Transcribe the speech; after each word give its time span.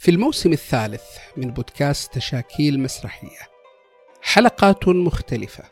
في 0.00 0.10
الموسم 0.10 0.52
الثالث 0.52 1.02
من 1.36 1.50
بودكاست 1.50 2.14
تشاكيل 2.14 2.80
مسرحية. 2.80 3.38
حلقات 4.22 4.88
مختلفة 4.88 5.64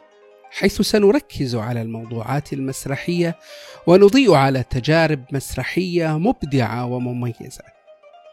حيث 0.51 0.81
سنركز 0.81 1.57
على 1.57 1.83
الموضوعات 1.83 2.53
المسرحية 2.53 3.39
ونضيء 3.87 4.35
على 4.35 4.65
تجارب 4.71 5.25
مسرحية 5.33 6.19
مبدعة 6.19 6.87
ومميزة. 6.87 7.65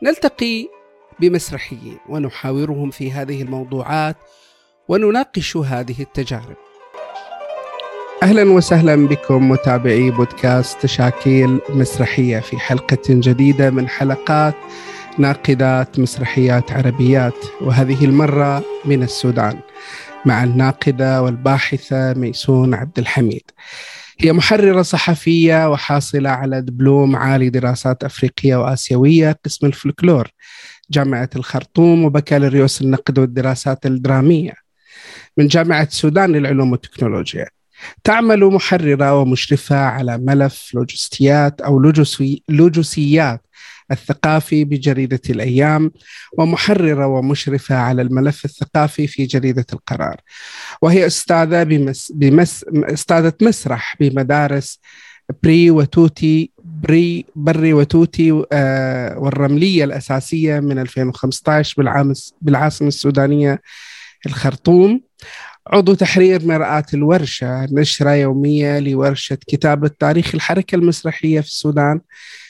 نلتقي 0.03 0.67
بمسرحيين 1.19 1.97
ونحاورهم 2.09 2.91
في 2.91 3.11
هذه 3.11 3.41
الموضوعات 3.41 4.15
ونناقش 4.87 5.57
هذه 5.57 6.01
التجارب. 6.01 6.57
أهلا 8.23 8.51
وسهلا 8.51 9.07
بكم 9.07 9.49
متابعي 9.49 10.11
بودكاست 10.11 10.81
تشاكيل 10.81 11.59
مسرحية 11.69 12.39
في 12.39 12.57
حلقة 12.57 13.03
جديدة 13.09 13.69
من 13.69 13.89
حلقات 13.89 14.55
ناقدات 15.19 15.99
مسرحيات 15.99 16.71
عربيات 16.71 17.33
وهذه 17.61 18.05
المرة 18.05 18.63
من 18.85 19.03
السودان 19.03 19.59
مع 20.25 20.43
الناقدة 20.43 21.21
والباحثة 21.21 22.13
ميسون 22.13 22.73
عبد 22.73 22.99
الحميد. 22.99 23.51
هي 24.19 24.33
محررة 24.33 24.81
صحفية 24.81 25.69
وحاصلة 25.71 26.29
على 26.29 26.61
دبلوم 26.61 27.15
عالي 27.15 27.49
دراسات 27.49 28.03
أفريقية 28.03 28.55
وآسيوية 28.55 29.39
قسم 29.45 29.67
الفلكلور 29.67 30.27
جامعة 30.91 31.29
الخرطوم 31.35 32.05
وبكالوريوس 32.05 32.81
النقد 32.81 33.19
والدراسات 33.19 33.85
الدرامية. 33.85 34.53
من 35.37 35.47
جامعة 35.47 35.83
السودان 35.83 36.31
للعلوم 36.31 36.71
والتكنولوجيا. 36.71 37.47
تعمل 38.03 38.45
محررة 38.45 39.19
ومشرفة 39.21 39.75
على 39.75 40.17
ملف 40.17 40.71
لوجستيات 40.73 41.61
أو 41.61 41.79
لوجسي 41.79 42.43
لوجسيات 42.49 43.41
الثقافي 43.91 44.65
بجريدة 44.65 45.21
الأيام 45.29 45.91
ومحررة 46.37 47.07
ومشرفة 47.07 47.75
على 47.75 48.01
الملف 48.01 48.45
الثقافي 48.45 49.07
في 49.07 49.25
جريدة 49.25 49.65
القرار. 49.73 50.21
وهي 50.81 51.05
أستاذة 51.07 51.63
بمس 51.63 52.11
بمس 52.15 52.65
أستاذة 52.73 53.33
مسرح 53.41 53.95
بمدارس 53.99 54.79
بري 55.43 55.71
وتوتي 55.71 56.51
بري 56.63 57.25
بري 57.35 57.73
وتوتي 57.73 58.43
آه 58.51 59.17
والرملية 59.19 59.83
الأساسية 59.83 60.59
من 60.59 60.79
2015 60.79 61.73
بالعام 61.77 62.13
بالعاصمة 62.41 62.87
السودانية 62.87 63.61
الخرطوم. 64.25 65.01
عضو 65.67 65.93
تحرير 65.93 66.45
مرآة 66.45 66.85
الورشة 66.93 67.65
نشرة 67.71 68.09
يومية 68.11 68.79
لورشة 68.79 69.37
كتابة 69.47 69.91
تاريخ 69.99 70.35
الحركة 70.35 70.75
المسرحية 70.75 71.41
في 71.41 71.47
السودان. 71.47 72.01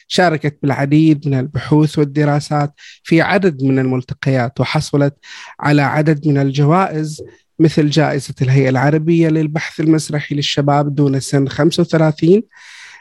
شاركت 0.08 0.58
بالعديد 0.62 1.28
من 1.28 1.40
البحوث 1.40 2.00
والدراسات 2.00 2.74
في 3.04 3.22
عدد 3.22 3.64
من 3.64 3.80
الملتقيات 3.80 4.60
وحصلت 4.60 5.16
على 5.60 5.82
عدد 5.82 6.28
من 6.28 6.38
الجوائز 6.38 7.24
مثل 7.60 7.90
جائزة 7.90 8.34
الهيئة 8.42 8.70
العربية 8.70 9.30
للبحث 9.30 9.80
المسرحي 9.80 10.36
للشباب 10.36 10.96
دون 10.96 11.20
سن 11.20 11.48
35 11.48 12.42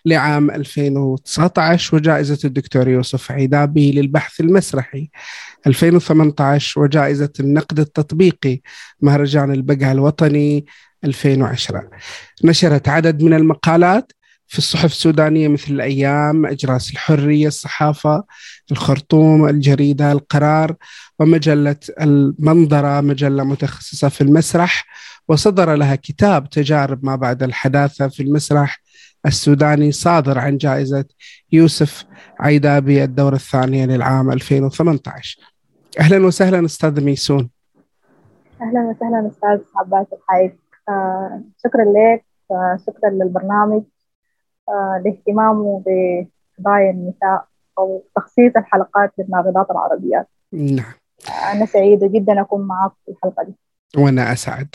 لعام 0.07 0.51
2019 0.51 1.97
وجائزة 1.97 2.39
الدكتور 2.45 2.89
يوسف 2.89 3.33
عيدابي 3.33 3.93
للبحث 3.93 4.41
المسرحي 4.41 5.11
2018 5.67 6.81
وجائزة 6.81 7.33
النقد 7.41 7.81
التطبيقي 7.81 8.61
مهرجان 9.01 9.53
البقعة 9.53 9.93
الوطني 9.93 10.67
2010 11.05 11.91
نشرت 12.45 12.89
عدد 12.89 13.23
من 13.23 13.35
المقالات 13.35 14.13
في 14.55 14.59
الصحف 14.59 14.85
السودانية 14.85 15.49
مثل 15.49 15.73
الأيام 15.75 16.47
أجراس 16.47 16.93
الحرية 16.93 17.47
الصحافة 17.47 18.25
الخرطوم 18.73 19.49
الجريدة 19.49 20.13
القرار 20.13 20.75
ومجلة 21.19 21.77
المنظرة 22.01 23.01
مجلة 23.01 23.45
متخصصة 23.45 24.09
في 24.09 24.21
المسرح 24.21 24.87
وصدر 25.29 25.75
لها 25.75 25.95
كتاب 25.95 26.51
تجارب 26.51 27.05
ما 27.05 27.17
بعد 27.17 27.43
الحداثة 27.43 28.09
في 28.09 28.23
المسرح 28.23 28.81
السوداني 29.27 29.93
صادر 29.93 30.39
عن 30.39 30.57
جائزة 30.57 31.05
يوسف 31.53 32.05
عيدابي 32.41 33.05
الدورة 33.05 33.35
الثانية 33.35 33.87
للعام 33.87 34.31
2018 34.31 35.41
أهلا 36.01 36.27
وسهلا 36.27 36.65
أستاذ 36.65 37.05
ميسون. 37.05 37.51
أهلا 38.63 38.81
وسهلا 38.81 39.31
أستاذ 39.33 39.59
عباس 39.77 40.07
الحايك 40.13 40.57
آه 40.89 41.43
شكرا 41.65 41.85
لك 41.85 42.25
آه 42.51 42.79
شكرا 42.87 43.11
للبرنامج. 43.11 43.83
لاهتمامه 45.05 45.83
بقضايا 45.87 46.91
النساء 46.91 47.45
أو 47.79 48.05
تخصيص 48.17 48.53
الحلقات 48.57 49.13
للناقدات 49.19 49.71
العربيات 49.71 50.29
نعم. 50.53 50.93
أنا 51.53 51.67
سعيدة 51.67 52.07
جدا 52.07 52.41
أكون 52.41 52.67
معك 52.67 52.93
في 53.05 53.13
الحلقة 53.13 53.45
دي. 53.45 53.53
وأنا 53.97 54.33
أسعد. 54.33 54.69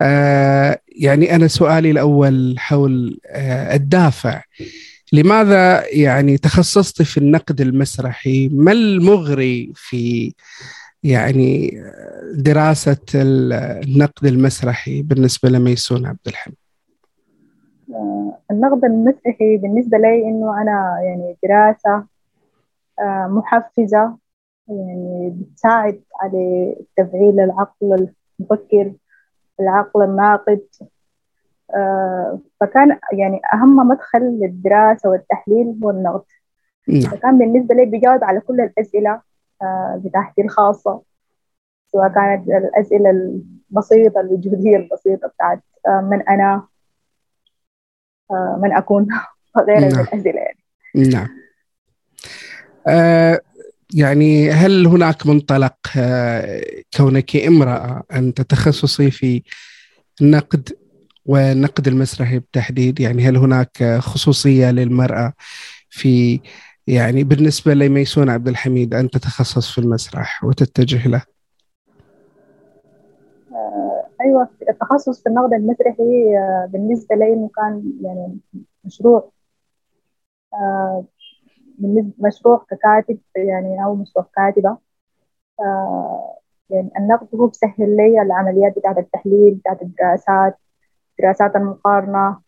آه 0.00 0.78
يعني 0.88 1.34
أنا 1.34 1.48
سؤالي 1.48 1.90
الأول 1.90 2.54
حول 2.58 3.20
آه 3.26 3.74
الدافع. 3.74 4.42
لماذا 5.12 5.84
يعني 5.94 6.38
تخصصت 6.38 7.02
في 7.02 7.18
النقد 7.18 7.60
المسرحي؟ 7.60 8.48
ما 8.48 8.72
المغري 8.72 9.72
في 9.74 10.34
يعني 11.02 11.82
دراسة 12.34 12.96
النقد 13.14 14.26
المسرحي 14.26 15.02
بالنسبة 15.02 15.48
لميسون 15.48 16.06
عبد 16.06 16.26
الحميد؟ 16.26 16.61
النقد 18.50 18.84
المسرحي 18.84 19.56
بالنسبة 19.56 19.98
لي 19.98 20.24
إنه 20.28 20.62
أنا 20.62 20.98
يعني 21.02 21.36
دراسة 21.42 22.04
محفزة 23.28 24.16
يعني 24.68 25.30
بتساعد 25.30 26.00
على 26.20 26.76
تفعيل 26.96 27.40
العقل 27.40 28.08
المفكر 28.40 28.92
العقل 29.60 30.02
الناقد 30.02 30.60
فكان 32.60 32.98
يعني 33.12 33.40
أهم 33.54 33.76
مدخل 33.76 34.22
للدراسة 34.22 35.10
والتحليل 35.10 35.80
هو 35.84 35.90
النقد 35.90 36.24
نعم. 36.88 37.00
فكان 37.00 37.38
بالنسبة 37.38 37.74
لي 37.74 37.84
بيجاوب 37.84 38.24
على 38.24 38.40
كل 38.40 38.60
الأسئلة 38.60 39.20
بتاعتي 39.96 40.42
الخاصة 40.42 41.02
سواء 41.92 42.08
كانت 42.08 42.48
الأسئلة 42.48 43.10
البسيطة 43.10 44.20
الوجودية 44.20 44.76
البسيطة 44.76 45.28
بتاعت 45.28 45.62
من 45.86 46.22
أنا 46.28 46.66
من 48.62 48.72
أكون 48.72 49.06
من 49.68 49.80
نعم. 49.80 50.00
الأسئلة 50.00 50.40
يعني. 50.40 51.08
نعم. 51.10 51.28
آه 52.88 53.40
يعني 53.94 54.50
هل 54.50 54.86
هناك 54.86 55.26
منطلق 55.26 55.76
آه 55.96 56.62
كونك 56.96 57.36
امرأة 57.36 58.02
أن 58.12 58.34
تتخصصي 58.34 59.10
في 59.10 59.42
النقد 60.20 60.68
والنقد 61.26 61.88
المسرحي 61.88 62.38
بالتحديد؟ 62.38 63.00
يعني 63.00 63.28
هل 63.28 63.36
هناك 63.36 63.98
خصوصية 63.98 64.70
للمرأة 64.70 65.32
في 65.90 66.40
يعني 66.86 67.24
بالنسبة 67.24 67.74
لميسون 67.74 68.30
عبد 68.30 68.48
الحميد 68.48 68.94
أن 68.94 69.10
تتخصص 69.10 69.70
في 69.70 69.78
المسرح 69.78 70.44
وتتجه 70.44 71.08
له؟ 71.08 71.22
أيوة 74.22 74.48
التخصص 74.68 75.22
في 75.22 75.28
النقد 75.28 75.52
المسرحي 75.54 76.36
آه، 76.38 76.68
بالنسبة 76.72 77.16
لي 77.16 77.32
إنه 77.34 77.50
كان 77.56 77.92
يعني 78.02 78.38
مشروع. 78.84 79.30
آه، 80.54 81.04
مشروع 82.18 82.66
ككاتب 82.70 83.18
يعني 83.36 83.84
أو 83.84 83.94
مشروع 83.94 84.26
كاتبة. 84.36 84.76
آه، 85.60 86.38
يعني 86.70 86.90
النقد 86.98 87.28
هو 87.34 87.46
بسهل 87.46 87.96
لي 87.96 88.22
العمليات 88.22 88.78
بتاعت 88.78 88.98
التحليل 88.98 89.54
بتاعت 89.54 89.82
الدراسات 89.82 90.58
دراسات 91.22 91.56
المقارنة. 91.56 92.40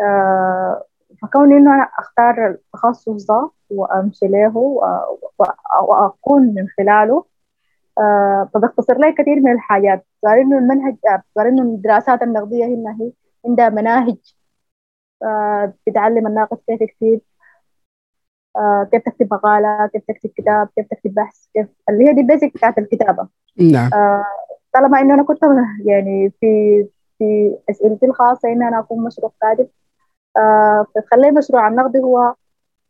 آه، 0.00 0.84
فكون 1.22 1.52
إنه 1.52 1.74
أنا 1.74 1.88
أختار 1.98 2.48
التخصص 2.50 3.26
ده 3.26 3.50
وأمشي 3.70 4.26
له 4.28 4.56
و- 4.58 4.84
و- 5.40 5.84
وأكون 5.90 6.42
من 6.54 6.68
خلاله 6.78 7.24
آه، 7.98 8.50
فبختصر 8.54 8.98
لي 8.98 9.12
كثير 9.12 9.40
من 9.40 9.52
الحاجات. 9.52 10.06
صار 10.22 10.40
إنه 10.40 10.58
المنهج 10.58 10.96
صار 11.34 11.48
إنه 11.48 11.62
الدراسات 11.62 12.22
النقدية 12.22 12.64
هنا 12.64 12.96
هي 13.00 13.12
عندها 13.46 13.68
مناهج 13.68 14.16
آه، 15.22 15.72
بتعلم 15.86 16.26
الناقد 16.26 16.58
كيف 16.68 16.80
يكتب 16.80 17.20
آه 18.56 18.88
كيف 18.92 19.02
تكتب 19.02 19.34
مقالة 19.34 19.86
كيف 19.86 20.02
تكتب 20.08 20.30
كتاب 20.36 20.68
كيف 20.76 20.86
تكتب 20.90 21.14
بحث 21.14 21.46
كيف 21.54 21.66
اللي 21.88 22.08
هي 22.08 22.12
دي 22.14 22.20
البيزك 22.20 22.54
بتاعت 22.54 22.78
الكتابة. 22.78 23.28
نعم. 23.72 23.90
آه 23.94 24.24
طالما 24.74 25.00
إنه 25.00 25.14
أنا 25.14 25.22
كنت 25.22 25.40
يعني 25.90 26.32
في 26.40 26.86
في 27.18 27.56
أسئلتي 27.70 28.06
الخاصة 28.06 28.48
إن 28.48 28.62
أنا 28.62 28.78
أكون 28.78 29.04
مشروع 29.04 29.32
كاتب 29.40 29.68
آه 30.36 30.86
فخلي 30.94 31.30
مشروع 31.30 31.68
النقد 31.68 31.96
هو 31.96 32.34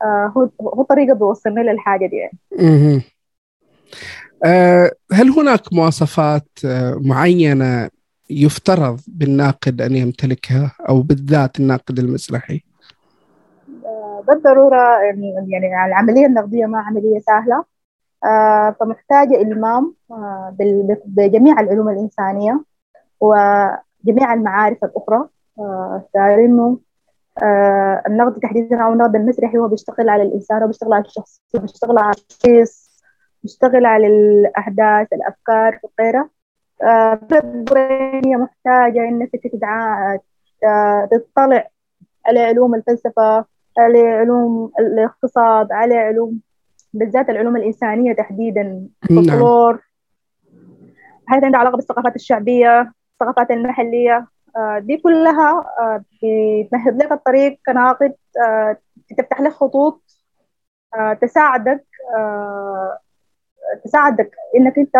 آه 0.02 0.32
هو 0.36 0.48
هو 0.60 0.82
طريقة 0.82 1.14
بيوصلني 1.14 1.62
للحاجة 1.62 2.06
دي 2.06 2.16
يعني. 2.16 2.38
آه، 4.44 4.90
هل 5.12 5.30
هناك 5.30 5.72
مواصفات 5.72 6.48
آه، 6.64 7.00
معينة 7.00 7.90
يفترض 8.30 9.00
بالناقد 9.06 9.80
أن 9.80 9.96
يمتلكها 9.96 10.72
أو 10.88 11.02
بالذات 11.02 11.60
الناقد 11.60 11.98
المسرحي؟ 11.98 12.64
بالضرورة 14.28 15.00
يعني 15.48 15.86
العملية 15.86 16.26
النقدية 16.26 16.66
ما 16.66 16.78
عملية 16.78 17.18
سهلة. 17.18 17.64
آه، 18.24 18.76
فمحتاجة 18.80 19.42
إلمام 19.42 19.94
آه، 20.10 20.54
بال- 20.58 20.96
بجميع 21.04 21.60
العلوم 21.60 21.88
الإنسانية 21.88 22.64
وجميع 23.20 24.34
المعارف 24.34 24.84
آه، 25.58 26.02
إنه 26.44 26.78
آه، 27.42 28.02
النقد 28.06 28.40
تحديدا 28.40 28.82
أو 28.82 28.92
النقد 28.92 29.16
المسرحي 29.16 29.58
هو 29.58 29.68
بيشتغل 29.68 30.08
على 30.08 30.22
الإنسان 30.22 30.62
وبيشتغل 30.62 30.92
على 30.92 31.04
الشخص 31.04 31.40
بيشتغل 31.54 31.98
على 31.98 32.14
الشخص 32.30 32.91
بيشتغل 33.42 33.86
على 33.86 34.06
الأحداث 34.06 35.12
الأفكار 35.12 35.78
وغيرها 35.82 36.30
آه، 36.82 37.20
هي 38.24 38.36
محتاجة 38.36 39.08
إنك 39.08 39.30
آه، 40.64 41.08
تطلع 41.12 41.68
على 42.26 42.40
علوم 42.40 42.74
الفلسفة 42.74 43.44
على 43.78 44.00
علوم 44.00 44.72
الاقتصاد 44.78 45.72
على 45.72 45.94
علوم 45.94 46.40
بالذات 46.92 47.30
العلوم 47.30 47.56
الإنسانية 47.56 48.12
تحديدا 48.12 48.62
نعم. 48.62 48.88
الفولكلور. 49.10 49.82
حاجات 51.26 51.44
عندها 51.44 51.60
علاقة 51.60 51.76
بالثقافات 51.76 52.16
الشعبية 52.16 52.92
الثقافات 53.12 53.50
المحلية. 53.50 54.26
آه، 54.56 54.78
دي 54.78 54.96
كلها 54.96 55.64
بتمهد 56.22 57.02
لك 57.02 57.12
الطريق 57.12 57.60
كناقد 57.66 58.14
تفتح 59.18 59.40
لك 59.40 59.52
خطوط 59.52 60.02
تساعدك 61.20 61.84
تساعدك 63.84 64.30
إنك 64.56 64.78
أنت 64.78 64.96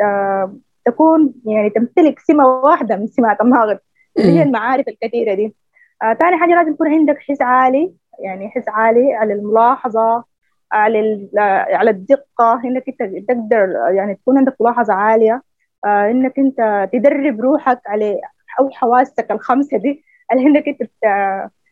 آه، 0.00 0.54
تكون 0.84 1.34
يعني 1.46 1.70
تمتلك 1.70 2.18
سمة 2.18 2.46
واحدة 2.46 2.96
من 2.96 3.06
سمات 3.06 3.40
الناقد 3.40 3.78
اللي 4.18 4.38
هي. 4.38 4.42
المعارف 4.42 4.88
الكثيرة 4.88 5.34
دي. 5.34 5.54
آه، 6.02 6.12
تاني 6.12 6.36
حاجة 6.36 6.50
لازم 6.54 6.72
يكون 6.72 6.88
عندك 6.88 7.18
حس 7.18 7.42
عالي 7.42 7.94
يعني 8.18 8.48
حس 8.50 8.68
عالي 8.68 9.14
على 9.14 9.32
الملاحظة 9.34 10.24
على 10.72 11.28
على 11.72 11.90
الدقة 11.90 12.60
إنك 12.64 12.84
أنت 12.88 13.28
تقدر 13.28 13.68
يعني 13.94 14.14
تكون 14.14 14.38
عندك 14.38 14.56
ملاحظة 14.60 14.94
عالية. 14.94 15.42
آه، 15.84 16.10
إنك 16.10 16.38
أنت 16.38 16.88
تدرب 16.92 17.40
روحك 17.40 17.80
على 17.86 18.20
أو 18.60 18.70
حواسك 18.70 19.30
الخمسة 19.30 19.76
دي 19.78 20.04
اللي 20.32 20.46
إنك 20.46 20.68
أنت 20.68 20.82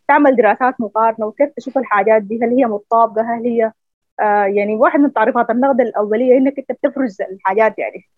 تعمل 0.08 0.36
دراسات 0.36 0.80
مقارنة 0.80 1.26
وكيف 1.26 1.50
تشوف 1.56 1.78
الحاجات 1.78 2.22
دي 2.22 2.40
هل 2.44 2.48
هي 2.56 2.66
مطابقة 2.66 3.22
هل 3.22 3.44
هي 3.44 3.72
آه، 4.20 4.44
يعني 4.44 4.74
واحد 4.74 5.00
من 5.00 5.12
تعريفات 5.12 5.50
النقد 5.50 5.80
الأولية 5.80 6.38
إنك 6.38 6.54
أنت 6.58 6.72
بتفرز 6.72 7.16
الحاجات 7.20 7.78
يعني 7.78 8.08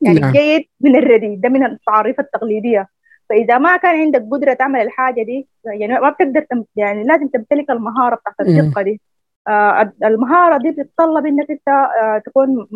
يعني 0.00 0.18
نعم. 0.18 0.30
الجيد 0.30 0.64
من 0.80 0.96
الرديء 0.96 1.38
ده 1.40 1.48
من 1.48 1.66
التعريف 1.66 2.20
التقليدية 2.20 2.88
فإذا 3.28 3.58
ما 3.58 3.76
كان 3.76 4.00
عندك 4.00 4.28
قدرة 4.32 4.54
تعمل 4.54 4.80
الحاجة 4.80 5.22
دي 5.22 5.48
يعني 5.64 6.00
ما 6.00 6.10
بتقدر 6.10 6.40
تم 6.40 6.64
يعني 6.76 7.04
لازم 7.04 7.28
تمتلك 7.28 7.70
المهارة 7.70 8.14
بتاعت 8.14 8.40
مم. 8.40 8.58
الدقة 8.58 8.82
دي 8.82 9.00
آه 9.48 9.92
المهارة 10.04 10.58
دي 10.58 10.70
بتتطلب 10.70 11.26
إنك 11.26 11.50
أنت 11.50 11.68
آه 11.68 12.22
تكون 12.26 12.66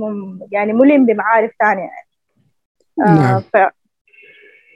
يعني 0.52 0.72
ملم 0.72 1.06
بمعارف 1.06 1.50
ثانية 1.60 1.82
يعني 1.82 2.08
آه 3.00 3.42
نعم. 3.54 3.70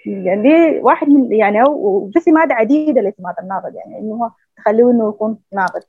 يعني 0.06 0.42
دي 0.42 0.80
واحد 0.80 1.08
من 1.08 1.32
يعني 1.32 1.62
وفي 1.62 2.20
سمات 2.20 2.52
عديدة 2.52 3.00
لسمات 3.00 3.34
الناقد 3.42 3.74
يعني 3.74 3.98
إنه 3.98 4.14
هو 4.14 4.30
تخليه 4.56 4.90
إنه 4.90 5.08
يكون 5.08 5.38
ناقد 5.54 5.82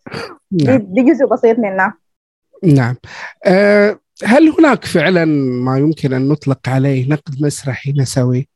نعم. 0.52 0.78
دي 0.78 1.04
جزء 1.04 1.26
بسيط 1.26 1.60
منها 1.60 1.98
نعم. 2.64 2.96
آه، 3.46 4.00
هل 4.24 4.50
هناك 4.60 4.86
فعلا 4.86 5.26
ما 5.66 5.78
يمكن 5.78 6.14
أن 6.14 6.28
نطلق 6.28 6.70
عليه 6.70 7.10
نقد 7.10 7.42
مسرحي 7.42 7.92
نسوي؟ 7.92 8.50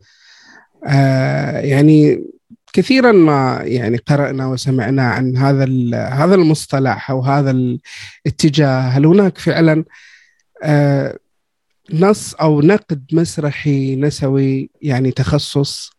آه، 0.87 1.59
يعني 1.59 2.25
كثيرا 2.73 3.11
ما 3.11 3.61
يعني 3.63 3.97
قرأنا 3.97 4.47
وسمعنا 4.47 5.03
عن 5.03 5.37
هذا 5.37 5.65
هذا 5.97 6.35
المصطلح 6.35 7.11
أو 7.11 7.21
هذا 7.21 7.51
الاتجاه 7.51 8.79
هل 8.79 9.05
هناك 9.05 9.37
فعلا؟ 9.37 9.85
آه، 10.63 11.17
نص 11.93 12.35
أو 12.35 12.61
نقد 12.61 13.05
مسرحي 13.13 13.95
نسوي 13.95 14.69
يعني 14.81 15.11
تخصص؟ 15.11 15.91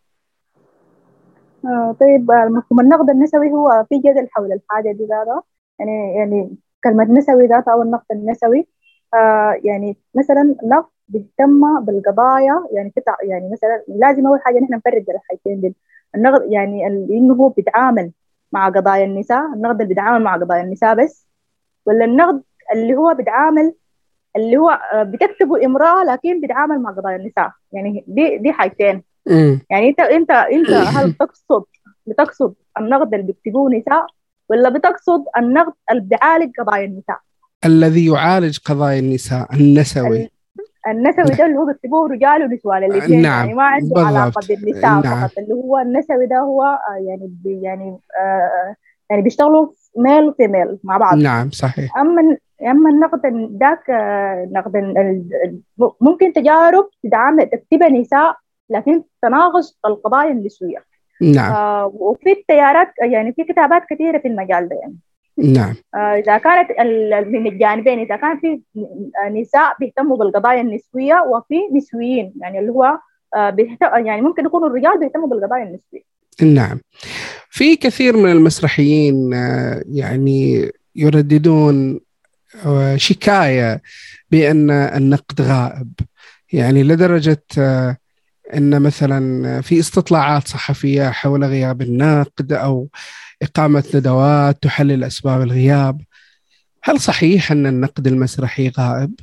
آه 1.65 1.95
طيب 1.99 2.31
آه، 2.31 2.45
مفهوم 2.45 2.79
النقد 2.79 3.09
النسوي 3.09 3.51
هو 3.51 3.85
في 3.89 3.97
جدل 3.97 4.27
حول 4.31 4.51
الحاجة 4.51 4.91
دي 4.91 5.05
ذاتها 5.05 5.43
يعني 5.79 6.15
يعني 6.15 6.55
كلمة 6.83 7.03
نسوي 7.03 7.47
ذاتها 7.47 7.73
أو 7.73 7.81
النقد 7.81 8.05
النسوي 8.11 8.67
آه 9.13 9.59
يعني 9.63 9.97
مثلا 10.15 10.55
نقد 10.63 10.89
بيهتم 11.07 11.85
بالقضايا 11.85 12.63
يعني 12.71 12.93
قطع 12.97 13.15
يعني 13.23 13.49
مثلا 13.51 13.83
لازم 13.87 14.27
أول 14.27 14.41
حاجة 14.41 14.59
نحن 14.59 14.73
نفرق 14.73 14.97
بين 15.05 15.15
الحاجتين 15.15 15.61
دي. 15.61 15.75
النقد 16.15 16.51
يعني 16.51 16.87
إنه 16.87 17.33
هو 17.33 17.49
بيتعامل 17.49 18.11
مع 18.51 18.69
قضايا 18.69 19.05
النساء 19.05 19.53
النقد 19.53 19.75
اللي 19.75 19.87
بيتعامل 19.87 20.23
مع 20.23 20.35
قضايا 20.37 20.63
النساء 20.63 20.95
بس 20.95 21.27
ولا 21.85 22.05
النقد 22.05 22.43
اللي 22.73 22.95
هو 22.95 23.13
بيتعامل 23.13 23.73
اللي 24.35 24.57
هو 24.57 24.69
آه، 24.69 25.03
بتكتبه 25.03 25.65
امرأة 25.65 26.03
لكن 26.03 26.41
بيتعامل 26.41 26.81
مع 26.81 26.91
قضايا 26.91 27.15
النساء. 27.15 27.51
يعني 27.71 28.03
دي 28.07 28.37
دي 28.37 28.51
حاجتين. 28.51 29.03
يعني 29.69 29.89
انت 29.89 29.99
انت 29.99 30.31
انت 30.31 30.69
هل 30.97 31.13
تقصد 31.13 31.63
بتقصد 32.07 32.53
النقد 32.79 33.13
اللي 33.13 33.25
بيكتبوه 33.25 33.69
نساء 33.71 34.05
ولا 34.49 34.69
بتقصد 34.69 35.23
النقد 35.37 35.73
اللي 35.91 36.01
بيعالج 36.01 36.51
قضايا 36.59 36.85
النساء؟ 36.85 37.19
الذي 37.65 38.05
يعالج 38.05 38.59
قضايا 38.65 38.99
النساء 38.99 39.47
النسوي. 39.53 40.29
النسوي 40.87 41.35
ده 41.37 41.45
اللي 41.45 41.57
هو 41.57 41.65
بيكتبوه 41.65 42.09
رجال 42.09 42.43
ونسوان 42.43 42.83
الاثنين 42.83 43.21
نعم، 43.21 43.39
يعني 43.39 43.53
ما 43.53 43.63
عنده 43.63 43.95
بالضبط. 43.95 44.05
علاقة 44.05 44.47
بالنساء 44.47 45.01
نعم. 45.01 45.01
فقط. 45.01 45.37
اللي 45.37 45.53
هو 45.53 45.77
النسوي 45.77 46.25
ده 46.25 46.39
هو 46.39 46.63
آه، 46.63 47.07
يعني 47.07 47.31
بي 47.43 47.61
يعني 47.61 47.97
آه 48.19 48.75
يعني 49.09 49.21
بيشتغلوا 49.21 49.67
ميل 49.97 50.23
وفيميل 50.23 50.79
مع 50.83 50.97
بعض. 50.97 51.17
نعم 51.17 51.49
صحيح. 51.49 51.97
أما 51.97 52.37
أما 52.63 52.89
النقد 52.89 53.25
ال- 53.25 53.57
ذاك 53.59 53.89
آه، 53.89 54.49
نقد 54.51 54.75
ال- 54.75 54.97
ال- 54.97 55.61
ممكن 56.01 56.33
تجارب 56.33 56.89
تدعم 57.03 57.39
تكتبها 57.43 57.89
نساء 57.89 58.35
لكن 58.69 59.03
تناقش 59.21 59.77
القضايا 59.85 60.31
النسويه 60.31 60.83
نعم. 61.21 61.51
آه 61.53 61.91
وفي 61.93 62.31
التيارات 62.31 62.87
يعني 63.01 63.33
في 63.33 63.43
كتابات 63.43 63.81
كثيرة 63.89 64.17
في 64.17 64.27
المجال 64.27 64.69
ده 64.69 64.75
يعني. 64.75 64.95
نعم. 65.53 65.75
آه 65.95 65.97
إذا 66.19 66.37
كانت 66.37 66.69
من 67.27 67.47
الجانبين 67.47 67.99
إذا 67.99 68.15
كان 68.15 68.39
في 68.39 68.61
نساء 69.31 69.75
بيهتموا 69.79 70.17
بالقضايا 70.17 70.61
النسويه 70.61 71.15
وفي 71.27 71.55
نسويين 71.73 72.33
يعني 72.41 72.59
اللي 72.59 72.71
هو 72.71 72.99
آه 73.35 73.55
يعني 73.93 74.21
ممكن 74.21 74.45
يكونوا 74.45 74.67
الرجال 74.67 74.99
بيهتموا 74.99 75.27
بالقضايا 75.27 75.63
النسويه 75.63 76.11
نعم. 76.55 76.79
في 77.49 77.75
كثير 77.75 78.17
من 78.17 78.31
المسرحيين 78.31 79.33
آه، 79.33 79.81
يعني 79.91 80.71
يرددون 80.95 81.99
شكاية 82.95 83.81
بأن 84.31 84.71
النقد 84.71 85.41
غائب 85.41 85.93
يعني 86.53 86.83
لدرجة 86.83 87.43
آه، 87.57 87.97
أن 88.53 88.81
مثلا 88.81 89.61
في 89.61 89.79
استطلاعات 89.79 90.47
صحفية 90.47 91.09
حول 91.09 91.43
غياب 91.43 91.81
النقد 91.81 92.53
أو 92.53 92.87
إقامة 93.41 93.83
ندوات 93.95 94.63
تحلل 94.63 95.03
أسباب 95.03 95.41
الغياب 95.41 96.01
هل 96.83 96.99
صحيح 96.99 97.51
أن 97.51 97.65
النقد 97.65 98.07
المسرحي 98.07 98.71
غائب؟ 98.79 99.13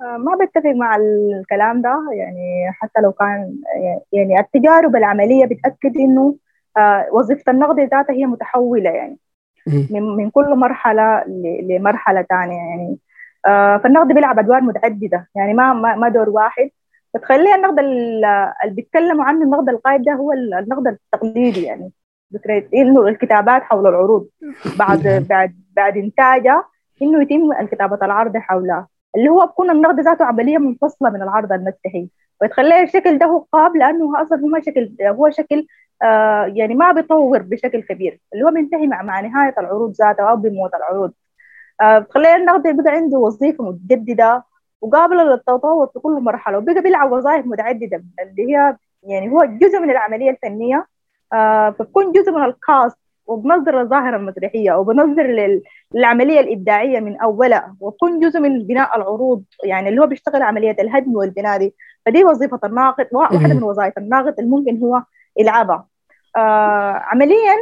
آه 0.00 0.16
ما 0.16 0.44
بتفق 0.44 0.70
مع 0.76 0.96
الكلام 0.96 1.82
ده 1.82 2.08
يعني 2.12 2.72
حتى 2.72 3.00
لو 3.00 3.12
كان 3.12 3.56
يعني 4.12 4.40
التجارب 4.40 4.96
العملية 4.96 5.44
بتأكد 5.44 5.96
إنه 5.96 6.36
آه 6.76 7.06
وظيفة 7.12 7.52
النقد 7.52 7.80
ذاتها 7.80 8.12
هي 8.12 8.26
متحولة 8.26 8.90
يعني. 8.90 9.18
من 9.66 10.02
من 10.16 10.30
كل 10.30 10.54
مرحلة 10.56 11.24
لمرحلة 11.62 12.22
ثانية 12.22 12.56
يعني. 12.56 12.98
آه 13.46 13.76
فالنقد 13.76 14.06
بيلعب 14.08 14.38
أدوار 14.38 14.60
متعددة. 14.60 15.28
يعني 15.34 15.54
ما 15.54 15.72
ما, 15.94 16.08
دور 16.08 16.28
واحد. 16.30 16.70
فتخلي 17.14 17.54
النقد 17.54 17.78
ال- 17.78 18.24
اللي 18.64 18.74
بيتكلموا 18.74 19.24
عنه 19.24 19.44
النقد 19.44 19.68
القائد 19.68 20.02
ده 20.04 20.12
هو 20.12 20.32
ال- 20.32 20.54
النقد 20.54 20.86
التقليدي 20.86 21.62
يعني. 21.62 21.92
فكره 22.34 22.64
إنه 22.74 23.08
الكتابات 23.08 23.62
حول 23.62 23.86
العروض. 23.86 24.28
بعد 24.78 25.06
نعم. 25.06 25.22
بعد 25.22 25.54
بعد 25.76 25.96
انتاجها 25.96 26.64
إنه 27.02 27.22
يتم 27.22 27.52
الكتابة 27.60 27.98
العرض 28.06 28.36
حولها 28.36 28.88
اللي 29.16 29.28
هو 29.28 29.46
بكون 29.46 29.70
النقد 29.70 30.00
ذاته 30.00 30.24
عملية 30.24 30.58
منفصلة 30.58 31.10
من 31.10 31.22
العرض 31.22 31.52
المسرحي 31.52 32.08
وتخليه 32.42 32.82
الشكل 32.82 33.18
ده 33.18 33.26
هو 33.26 33.38
قاب 33.52 33.76
لأنه 33.76 34.22
أصلا 34.22 34.38
هو 34.40 34.60
شكل 34.60 34.96
هو 35.02 35.30
شكل 35.30 35.66
آه 36.02 36.44
يعني 36.54 36.74
ما 36.74 36.92
بيطور 36.92 37.42
بشكل 37.42 37.82
كبير. 37.82 38.20
اللي 38.34 38.44
هو 38.44 38.50
بينتهي 38.50 38.86
مع, 38.86 39.02
مع 39.02 39.20
نهاية 39.20 39.54
العروض 39.58 39.92
ذاتها 39.92 40.30
أو 40.30 40.36
بموت 40.36 40.74
العروض. 40.74 41.12
آه 41.80 42.06
خلينا 42.10 42.36
النقد 42.36 42.76
بقى 42.76 42.92
عنده 42.92 43.18
وظيفة 43.18 43.64
متجددة 43.64 44.44
وقابل 44.80 45.16
للتطور 45.16 45.86
في 45.86 45.98
كل 45.98 46.12
مرحلة. 46.12 46.58
وبقى 46.58 46.82
بيلعب 46.82 47.12
وظائف 47.12 47.46
متعددة 47.46 48.04
اللي 48.22 48.42
هي 48.56 48.76
يعني 49.02 49.30
هو 49.32 49.44
جزء 49.44 49.80
من 49.80 49.90
العملية 49.90 50.30
الفنية. 50.30 50.86
آه 51.32 51.70
فبكون 51.70 52.12
جزء 52.12 52.32
من 52.32 52.44
الكاست 52.44 52.98
وبنظر 53.26 53.82
للظاهرة 53.82 54.16
المسرحية 54.16 54.72
وبنظر 54.72 55.26
للعملية 55.94 56.40
الإبداعية 56.40 57.00
من 57.00 57.20
أولها 57.20 57.76
وبكون 57.80 58.20
جزء 58.20 58.40
من 58.40 58.66
بناء 58.66 58.96
العروض 58.96 59.44
يعني 59.64 59.88
اللي 59.88 60.00
هو 60.00 60.06
بيشتغل 60.06 60.42
عملية 60.42 60.76
الهدم 60.80 61.16
والبناء 61.16 61.58
دي. 61.58 61.74
فدي 62.06 62.24
وظيفة 62.24 62.60
الناقد 62.64 63.08
واحدة 63.12 63.54
من 63.54 63.62
وظائف 63.62 63.98
الناقد 63.98 64.34
اللي 64.38 64.50
ممكن 64.50 64.78
هو 64.82 65.02
يلعبها. 65.38 65.86
آه 66.36 66.92
عمليا 66.92 67.54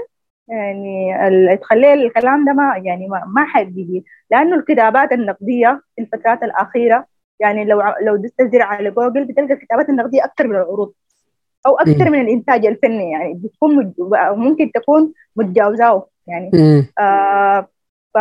يعني 0.49 1.57
تخلي 1.57 1.95
الكلام 1.95 2.45
ده 2.45 2.52
ما 2.52 2.76
يعني 2.85 3.09
ما, 3.09 3.25
ما 3.26 3.45
حقيقي 3.45 4.02
لأنه 4.31 4.57
الكتابات 4.57 5.12
النقدية 5.12 5.83
في 5.97 6.02
الفترات 6.02 6.43
الأخيرة 6.43 7.07
يعني 7.40 7.64
لو 7.64 7.83
لو 8.02 8.17
دست 8.17 8.40
على 8.55 8.90
جوجل 8.90 9.25
بتلقى 9.25 9.52
الكتابات 9.55 9.88
النقدية 9.88 10.25
أكثر 10.25 10.47
من 10.49 10.57
العروض. 10.57 10.93
أو 11.67 11.76
أكثر 11.79 12.11
من 12.11 12.21
الإنتاج 12.21 12.67
الفني 12.67 13.11
يعني 13.11 13.35
بتكون 13.35 13.76
مج... 13.76 13.93
ممكن 14.37 14.73
تكون 14.73 15.12
متجاوزاه 15.37 16.07
يعني. 16.26 16.50
آه 16.99 17.69
ف 18.14 18.17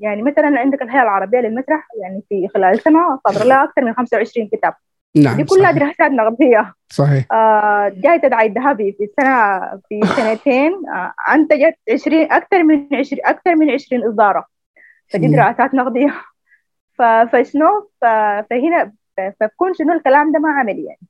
يعني 0.00 0.22
مثلا 0.22 0.58
عندك 0.58 0.82
الهيئة 0.82 1.02
العربية 1.02 1.38
للمسرح 1.38 1.88
يعني 2.02 2.22
في 2.28 2.48
خلال 2.54 2.80
سنة 2.80 3.18
صدر 3.28 3.44
لها 3.46 3.64
أكثر 3.64 3.84
من 3.84 3.94
25 3.94 4.48
كتاب. 4.48 4.74
نعم 5.16 5.36
دي 5.36 5.44
كلها. 5.44 5.70
دراسات 5.70 6.10
نقدية. 6.10 6.74
صحيح. 6.88 7.32
آه 7.32 7.88
جائزه 7.88 8.34
عايد 8.36 8.56
الذهبي 8.58 8.92
في 8.92 9.08
سنة 9.20 9.60
في 9.88 10.00
سنتين 10.16 10.72
آه 10.94 11.12
أنتجت 11.34 11.76
20 11.92 12.32
أكثر 12.32 12.62
من 12.62 12.86
20 12.92 13.20
أكثر 13.24 13.54
من 13.54 13.70
20 13.70 14.04
إصدارة. 14.08 14.44
فدي 15.08 15.28
دراسات 15.28 15.74
نقدية. 15.74 16.14
فشنو؟ 17.32 17.90
فهنا 18.02 18.92
فبكون 19.40 19.74
شنو 19.74 19.92
الكلام 19.92 20.32
ده 20.32 20.38
ما 20.38 20.48
عملي 20.48 20.84
يعني. 20.84 21.00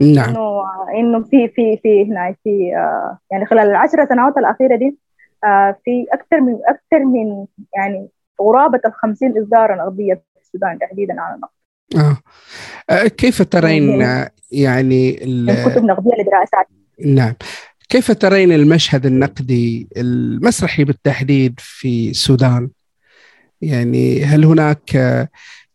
نعم 0.00 0.28
إنه 0.28 0.62
إنه 0.98 1.22
في 1.22 1.48
في 1.48 1.76
في 1.82 2.04
هنا 2.04 2.34
في 2.44 2.76
آه 2.76 3.18
يعني 3.30 3.46
خلال 3.46 3.68
العشر 3.70 4.08
سنوات 4.08 4.36
الأخيرة 4.36 4.76
دي 4.76 4.98
آه 5.44 5.76
في 5.84 6.06
أكثر 6.12 6.40
من 6.40 6.58
أكثر 6.68 7.04
من 7.04 7.46
يعني 7.74 8.08
قرابه 8.38 8.80
ال 8.86 8.92
50 8.92 9.42
اصدار 9.42 9.76
نقديه 9.76 10.14
في 10.14 10.40
السودان 10.40 10.78
تحديدا 10.78 11.20
على 11.20 11.34
النقد 11.34 11.52
آه. 11.96 13.08
كيف 13.08 13.42
ترين 13.42 14.00
يعني 14.52 15.12
كتب 15.66 15.84
نقدية 15.84 16.10
لدراسات 16.18 16.66
نعم 17.06 17.34
كيف 17.88 18.10
ترين 18.12 18.52
المشهد 18.52 19.06
النقدي 19.06 19.88
المسرحي 19.96 20.84
بالتحديد 20.84 21.54
في 21.58 22.10
السودان؟ 22.10 22.70
يعني 23.60 24.24
هل 24.24 24.44
هناك 24.44 24.90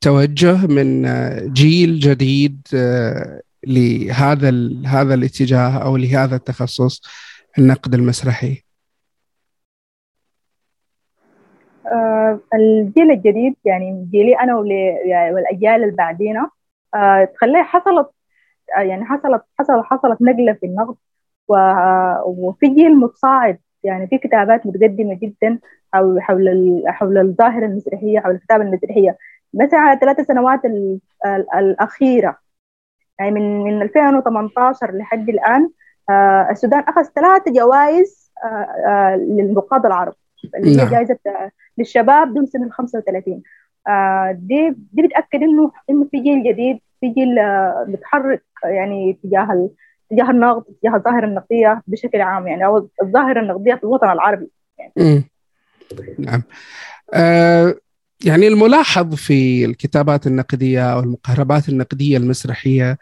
توجه 0.01 0.67
من 0.67 1.03
جيل 1.53 1.99
جديد 1.99 2.67
لهذا 3.67 4.49
هذا 4.85 5.13
الاتجاه 5.13 5.83
أو 5.83 5.97
لهذا 5.97 6.35
التخصص 6.35 7.01
النقد 7.59 7.93
المسرحي؟ 7.93 8.63
آه 11.87 12.39
الجيل 12.53 13.11
الجديد 13.11 13.55
يعني 13.65 14.07
جيلي 14.11 14.35
أنا 14.39 14.55
والأجيال 14.55 15.83
اللي 15.83 15.95
بعدينا 15.95 16.49
آه 16.95 17.23
تخلي 17.23 17.63
حصلت 17.63 18.09
آه 18.77 18.81
يعني 18.81 19.05
حصلت 19.05 19.41
حصل 19.59 19.83
حصلت 19.83 20.21
نقلة 20.21 20.53
في 20.53 20.65
النقد 20.65 20.95
وفي 22.25 22.67
جيل 22.67 22.95
متصاعد 22.95 23.59
يعني 23.83 24.07
في 24.07 24.17
كتابات 24.17 24.65
متقدمة 24.65 25.13
جدا 25.13 25.59
حول 25.93 26.21
حول 26.21 26.83
حول 26.87 27.17
الظاهرة 27.17 27.65
المسرحية 27.65 28.19
حول 28.19 28.35
الكتابة 28.35 28.63
المسرحية 28.63 29.17
مثلا 29.53 29.79
على 29.79 29.93
الثلاث 29.93 30.27
سنوات 30.27 30.61
الأخيرة 31.57 32.37
يعني 33.19 33.31
من 33.31 33.63
من 33.63 33.81
2018 33.81 34.91
لحد 34.97 35.29
الآن 35.29 35.69
آه 36.09 36.47
السودان 36.51 36.79
اخذ 36.79 37.03
ثلاث 37.03 37.49
جوائز 37.49 38.31
آه 38.43 38.47
آه 38.87 39.15
للنقاد 39.15 39.85
العرب. 39.85 40.13
اللي 40.55 40.71
هي 40.71 40.75
نعم. 40.75 40.89
جائزة 40.89 41.17
للشباب 41.77 42.33
دون 42.33 42.45
سن 42.45 42.63
ال 42.63 42.71
35 42.71 43.41
آه 43.87 44.31
دي 44.31 44.75
دي 44.93 45.01
بتأكد 45.01 45.41
إنه 45.43 45.71
إنه 45.89 46.07
في 46.11 46.19
جيل 46.19 46.43
جديد 46.43 46.79
في 47.01 47.09
جيل 47.09 47.35
متحرك 47.87 48.43
يعني 48.63 49.19
تجاه 49.23 49.69
تجاه 50.09 50.31
النقد 50.31 50.63
تجاه 50.81 50.95
الظاهرة 50.95 51.25
النقدية 51.25 51.81
بشكل 51.87 52.21
عام. 52.21 52.47
يعني 52.47 52.65
أو 52.65 52.89
الظاهرة 53.03 53.39
النقدية 53.41 53.75
في 53.75 53.83
الوطن 53.83 54.09
العربي. 54.11 54.49
يعني. 54.77 55.23
نعم. 56.19 56.43
آه 57.13 57.75
يعني 58.23 58.47
الملاحظ 58.47 59.15
في 59.15 59.65
الكتابات 59.65 60.27
النقدية 60.27 60.93
أو 60.93 60.99
المقاربات 60.99 61.69
النقدية 61.69 62.17
المسرحية 62.17 62.97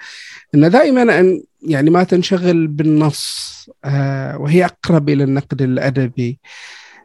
أن 0.55 0.69
دائما 0.69 1.19
أن 1.19 1.43
يعني 1.61 1.89
ما 1.89 2.03
تنشغل 2.03 2.67
بالنص 2.67 3.55
آه 3.85 4.37
وهي 4.37 4.65
أقرب 4.65 5.09
إلى 5.09 5.23
النقد 5.23 5.61
الأدبي 5.61 6.39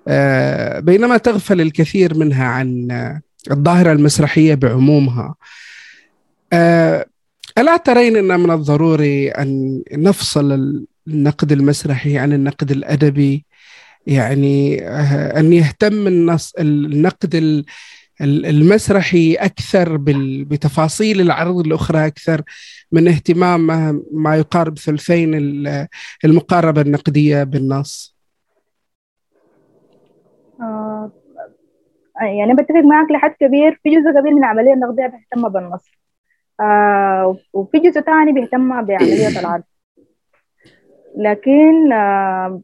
آه 0.09 0.81
بينما 0.81 1.17
تغفل 1.17 1.61
الكثير 1.61 2.19
منها 2.19 2.45
عن 2.45 2.89
الظاهرة 3.51 3.93
المسرحية 3.93 4.55
بعمومها. 4.55 5.35
آه 6.53 7.07
ألا 7.59 7.77
ترين 7.77 8.17
أن 8.17 8.41
من 8.41 8.51
الضروري 8.51 9.29
أن 9.29 9.83
نفصل 9.93 10.85
النقد 11.09 11.53
المسرحي 11.53 12.19
عن 12.19 12.33
النقد 12.33 12.71
الأدبي؟ 12.71 13.45
يعني 14.07 14.89
أن 15.39 15.53
يهتم 15.53 16.07
النص 16.07 16.53
النقد 16.59 17.65
المسرحي 18.21 19.35
أكثر 19.35 19.97
بتفاصيل 20.45 21.21
العرض 21.21 21.59
الأخرى 21.59 22.07
أكثر 22.07 22.43
من 22.93 23.09
اهتمام 23.09 23.67
ما 24.13 24.37
يقارب 24.37 24.79
ثلثين 24.79 25.35
المقاربة 26.25 26.81
النقدية 26.81 27.43
بالنص. 27.43 28.17
آه 30.61 31.13
يعني 32.21 32.55
بتفق 32.55 32.85
معك 32.85 33.11
لحد 33.11 33.35
كبير. 33.41 33.81
في 33.83 33.91
جزء 33.91 34.21
كبير 34.21 34.33
من 34.33 34.39
العملية 34.39 34.73
النقدية 34.73 35.07
بيهتم 35.07 35.49
بالنص. 35.49 35.85
آه 36.61 37.37
وفي 37.53 37.79
جزء 37.79 38.01
تاني 38.01 38.33
بيهتم 38.33 38.83
بعملية 38.83 39.29
العرض. 39.41 39.63
لكن 41.17 41.93
آه 41.93 42.61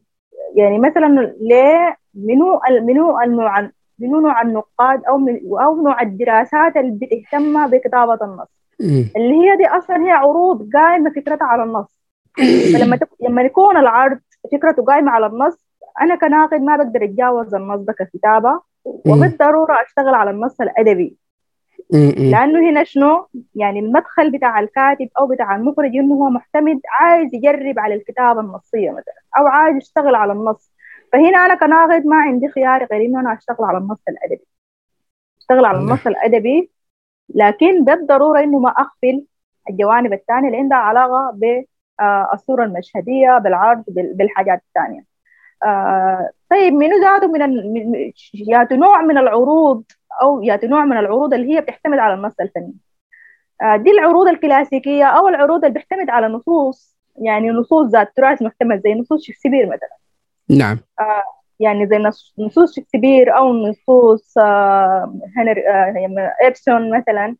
يعني 0.55 0.79
مثلا 0.79 1.35
ليه 1.41 1.97
منو 2.15 2.61
منو 2.81 3.17
منو 3.99 4.19
نوع 4.19 4.41
النقاد 4.41 5.03
أو 5.05 5.17
من 5.17 5.39
أو 5.61 5.81
نوع 5.81 6.01
الدراسات 6.01 6.77
اللي 6.77 6.91
بتهتم 7.01 7.67
بكتابة 7.67 8.17
النص. 8.25 8.47
اللي 9.15 9.33
هي 9.33 9.57
دي 9.57 9.67
أصلا 9.67 10.05
هي 10.05 10.11
عروض 10.11 10.69
قائمة 10.73 11.09
فكرتها 11.09 11.45
على 11.45 11.63
النص. 11.63 11.97
فلما 12.73 12.99
لما 13.29 13.41
يكون 13.41 13.77
العرض 13.77 14.19
فكرته 14.51 14.83
قائمة 14.83 15.11
على 15.11 15.25
النص 15.25 15.67
أنا 16.01 16.15
كناقد 16.15 16.61
ما 16.61 16.77
بقدر 16.77 17.03
أتجاوز 17.03 17.55
النص 17.55 17.79
ده 17.79 17.93
ككتابة 17.93 18.61
وبالضرورة 18.85 19.81
أشتغل 19.81 20.13
على 20.15 20.29
النص 20.31 20.61
الأدبي. 20.61 21.17
لأنه 22.31 22.69
هنا 22.69 22.83
شنو؟ 22.83 23.27
يعني 23.55 23.79
المدخل 23.79 24.31
بتاع 24.31 24.59
الكاتب 24.59 25.07
أو 25.19 25.27
بتاع 25.27 25.55
المخرج 25.55 25.95
إنه 25.95 26.15
هو 26.15 26.29
معتمد 26.29 26.79
عايز 26.99 27.33
يجرب 27.33 27.79
على 27.79 27.93
الكتابة 27.93 28.39
النصية 28.39 28.89
مثلا 28.91 29.13
أو 29.39 29.47
عايز 29.47 29.77
يشتغل 29.77 30.15
على 30.15 30.33
النص. 30.33 30.71
فهنا 31.13 31.45
أنا 31.45 31.55
كناقد 31.55 32.05
ما 32.05 32.15
عندي 32.15 32.47
خيار 32.47 32.85
غير 32.91 33.05
إنه 33.05 33.19
أنا 33.19 33.33
أشتغل 33.33 33.65
على 33.65 33.77
النص 33.77 33.99
الأدبي. 34.09 34.45
أشتغل 35.39 35.65
على 35.65 35.77
النص 35.77 36.07
الأدبي 36.07 36.71
لكن 37.35 37.83
بالضرورة 37.83 38.39
إنه 38.39 38.59
ما 38.59 38.69
اغفل 38.69 39.25
الجوانب 39.69 40.13
الثانية 40.13 40.47
اللي 40.47 40.57
عندها 40.57 40.77
علاقة 40.77 41.31
بالصورة 41.33 42.63
المشهدية 42.63 43.37
بالعرض 43.37 43.83
بالحاجات 43.87 44.63
الثانية. 44.67 45.05
آه 45.63 46.29
طيب 46.49 46.73
منو 46.73 47.01
ذاته 47.01 47.27
من 47.27 48.11
ياتو 48.33 48.75
نوع 48.75 49.01
من 49.01 49.17
العروض 49.17 49.83
أو 50.21 50.43
ياتي 50.43 50.67
نوع 50.67 50.85
من 50.85 50.97
العروض 50.97 51.33
اللي 51.33 51.55
هي 51.55 51.61
بتعتمد 51.61 51.99
على 51.99 52.13
النص 52.13 52.33
الفني. 52.41 52.73
دي 53.75 53.91
العروض 53.91 54.27
الكلاسيكية 54.27 55.05
أو 55.05 55.27
العروض 55.27 55.65
اللي 55.65 55.79
بتعتمد 55.79 56.09
على 56.09 56.27
نصوص 56.27 56.97
يعني 57.15 57.49
نصوص 57.51 57.87
ذات 57.91 58.11
تراث 58.15 58.41
محتمل 58.41 58.79
زي 58.79 58.93
نصوص 58.93 59.23
شكسبير 59.23 59.65
مثلا. 59.65 59.97
نعم. 60.49 60.77
آه 60.99 61.23
يعني 61.59 61.87
زي 61.87 61.97
نصوص 62.39 62.75
شكسبير 62.75 63.37
أو 63.37 63.53
نصوص 63.53 64.37
آه 64.37 65.19
هنري 65.37 65.67
آه 65.67 66.33
إبسون 66.41 66.97
مثلا 66.97 67.35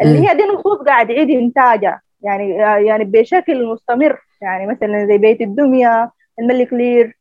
اللي 0.00 0.28
هي 0.28 0.34
دي 0.34 0.42
نصوص 0.42 0.78
قاعد 0.86 1.10
يعيد 1.10 1.30
إنتاجها. 1.30 2.00
يعني 2.22 2.50
يعني 2.86 3.04
بشكل 3.04 3.66
مستمر. 3.66 4.18
يعني 4.42 4.66
مثلا 4.66 5.06
زي 5.06 5.18
بيت 5.18 5.40
الدمية 5.40 6.10
الملك 6.38 6.72
لير 6.72 7.18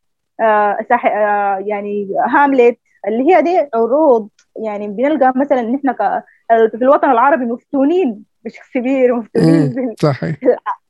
يعني 1.59 2.07
هاملت 2.29 2.77
اللي 3.07 3.33
هي 3.35 3.41
دي 3.41 3.69
عروض. 3.75 4.29
يعني 4.65 4.87
بنلقى 4.87 5.33
مثلا 5.35 5.59
ان 5.59 5.75
إحنا 5.75 6.23
في 6.51 6.77
الوطن 6.81 7.11
العربي 7.11 7.45
مفتونين 7.45 8.23
بشكسبير 8.45 9.15
مفتونين 9.15 9.95
صحيح. 9.99 10.35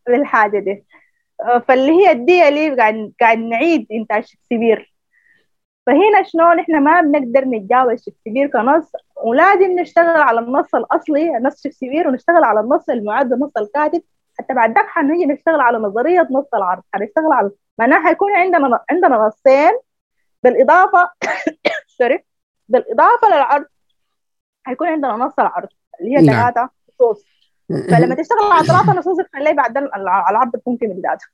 بالحاجة 0.08 0.60
دي. 0.60 0.84
فاللي 1.68 1.92
هي 1.92 2.12
الدي 2.12 2.48
اللي 2.48 2.76
قاعد 2.76 3.14
قاعد 3.22 3.38
نعيد 3.38 3.88
إنتاج 3.92 4.26
شكسبير. 4.26 4.94
فهنا 5.86 6.24
شنو 6.24 6.54
نحن 6.54 6.84
ما 6.84 7.02
بنقدر 7.02 7.46
نتجاوز 7.46 8.04
شكسبير 8.06 8.48
كنص 8.48 8.92
ولازم 9.24 9.80
نشتغل 9.80 10.22
على 10.22 10.40
النص 10.40 10.76
الأصلي 10.76 11.32
نص 11.32 11.64
شكسبير 11.64 12.08
ونشتغل 12.08 12.44
على 12.44 12.60
النص 12.60 12.90
المعد 12.90 13.34
نص 13.34 13.52
الكاتب. 13.58 14.04
حتى 14.40 14.54
بعد 14.54 14.76
ذاك 14.76 14.88
حنيجي 14.88 15.26
نشتغل 15.26 15.62
على 15.62 15.78
نظرية 15.78 16.28
نص 16.32 16.48
العرض. 16.54 16.84
حنشتغل 16.94 17.32
على 17.34 17.52
معناها 17.80 18.08
حيكون 18.08 18.36
عندنا 18.36 18.80
عندنا 18.90 19.18
نصين 19.18 19.72
بالإضافة 20.44 21.10
sorry 21.98 22.24
بالإضافة 22.70 23.28
للعرض. 23.28 23.66
حيكون 24.64 24.88
عندنا 24.88 25.12
نص 25.12 25.34
العرض 25.40 25.70
اللي 26.02 26.18
هي 26.18 26.22
نعم. 26.22 26.52
ثلاثة 26.52 26.70
نصوص 26.90 27.37
فلما 27.70 28.16
تشتغل 28.16 28.52
على 28.52 28.68
ثلاثة 28.68 29.00
نصوص 29.00 29.18
تخليه 29.18 29.52
بعد 29.52 29.78
العرض 29.78 30.52
تكون 30.52 30.78
كمل 30.78 31.02
ذاته 31.02 31.26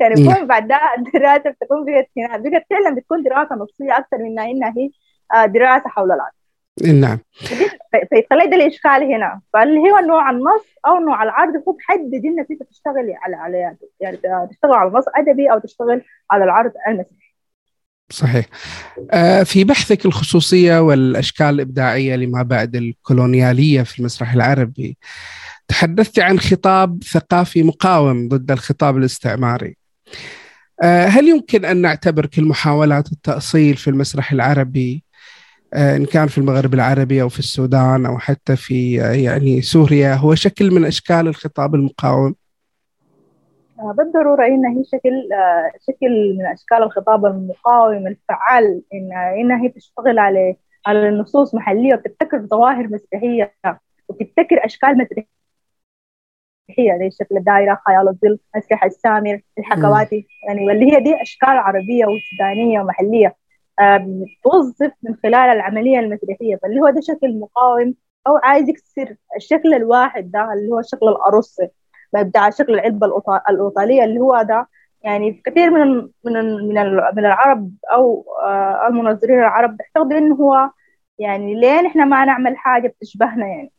يعني 0.00 0.14
نعم. 0.14 0.30
يكون 0.30 0.46
بعد 0.46 0.68
ده 0.68 0.80
الدراسة 0.98 1.50
بتكون 1.50 1.84
بقت 1.84 2.08
هنا 2.16 2.36
بقت 2.36 2.66
فعلا 2.70 2.94
بتكون 2.94 3.22
دراسة 3.22 3.54
نصية 3.54 3.98
أكثر 3.98 4.18
من 4.18 4.38
إنها 4.38 4.74
هي 4.76 4.90
آه، 5.34 5.46
دراسة 5.46 5.88
حول 5.88 6.12
العرض 6.12 6.32
نعم. 6.82 7.18
فيتخلي 8.10 8.46
ده 8.46 8.56
الإشكال 8.56 9.14
هنا. 9.14 9.40
فاللي 9.52 9.80
هو 9.80 9.98
نوع 9.98 10.30
النص 10.30 10.66
أو 10.86 10.98
نوع 10.98 11.22
العرض 11.22 11.62
هو 11.68 11.72
بحدد 11.72 12.24
إنك 12.24 12.46
أنت 12.50 12.62
تشتغلي 12.62 13.14
على 13.14 13.36
على 13.36 13.76
يعني 14.00 14.16
تشتغل 14.50 14.72
على 14.72 14.90
نص 14.90 15.04
أدبي 15.16 15.52
أو 15.52 15.58
تشتغل 15.58 16.02
على 16.30 16.44
العرض 16.44 16.72
المسرحي 16.88 17.29
صحيح. 18.12 18.46
آه، 19.10 19.42
في 19.42 19.64
بحثك 19.64 20.06
الخصوصية 20.06 20.78
والأشكال 20.78 21.46
الإبداعية 21.46 22.16
لما 22.16 22.42
بعد 22.42 22.76
الكولونيالية 22.76 23.82
في 23.82 23.98
المسرح 23.98 24.32
العربي 24.32 24.96
تحدثت 25.68 26.18
عن 26.18 26.40
خطاب 26.40 27.02
ثقافي 27.04 27.62
مقاوم 27.62 28.28
ضد 28.28 28.50
الخطاب 28.50 28.96
الاستعماري. 28.96 29.76
آه، 30.82 31.06
هل 31.06 31.28
يمكن 31.28 31.64
أن 31.64 31.76
نعتبر 31.76 32.26
كل 32.26 32.44
محاولات 32.44 33.12
التأصيل 33.12 33.76
في 33.76 33.90
المسرح 33.90 34.32
العربي 34.32 35.04
آه، 35.74 35.96
إن 35.96 36.04
كان 36.04 36.28
في 36.28 36.38
المغرب 36.38 36.74
العربي 36.74 37.22
أو 37.22 37.28
في 37.28 37.38
السودان 37.38 38.06
أو 38.06 38.18
حتى 38.18 38.56
في 38.56 38.94
يعني 38.94 39.62
سوريا 39.62 40.14
هو 40.14 40.34
شكل 40.34 40.70
من 40.70 40.84
أشكال 40.84 41.28
الخطاب 41.28 41.74
المقاوم؟ 41.74 42.34
آه، 43.80 43.92
بالضرورة 43.98 44.46
إنها 44.46 44.70
هي 44.78 44.84
شكل 44.84 45.32
آه، 45.32 45.72
شكل 45.86 46.36
من 46.38 46.46
أشكال 46.46 46.82
الخطاب 46.82 47.26
المقاوم 47.26 48.06
الفعال 48.06 48.82
إن 48.94 49.12
إنها 49.40 49.62
هي 49.62 49.68
تشتغل 49.68 50.18
على 50.18 50.56
على 50.86 51.08
النصوص 51.08 51.54
محلية 51.54 51.94
وتبتكر 51.94 52.46
ظواهر 52.46 52.88
مسرحية 52.88 53.54
وتبتكر 54.08 54.64
أشكال 54.66 54.98
مسرحية 54.98 55.26
زي 56.98 57.06
الشكل 57.06 57.36
الدائرة 57.36 57.80
خيال 57.86 58.08
الظل 58.08 58.38
مسرح 58.56 58.84
السامر 58.84 59.40
الحكواتي. 59.58 60.26
يعني 60.48 60.66
واللي 60.66 60.92
هي 60.92 61.00
دي 61.00 61.22
أشكال 61.22 61.48
عربية 61.50 62.04
وسودانية 62.06 62.80
ومحلية 62.80 63.36
آه، 63.80 63.96
بتوظف 64.40 64.92
من 65.02 65.14
خلال 65.22 65.34
العملية 65.34 65.98
المسرحية. 66.00 66.56
فاللي 66.62 66.80
هو 66.80 66.90
ده 66.90 67.00
شكل 67.00 67.40
مقاوم. 67.40 67.94
أو 68.26 68.36
عايز 68.36 68.68
يكسر 68.68 69.16
الشكل 69.36 69.74
الواحد 69.74 70.30
ده 70.30 70.52
اللي 70.52 70.72
هو 70.72 70.78
الشكل 70.78 71.08
الأرصي 71.08 71.68
بتاع 72.14 72.50
شكل 72.50 72.74
العلبة 72.74 73.06
الأوطا- 73.08 73.50
الإيطالية 73.50 74.04
اللي 74.04 74.20
هو 74.20 74.42
ده 74.42 74.68
يعني 75.02 75.42
كثير 75.46 75.70
من 75.70 75.88
من 76.24 76.32
من 76.68 76.78
ال- 76.78 77.10
من 77.16 77.26
العرب 77.26 77.70
أو 77.92 78.24
آه، 78.44 78.86
المنظرين 78.88 79.38
العرب 79.38 79.76
بيعتقدوا 79.76 80.18
إنه 80.18 80.34
هو 80.34 80.70
يعني 81.18 81.54
ليه 81.54 81.86
إحنا 81.86 82.04
ما 82.04 82.24
نعمل 82.24 82.56
حاجة 82.56 82.88
بتشبهنا 82.88 83.46
يعني. 83.46 83.72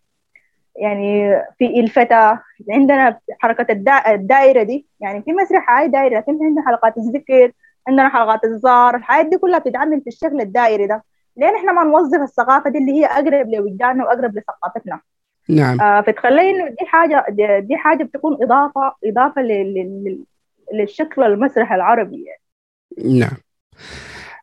يعني 0.76 1.36
في 1.58 1.80
الفتى 1.80 2.38
عندنا 2.72 3.20
حركة 3.40 3.72
الدا- 3.72 4.12
الدائرة 4.14 4.64
دي 4.64 4.88
يعني 5.00 5.22
في 5.24 5.34
مسرح 5.34 5.72
هاي 5.72 5.88
دائرة 5.88 6.18
لكن 6.18 6.40
عندنا 6.44 6.66
حلقات 6.68 6.98
الذكر 6.98 7.52
عندنا 7.88 8.10
حلقات 8.10 8.44
الزار 8.44 8.96
الحاجات 8.96 9.26
دي 9.26 9.38
كلها 9.38 9.60
بتتعمل 9.60 10.02
في 10.02 10.08
الشكل 10.08 10.42
الدائري 10.42 10.88
ده. 10.88 11.04
ليه 11.38 11.56
إحنا 11.58 11.72
ما 11.72 11.84
نوظف 11.84 12.20
الثقافة 12.22 12.70
دي 12.70 12.78
اللي 12.78 12.92
هي 12.94 13.06
أقرب 13.06 13.50
لوجداننا 13.50 14.04
وأقرب 14.06 14.38
لثقافتنا؟ 14.38 15.02
نعم. 15.50 15.82
آه، 15.82 16.02
فتخلي 16.02 16.50
إنه 16.50 16.68
دي 16.70 16.86
حاجة 16.88 17.26
دي, 17.30 17.62
دي 17.68 17.78
حاجة 17.78 18.04
بتكون 18.04 18.38
إضافة 18.42 18.94
إضافة 19.06 19.42
لل- 19.42 19.74
لل- 19.74 20.24
للشكل 20.74 21.24
المسرح 21.24 21.74
العربي 21.74 22.26
يعني. 22.26 23.20
نعم. 23.20 23.38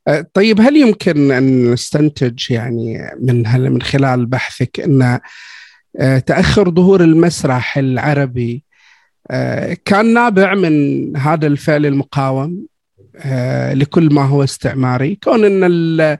آه، 0.08 0.26
طيب 0.34 0.60
هل 0.60 0.76
يمكن 0.76 1.32
أن 1.32 1.72
نستنتج 1.72 2.50
يعني 2.50 3.10
من 3.20 3.46
هل 3.46 3.70
من 3.70 3.82
خلال 3.82 4.26
بحثك 4.26 4.80
أن 4.80 5.20
آه، 6.00 6.18
تأخر 6.18 6.70
ظهور 6.70 7.00
المسرح 7.00 7.78
العربي 7.78 8.64
آه، 9.30 9.76
كان 9.84 10.14
نابع 10.14 10.54
من 10.54 11.16
هذا 11.16 11.46
الفعل 11.46 11.86
المقاوم 11.86 12.66
لكل 13.72 14.14
ما 14.14 14.22
هو 14.22 14.44
استعماري؟ 14.44 15.18
كون 15.24 15.44
أن 15.44 15.64
ال- 15.64 16.18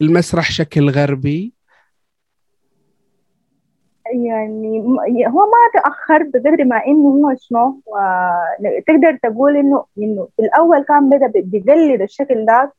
المسرح 0.00 0.50
شكل 0.52 0.90
غربي 0.90 1.52
يعني 4.14 4.80
هو 5.28 5.38
ما 5.38 5.80
تأخر 5.80 6.22
بقدر 6.22 6.64
ما 6.64 6.86
إنه 6.86 7.08
هو 7.08 7.34
شنو 7.38 7.80
تقدر 8.86 9.16
تقول 9.22 9.56
إنه 9.56 9.84
إنه 9.98 10.28
في 10.36 10.42
الأول 10.42 10.84
كان 10.84 11.10
بدا 11.10 11.26
بيقلد 11.26 12.02
الشكل 12.02 12.46
ده 12.46 12.72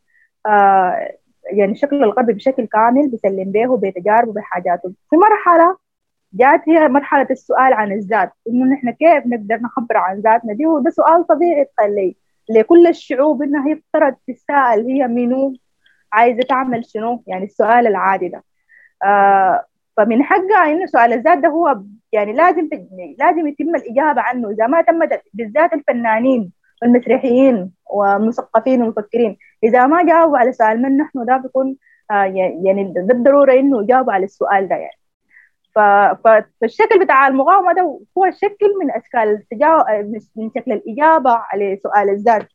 آه 0.45 1.11
يعني 1.51 1.71
الشكل 1.71 2.03
الغربي 2.03 2.33
بشكل 2.33 2.65
كامل 2.65 3.09
بيسلم 3.09 3.51
به 3.51 3.77
بتجاربه 3.77 4.33
بحاجاته 4.33 4.93
في 5.09 5.15
مرحلة 5.15 5.77
جات 6.33 6.61
هي 6.69 6.87
مرحلة 6.87 7.27
السؤال 7.31 7.73
عن 7.73 7.91
الذات 7.91 8.31
إنه 8.47 8.65
نحن 8.73 8.91
كيف 8.91 9.25
نقدر 9.27 9.55
نخبر 9.61 9.97
عن 9.97 10.19
ذاتنا؟ 10.21 10.53
دي 10.53 10.65
وده 10.67 10.89
سؤال 10.89 11.27
طبيعي 11.27 11.65
تخلي 11.65 12.15
لكل 12.49 12.87
الشعوب 12.87 13.43
إنها 13.43 13.67
هي 13.67 13.73
افترض 13.73 14.15
تسأل 14.27 14.85
هي 14.87 15.07
منو 15.07 15.53
عايزة 16.13 16.41
تعمل 16.49 16.85
شنو؟ 16.85 17.23
يعني 17.27 17.45
السؤال 17.45 17.87
العادي 17.87 18.27
ده. 18.29 18.43
آه 19.03 19.65
فمن 19.97 20.23
حقها 20.23 20.71
إنه 20.71 20.85
سؤال 20.85 21.13
الذات 21.13 21.37
ده 21.37 21.49
هو 21.49 21.81
يعني 22.11 22.33
لازم 22.33 22.69
لازم 23.19 23.47
يتم 23.47 23.75
الإجابة 23.75 24.21
عنه. 24.21 24.49
إذا 24.49 24.67
ما 24.67 24.81
تم 24.81 25.03
ده- 25.03 25.21
بالذات 25.33 25.73
الفنانين 25.73 26.51
والمسرحيين 26.81 27.71
والمثقفين 27.93 28.81
والمفكرين. 28.81 29.37
إذا 29.63 29.87
ما 29.87 30.03
جاوبوا 30.03 30.37
على 30.37 30.51
سؤال 30.51 30.81
من 30.81 30.97
نحن 30.97 31.25
ده 31.25 31.37
بيكون 31.37 31.75
آه 32.11 32.23
يعني 32.65 32.93
بالضرورة 32.95 33.53
إنه 33.53 33.83
يجاوبوا 33.83 34.13
على 34.13 34.25
السؤال 34.25 34.67
ده 34.67 34.75
يعني. 34.75 34.97
فالشكل 36.63 36.99
بتاع 36.99 37.27
المقاومة 37.27 37.73
ده 37.73 37.81
هو 38.17 38.31
شكل 38.31 38.67
من 38.81 38.91
أشكال 38.91 39.43
من 40.35 40.49
شكل 40.55 40.71
الإجابة 40.71 41.31
على 41.31 41.79
سؤال 41.83 42.09
الذات. 42.09 42.47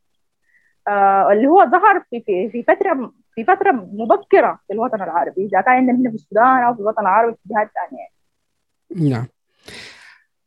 آه 0.88 1.32
اللي 1.32 1.46
هو 1.48 1.64
ظهر 1.64 2.02
في 2.10 2.48
في 2.52 2.62
فترة 2.62 3.12
في 3.36 3.44
فترة 3.44 3.72
مبكرة 3.92 4.60
في 4.66 4.72
الوطن 4.72 5.02
العربي 5.02 5.46
إذا 5.46 5.60
كان 5.60 5.74
عندنا 5.74 5.96
هنا 5.98 6.10
في 6.10 6.14
السودان 6.16 6.62
أو 6.62 6.74
في 6.74 6.80
الوطن 6.80 7.00
العربي 7.02 7.32
في 7.32 7.54
جهات 7.54 7.70
ثانية 7.80 9.10
نعم. 9.10 9.26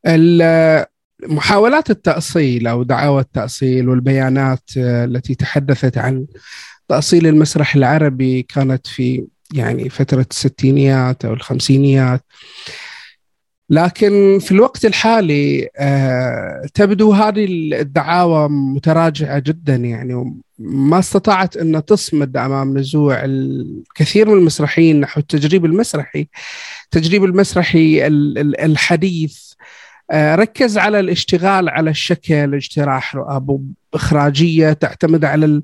ال- 0.07 0.85
محاولات 1.27 1.89
التأصيل 1.89 2.67
أو 2.67 2.83
دعاوى 2.83 3.21
التأصيل 3.21 3.89
والبيانات 3.89 4.63
آه، 4.77 5.05
التي 5.05 5.35
تحدثت 5.35 5.97
عن 5.97 6.27
تأصيل 6.87 7.27
المسرح 7.27 7.75
العربي 7.75 8.41
كانت 8.43 8.87
في 8.87 9.27
يعني 9.53 9.89
فترة 9.89 10.25
الستينيات 10.31 11.25
أو 11.25 11.33
الخمسينيات. 11.33 12.21
لكن 13.69 14.39
في 14.41 14.51
الوقت 14.51 14.85
الحالي 14.85 15.69
آه، 15.77 16.61
تبدو 16.73 17.11
هذه 17.13 17.45
الدعاوى 17.81 18.49
متراجعة 18.49 19.39
جدا 19.39 19.75
يعني 19.75 20.41
ما 20.59 20.99
استطاعت 20.99 21.57
أن 21.57 21.85
تصمد 21.85 22.37
أمام 22.37 22.77
نزوع 22.77 23.21
الكثير 23.25 24.29
من 24.29 24.37
المسرحيين 24.37 24.99
نحو 24.99 25.19
التجريب 25.19 25.65
المسرحي 25.65 26.27
التجريب 26.83 27.23
المسرحي 27.23 28.07
ال- 28.07 28.37
ال- 28.37 28.59
الحديث 28.61 29.49
آه، 30.11 30.35
ركز 30.35 30.77
على 30.77 30.99
الاشتغال 30.99 31.69
على 31.69 31.89
الشكل 31.89 32.55
اجتراح 32.55 33.15
رؤى 33.15 33.59
إخراجية 33.93 34.73
تعتمد 34.73 35.25
على 35.25 35.61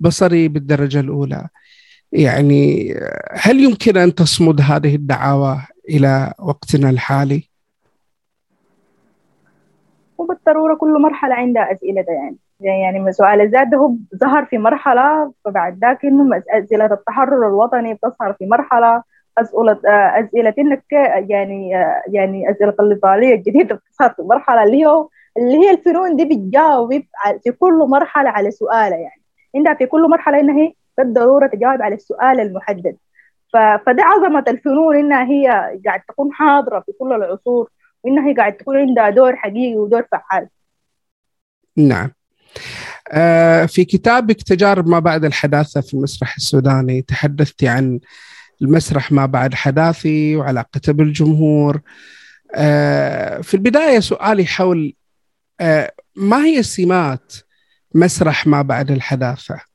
البصري 0.00 0.48
بالدرجة 0.48 1.00
الأولى 1.00 1.48
يعني 2.12 2.92
آه، 2.98 3.34
هل 3.34 3.60
يمكن 3.64 3.96
أن 3.96 4.14
تصمد 4.14 4.60
هذه 4.60 4.94
الدعاوى 4.94 5.62
إلى 5.88 6.32
وقتنا 6.38 6.90
الحالي؟ 6.90 7.47
وبالضرورة 10.18 10.74
كل 10.74 11.02
مرحلة 11.02 11.34
عندها 11.34 11.72
اسئلتها 11.72 12.14
يعني. 12.14 12.36
يعني 12.60 13.12
سؤال 13.12 13.40
الذات 13.40 13.68
ده 13.68 13.76
هو 13.78 13.92
ظهر 14.16 14.44
في 14.44 14.58
مرحلة 14.58 15.32
فبعد 15.44 15.78
ذاك 15.78 16.04
إنه 16.04 16.42
أسئلة 16.50 16.84
التحرر 16.86 17.46
الوطني 17.48 17.94
بتظهر 17.94 18.32
في 18.32 18.46
مرحلة. 18.46 19.02
أسئلة 19.38 19.80
أسئلة 20.20 20.54
إنك 20.58 20.84
يعني 21.30 21.70
يعني 22.08 22.50
أسئلة 22.50 22.74
الايطاليه 22.80 23.34
الجديدة 23.34 23.74
بتظهر 23.74 24.10
في 24.10 24.22
مرحلة 24.22 24.62
اللي 24.62 24.86
هو 24.86 25.08
اللي 25.36 25.58
هي 25.58 25.70
الفنون 25.70 26.16
دي 26.16 26.24
بتجاوب 26.24 26.90
في 27.44 27.50
كل 27.60 27.86
مرحلة 27.88 28.30
على 28.30 28.50
سؤالها 28.50 28.98
يعني. 28.98 29.22
عندها 29.56 29.74
في 29.74 29.86
كل 29.86 30.10
مرحلة 30.10 30.40
إنها 30.40 30.56
هي 30.56 30.72
بالضرورة 30.98 31.46
تجاوب 31.46 31.82
على 31.82 31.94
السؤال 31.94 32.40
المحدد. 32.40 32.96
ف- 33.52 33.82
فدي 33.86 34.02
عظمة 34.02 34.44
الفنون 34.48 34.96
إنها 34.96 35.24
هي 35.24 35.46
قاعد 35.86 36.00
تكون 36.08 36.32
حاضرة 36.32 36.80
في 36.80 36.92
كل 36.92 37.12
العصور. 37.12 37.68
وانها 38.04 38.28
هي 38.28 38.34
قاعد 38.34 38.56
تكون 38.56 38.76
عندها 38.76 39.10
دور 39.10 39.36
حقيقي 39.36 39.76
ودور 39.76 40.06
فعال. 40.12 40.48
نعم. 41.76 42.10
آه، 43.12 43.66
في 43.66 43.84
كتابك 43.84 44.42
تجارب 44.42 44.88
ما 44.88 44.98
بعد 44.98 45.24
الحداثة 45.24 45.80
في 45.80 45.94
المسرح 45.94 46.36
السوداني 46.36 47.02
تحدثتي 47.02 47.68
عن 47.68 48.00
المسرح 48.62 49.12
ما 49.12 49.26
بعد 49.26 49.54
حداثي 49.54 50.36
وعلاقته 50.36 50.92
بالجمهور. 50.92 51.80
آه، 52.54 53.40
في 53.40 53.54
البداية 53.54 54.00
سؤالي 54.00 54.46
حول 54.46 54.94
آه، 55.60 55.92
ما 56.16 56.44
هي 56.44 56.62
سمات 56.62 57.32
مسرح 57.94 58.46
ما 58.46 58.62
بعد 58.62 58.90
الحداثة؟ 58.90 59.67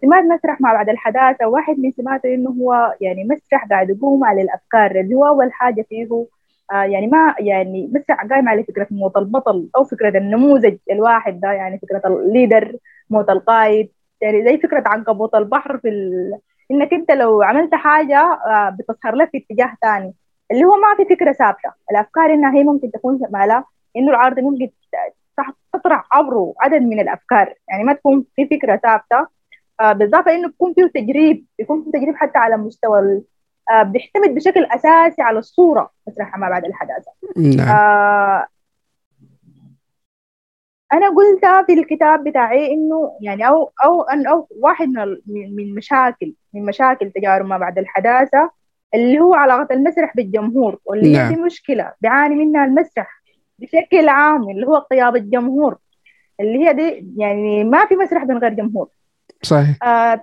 سمات 0.00 0.24
مسرح 0.24 0.60
ما 0.60 0.72
بعد 0.72 0.88
الحداثة. 0.88 1.46
واحد 1.46 1.78
من 1.78 1.92
سماته 1.92 2.34
إنه 2.34 2.50
هو 2.50 2.94
يعني 3.00 3.24
مسرح 3.24 3.64
قاعد 3.70 3.90
يقوم 3.90 4.24
على 4.24 4.42
الأفكار. 4.42 4.90
اللي 5.00 5.14
هو 5.14 5.26
أول 5.26 5.52
حاجة 5.52 5.86
فيه 5.88 6.26
آه 6.72 6.82
يعني 6.84 7.06
ما 7.06 7.34
يعني 7.38 7.90
بس 7.92 8.02
قايم 8.30 8.48
على 8.48 8.64
فكرة 8.64 8.86
موت 8.90 9.16
البطل 9.16 9.68
أو 9.76 9.84
فكرة 9.84 10.18
النموذج 10.18 10.76
الواحد 10.90 11.40
ده 11.40 11.52
يعني 11.52 11.78
فكرة 11.78 12.02
الليدر 12.06 12.76
موت 13.10 13.30
القائد. 13.30 13.88
يعني 14.20 14.44
زي 14.44 14.58
فكرة 14.58 14.82
عنكبوت 14.86 15.34
البحر 15.34 15.78
في 15.78 15.88
ال... 15.88 16.38
إنك 16.70 16.92
أنت 16.92 17.10
لو 17.12 17.42
عملت 17.42 17.74
حاجة 17.74 18.18
آه 18.46 18.76
بتظهر 18.78 19.14
لك 19.14 19.30
في 19.30 19.38
اتجاه 19.38 19.74
ثاني 19.82 20.14
اللي 20.50 20.64
هو 20.64 20.76
ما 20.76 21.04
في 21.04 21.14
فكرة 21.14 21.32
ثابتة. 21.32 21.72
الأفكار 21.90 22.34
إنها 22.34 22.54
هي 22.54 22.64
ممكن 22.64 22.90
تكون 22.90 23.20
مالا 23.30 23.64
إنه 23.96 24.10
العرض 24.10 24.40
ممكن 24.40 24.70
تطرح 25.72 26.08
عبره 26.12 26.54
عدد 26.60 26.82
من 26.82 27.00
الأفكار. 27.00 27.54
يعني 27.68 27.84
ما 27.84 27.92
تكون 27.92 28.24
في 28.36 28.46
فكرة 28.46 28.76
ثابتة. 28.76 29.35
آه 29.80 29.92
بالاضافه 29.92 30.34
انه 30.34 30.48
يكون 30.48 30.74
فيه 30.74 30.86
تجريب 30.86 31.46
يكون 31.58 31.84
فيه 31.84 31.90
تجريب 31.90 32.16
حتى 32.16 32.38
على 32.38 32.56
مستوى 32.56 33.22
آه، 33.70 33.82
بيعتمد 33.82 34.34
بشكل 34.34 34.64
أساسي 34.64 35.22
على 35.22 35.38
الصورة 35.38 35.90
مسرح 36.08 36.38
ما 36.38 36.48
بعد 36.48 36.64
الحداثة 36.64 37.12
نعم. 37.36 37.68
آه 37.68 38.46
أنا 40.92 41.08
قلت 41.08 41.66
في 41.66 41.72
الكتاب 41.72 42.24
بتاعي 42.24 42.72
إنه 42.72 43.18
يعني 43.20 43.48
أو 43.48 43.72
أو 43.84 44.02
ان 44.02 44.26
أو 44.26 44.48
واحد 44.50 44.88
من 45.26 45.56
من 45.56 45.74
مشاكل 45.74 46.34
من 46.54 46.64
مشاكل 46.64 47.10
تجارب 47.10 47.46
ما 47.46 47.58
بعد 47.58 47.78
الحداثة 47.78 48.50
اللي 48.94 49.20
هو 49.20 49.34
علاقة 49.34 49.74
المسرح 49.74 50.16
بالجمهور 50.16 50.78
واللي 50.84 51.12
نعم. 51.12 51.34
دي 51.34 51.40
مشكلة 51.40 51.92
بيعاني 52.00 52.34
منها 52.34 52.64
المسرح 52.64 53.22
بشكل 53.58 54.08
عام 54.08 54.50
اللي 54.50 54.66
هو 54.66 54.76
قيادة 54.76 55.18
الجمهور 55.18 55.78
اللي 56.40 56.68
هي 56.68 56.72
دي 56.72 57.14
يعني 57.16 57.64
ما 57.64 57.86
في 57.86 57.96
مسرح 57.96 58.24
من 58.24 58.38
غير 58.38 58.54
جمهور 58.54 58.88
صحيح. 59.42 59.76
آه 59.82 60.20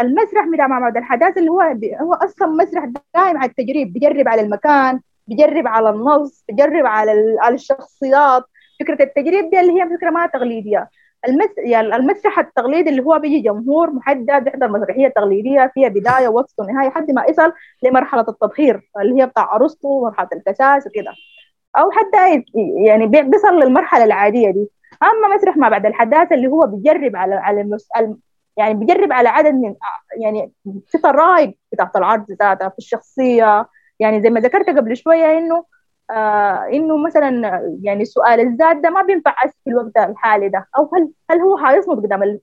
المسرح 0.00 0.46
بتاع 0.54 0.66
معبد 0.66 0.96
الحداثة 0.96 1.38
اللي 1.38 1.50
هو 1.50 1.60
هو 2.00 2.14
أصلا 2.14 2.48
مسرح 2.48 2.84
دائم 2.84 3.36
على 3.36 3.50
التجريب. 3.50 3.92
بيجرب 3.92 4.28
على 4.28 4.40
المكان 4.42 5.00
بيجرب 5.26 5.66
على 5.66 5.90
النص 5.90 6.44
بيجرب 6.48 6.86
على 6.86 7.36
على 7.40 7.54
الشخصيات. 7.54 8.44
فكرة 8.80 9.02
التجريب 9.02 9.50
دي 9.50 9.60
اللي 9.60 9.82
هي 9.82 9.88
فكرة 9.96 10.10
ما 10.10 10.26
تقليدية. 10.26 10.88
المس... 11.28 11.48
يعني 11.58 11.96
المسرح 11.96 12.38
التقليدي 12.38 12.90
اللي 12.90 13.02
هو 13.02 13.18
بيجي 13.18 13.40
جمهور 13.40 13.90
محدد 13.90 14.44
بيحضر 14.44 14.68
مسرحيه 14.68 15.08
تقليديه 15.08 15.70
فيها 15.74 15.88
بداية 15.88 16.28
ووسط 16.28 16.60
ونهاية 16.60 16.88
لحد 16.88 17.10
ما 17.10 17.24
يصل 17.28 17.52
لمرحلة 17.82 18.20
التطهير 18.20 18.90
اللي 19.00 19.22
هي 19.22 19.26
بتاع 19.26 19.56
أرسطو 19.56 19.88
ومرحله 19.88 20.28
الكساس 20.32 20.86
وكده. 20.86 21.12
أو 21.78 21.90
حتى 21.90 22.44
يعني 22.86 23.06
بيصل 23.06 23.54
للمرحلة 23.54 24.04
العادية 24.04 24.50
دي. 24.50 24.70
أما 25.02 25.34
مسرح 25.36 25.56
ما 25.56 25.68
بعد 25.68 25.86
الحداثة 25.86 26.34
اللي 26.34 26.48
هو 26.48 26.66
بيجرب 26.66 27.16
على 27.16 27.34
على 27.34 27.60
المس... 27.60 27.88
يعني 28.56 28.74
بيجرب 28.74 29.12
على 29.12 29.28
عدد 29.28 29.54
من 29.54 29.74
يعني 30.20 30.52
في 30.86 30.98
طرائق 30.98 31.58
بتاعت 31.72 31.96
العرض 31.96 32.26
ذاتها 32.30 32.68
في 32.68 32.78
الشخصية. 32.78 33.68
يعني 34.00 34.22
زي 34.22 34.30
ما 34.30 34.40
ذكرت 34.40 34.68
قبل 34.70 34.96
شوية 34.96 35.38
إنه 35.38 35.64
آه 36.10 36.68
إنه 36.72 36.96
مثلا 36.96 37.60
يعني 37.82 38.04
سؤال 38.04 38.40
الذات 38.40 38.76
ده 38.76 38.90
ما 38.90 39.02
بينفع 39.02 39.34
في 39.64 39.70
الوقت 39.70 39.96
الحالي 39.96 40.48
ده. 40.48 40.68
أو 40.78 40.90
هل 40.94 41.10
هل 41.30 41.40
هو 41.40 41.58
حيصمد 41.58 41.96
قدام 42.06 42.22
ال... 42.22 42.40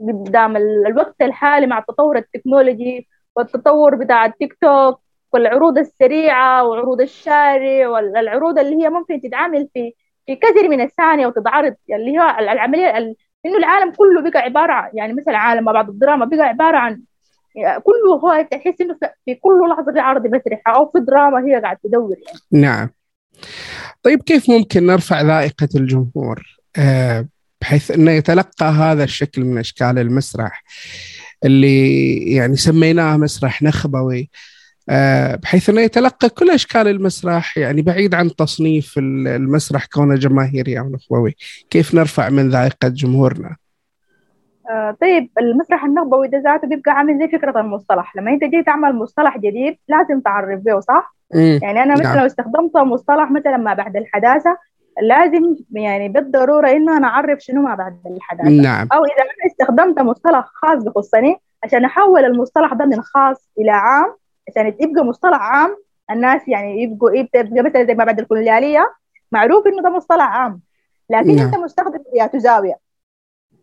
قدام 0.00 0.56
الوقت 0.56 1.22
الحالي 1.22 1.66
مع 1.66 1.78
التطور 1.78 2.16
التكنولوجي 2.18 3.08
والتطور 3.36 3.94
بتاع 3.94 4.24
التيك 4.26 4.54
توك 4.62 5.00
والعروض 5.32 5.78
السريعة 5.78 6.64
وعروض 6.68 7.00
الشارع 7.00 7.88
والعروض 7.88 8.58
اللي 8.58 8.84
هي 8.84 8.90
ممكن 8.90 9.20
تتعامل 9.20 9.68
في 9.74 9.92
في 10.30 10.36
كثير 10.36 10.68
من 10.68 10.80
الثانية 10.80 11.26
وتتعرض 11.26 11.74
اللي 11.90 12.18
هو 12.18 12.36
العملية 12.38 12.96
إنه 13.46 13.56
العالم 13.58 13.92
كله 13.92 14.30
بقى 14.30 14.40
عبارة 14.40 14.72
عن 14.72 14.90
يعني 14.94 15.12
مثلا 15.12 15.38
عالم 15.38 15.64
ما 15.64 15.80
الدراما 15.80 16.24
بقى 16.24 16.48
عبارة 16.48 16.76
عن 16.76 17.00
كله 17.82 18.14
هو 18.14 18.48
تحس 18.50 18.80
إنه 18.80 18.96
في 19.24 19.34
كل 19.34 19.68
لحظة 19.70 19.92
في 19.92 19.98
عرض 19.98 20.26
مسرح 20.26 20.62
أو 20.68 20.86
في 20.86 21.00
دراما 21.00 21.46
هي 21.46 21.60
قاعد 21.60 21.76
تدور 21.76 22.16
يعني. 22.26 22.38
نعم. 22.52 22.88
طيب 24.02 24.22
كيف 24.22 24.50
ممكن 24.50 24.86
نرفع 24.86 25.20
ذائقة 25.20 25.68
الجمهور؟ 25.74 26.58
آه، 26.78 27.26
بحيث 27.60 27.90
إنه 27.90 28.10
يتلقى 28.10 28.66
هذا 28.66 29.04
الشكل 29.04 29.44
من 29.44 29.58
أشكال 29.58 29.98
المسرح 29.98 30.64
اللي 31.44 32.16
يعني 32.34 32.56
سميناه 32.56 33.16
مسرح 33.16 33.62
نخبوي 33.62 34.30
بحيث 35.42 35.70
إنه 35.70 35.80
يتلقى 35.80 36.28
كل 36.28 36.50
أشكال 36.50 36.88
المسرح 36.88 37.58
يعني 37.58 37.82
بعيد 37.82 38.14
عن 38.14 38.36
تصنيف 38.36 38.98
المسرح 38.98 39.86
كونه 39.86 40.14
جماهيري 40.14 40.78
أو 40.78 40.88
نخبوي، 40.90 41.36
كيف 41.70 41.94
نرفع 41.94 42.28
من 42.28 42.48
ذائقة 42.48 42.88
جمهورنا؟ 42.88 43.56
آه 44.70 44.96
طيب 45.00 45.30
المسرح 45.40 45.84
النخبوي 45.84 46.28
ده 46.28 46.38
ذاته 46.38 46.68
بيبقى 46.68 46.92
عامل 46.92 47.18
زي 47.18 47.38
فكرة 47.38 47.60
المصطلح، 47.60 48.16
لما 48.16 48.30
أنت 48.30 48.44
جاي 48.44 48.62
تعمل 48.62 48.94
مصطلح 48.94 49.38
جديد 49.38 49.78
لازم 49.88 50.20
تعرف 50.20 50.60
به 50.60 50.80
صح؟ 50.80 51.14
يعني 51.34 51.82
أنا 51.82 51.92
مثلا 51.94 52.06
نعم. 52.06 52.18
لو 52.18 52.26
استخدمت 52.26 52.76
مصطلح 52.76 53.30
مثلا 53.30 53.56
ما 53.56 53.74
بعد 53.74 53.96
الحداثة 53.96 54.56
لازم 55.02 55.56
يعني 55.72 56.08
بالضرورة 56.08 56.70
إنه 56.70 56.96
أنا 56.96 57.06
أعرف 57.06 57.40
شنو 57.40 57.62
ما 57.62 57.74
بعد 57.74 57.96
الحداثة 58.06 58.50
نعم. 58.50 58.88
أو 58.92 59.04
إذا 59.04 59.22
أنا 59.22 59.52
استخدمت 59.52 60.00
مصطلح 60.00 60.44
خاص 60.54 60.84
بخصني 60.84 61.36
عشان 61.64 61.84
أحول 61.84 62.24
المصطلح 62.24 62.72
ده 62.72 62.84
من 62.84 63.02
خاص 63.02 63.50
إلى 63.58 63.70
عام 63.70 64.14
عشان 64.50 64.74
يبقى 64.80 65.04
مصطلح 65.04 65.38
عام 65.40 65.76
الناس 66.10 66.48
يعني 66.48 66.82
يبقوا 66.82 67.10
يبقى 67.10 67.62
مثلا 67.62 67.84
زي 67.84 67.94
ما 67.94 68.04
بعد 68.04 68.20
الكولونياليه 68.20 68.94
معروف 69.32 69.66
إنه 69.66 69.82
ده 69.82 69.90
مصطلح 69.90 70.24
عام 70.24 70.60
لكن 71.10 71.36
نعم. 71.36 71.46
أنت 71.46 71.56
مستخدم 71.56 71.98
ذات 72.18 72.36
زاويه 72.36 72.74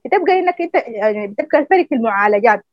بتبقى 0.06 0.40
إنك 0.40 0.62
أنت 0.62 0.76
يعني 0.76 1.28
بتبقى 1.28 1.60
الفرق 1.60 1.88
في 1.88 1.96
المعالجات 1.96 2.66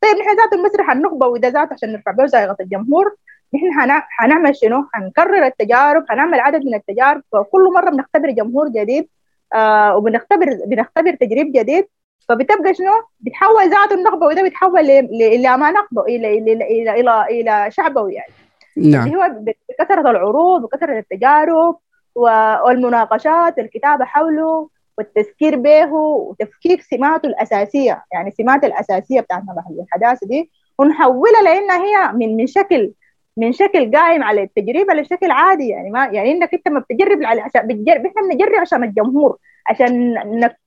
طيب 0.00 0.16
نحن 0.16 0.36
ذات 0.36 0.52
المسرح 0.52 0.90
النخبة 0.90 1.26
وإذا 1.26 1.50
ذات 1.50 1.72
عشان 1.72 1.92
نرفع 1.92 2.10
به 2.10 2.26
زائغه 2.26 2.56
الجمهور 2.60 3.16
نحن 3.54 3.90
حنعمل 4.08 4.56
شنو؟ 4.56 4.84
حنكرر 4.92 5.46
التجارب 5.46 6.04
حنعمل 6.08 6.40
عدد 6.40 6.64
من 6.64 6.74
التجارب 6.74 7.22
وكل 7.32 7.72
مرة 7.74 7.90
بنختبر 7.90 8.30
جمهور 8.30 8.68
جديد 8.68 9.08
آه 9.54 9.96
وبنختبر 9.96 10.58
بنختبر 10.66 11.14
تجريب 11.14 11.52
جديد 11.52 11.86
فبتبقى 12.28 12.74
شنو؟ 12.74 12.92
بتحول 13.20 13.70
ذاته 13.70 13.94
النخبوي 13.94 14.34
ده 14.34 14.42
بيتحول 14.42 14.90
إلى 14.90 15.56
ما 15.56 15.70
نخبه 15.70 16.02
إلى 16.02 16.38
إلى 16.38 16.52
إلى 16.52 17.00
إلى, 17.00 17.26
إلى 17.30 17.70
شعبوي 17.70 18.14
يعني. 18.14 18.32
نعم. 18.76 19.06
اللي 19.06 19.16
هو 19.16 19.30
بكثرة 19.68 20.10
العروض 20.10 20.64
وكثره 20.64 20.98
التجارب 20.98 21.76
والمناقشات 22.14 23.58
الكتابة 23.58 24.04
حوله 24.04 24.68
والتذكير 24.98 25.56
به 25.56 25.92
وتفكيك 25.92 26.82
سماته 26.82 27.26
الأساسية. 27.26 28.04
يعني 28.12 28.30
سمات 28.30 28.64
الأساسية 28.64 29.20
بتاعت 29.20 29.42
الحداثه 29.80 30.26
دي 30.26 30.50
ونحولها 30.78 31.42
لإنها 31.42 31.84
هي 31.84 32.12
من 32.12 32.36
من 32.36 32.46
شكل 32.46 32.92
من 33.36 33.52
شكل 33.52 33.96
قائم 33.96 34.22
على 34.22 34.42
التجربة 34.42 34.94
لشكل 34.94 35.30
عادي 35.30 35.68
يعني. 35.68 35.90
ما 35.90 36.06
يعني 36.06 36.32
إنك 36.32 36.54
أنت 36.54 36.68
ما 36.68 36.80
بتجرب 36.80 37.24
على 37.24 37.40
عشان 37.40 37.66
بتجرب 37.66 38.06
إحنا 38.06 38.22
بنجرب 38.22 38.54
عشان 38.60 38.84
الجمهور. 38.84 39.38
عشان 39.66 40.14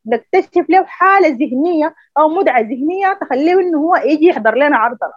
نكتشف 0.06 0.70
له 0.70 0.86
حالة 0.86 1.28
ذهنية 1.28 1.96
أو 2.18 2.30
مدعه 2.30 2.60
ذهنية 2.60 3.14
تخليه 3.22 3.54
إنه 3.54 3.78
هو 3.78 3.96
يجي 3.96 4.26
يحضر 4.28 4.56
لنا 4.56 4.78
عرضنا 4.78 5.14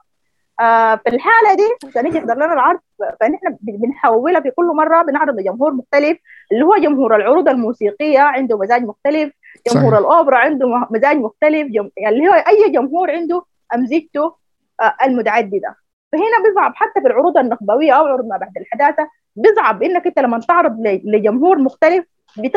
آه 0.60 0.94
في 0.96 1.08
الحالة 1.08 1.54
دي 1.56 1.88
عشان 1.88 2.06
يجي 2.06 2.18
يحضر 2.18 2.34
لنا 2.34 2.52
العرض 2.52 2.80
فنحن 3.20 3.56
بنحولها 3.60 4.40
في 4.40 4.50
كل 4.50 4.66
مرة 4.66 5.02
بنعرض 5.02 5.40
لجمهور 5.40 5.72
مختلف 5.72 6.18
اللي 6.52 6.64
هو 6.64 6.76
جمهور 6.76 7.16
العروض 7.16 7.48
الموسيقية 7.48 8.20
عنده 8.20 8.58
مزاج 8.58 8.82
مختلف 8.82 9.32
جمهور 9.72 9.90
صحيح. 9.92 9.98
الأوبرا 10.06 10.36
عنده 10.38 10.86
مزاج 10.90 11.16
مختلف 11.16 11.68
جم... 11.68 11.90
يعني 11.96 12.16
اللي 12.16 12.28
هو 12.28 12.32
أي 12.32 12.70
جمهور 12.70 13.10
عنده 13.10 13.42
أمزجته 13.74 14.34
آه 14.82 14.94
المتعددة 15.04 15.76
فهنا 16.12 16.48
بيصعب 16.48 16.72
حتى 16.74 17.00
في 17.00 17.06
العروض 17.06 17.38
النخبوية 17.38 17.92
أو 17.92 18.04
عروض 18.06 18.26
ما 18.26 18.36
بعد 18.36 18.52
الحداثة 18.58 19.08
بيصعب 19.36 19.82
إنك 19.82 20.06
أنت 20.06 20.18
لما 20.18 20.40
تعرض 20.40 20.76
لجمهور 21.04 21.58
مختلف 21.58 22.04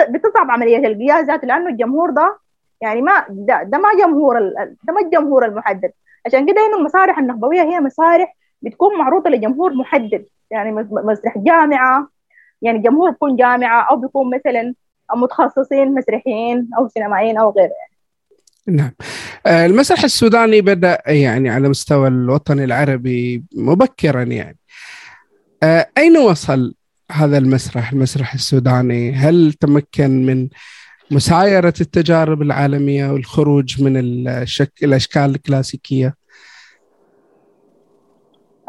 بتصعب 0.10 0.52
عمليه 0.52 0.78
القياس 0.78 1.26
ذاته 1.26 1.48
لأنه 1.48 1.70
الجمهور 1.70 2.10
ده 2.10 2.38
يعني 2.82 3.02
ما 3.02 3.26
ده, 3.30 3.64
ده 3.64 3.78
ما 3.78 3.90
جمهور 4.02 4.40
ده 4.84 4.94
ما 4.94 5.02
الجمهور 5.06 5.46
المحدد. 5.46 5.92
عشان 6.26 6.46
كده 6.46 6.66
إنه 6.66 6.78
المسارح 6.78 7.20
النخبوية 7.20 7.62
هي 7.62 7.80
مسارح 7.80 8.36
بتكون 8.62 8.98
معروضة 8.98 9.30
لجمهور 9.30 9.74
محدد. 9.74 10.26
يعني 10.52 10.72
مسرح 10.92 11.38
جامعة 11.38 12.08
يعني 12.62 12.80
جمهور 12.80 13.10
بيكون 13.10 13.36
جامعة 13.36 13.82
أو 13.82 13.96
بيكون 13.96 14.36
مثلا 14.36 14.74
متخصصين 15.16 15.94
مسرحيين 15.94 16.70
أو 16.78 16.88
سينمائيين 16.88 17.38
أو 17.38 17.50
غيره. 17.50 17.72
يعني. 17.72 17.92
نعم. 18.78 18.92
آه، 19.46 19.66
المسرح 19.66 20.04
السوداني 20.04 20.62
بدأ 20.62 20.98
يعني 21.08 21.50
على 21.50 21.70
مستوى 21.70 22.08
الوطن 22.08 22.60
العربي 22.60 23.44
مبكرا 23.56 24.24
يعني. 24.24 24.58
آه، 25.64 25.88
أين 25.98 26.18
وصل 26.18 26.74
هذا 27.12 27.38
المسرح 27.38 27.92
المسرح 27.92 28.34
السوداني 28.34 29.12
هل 29.12 29.54
تمكن 29.54 30.26
من 30.26 30.50
مسايرة 31.12 31.74
التجارب 31.82 32.42
العالمية 32.42 33.12
والخروج 33.12 33.84
من 33.84 33.98
الشك... 34.28 34.72
الأشكال 34.84 35.36
الكلاسيكية؟ 35.36 36.16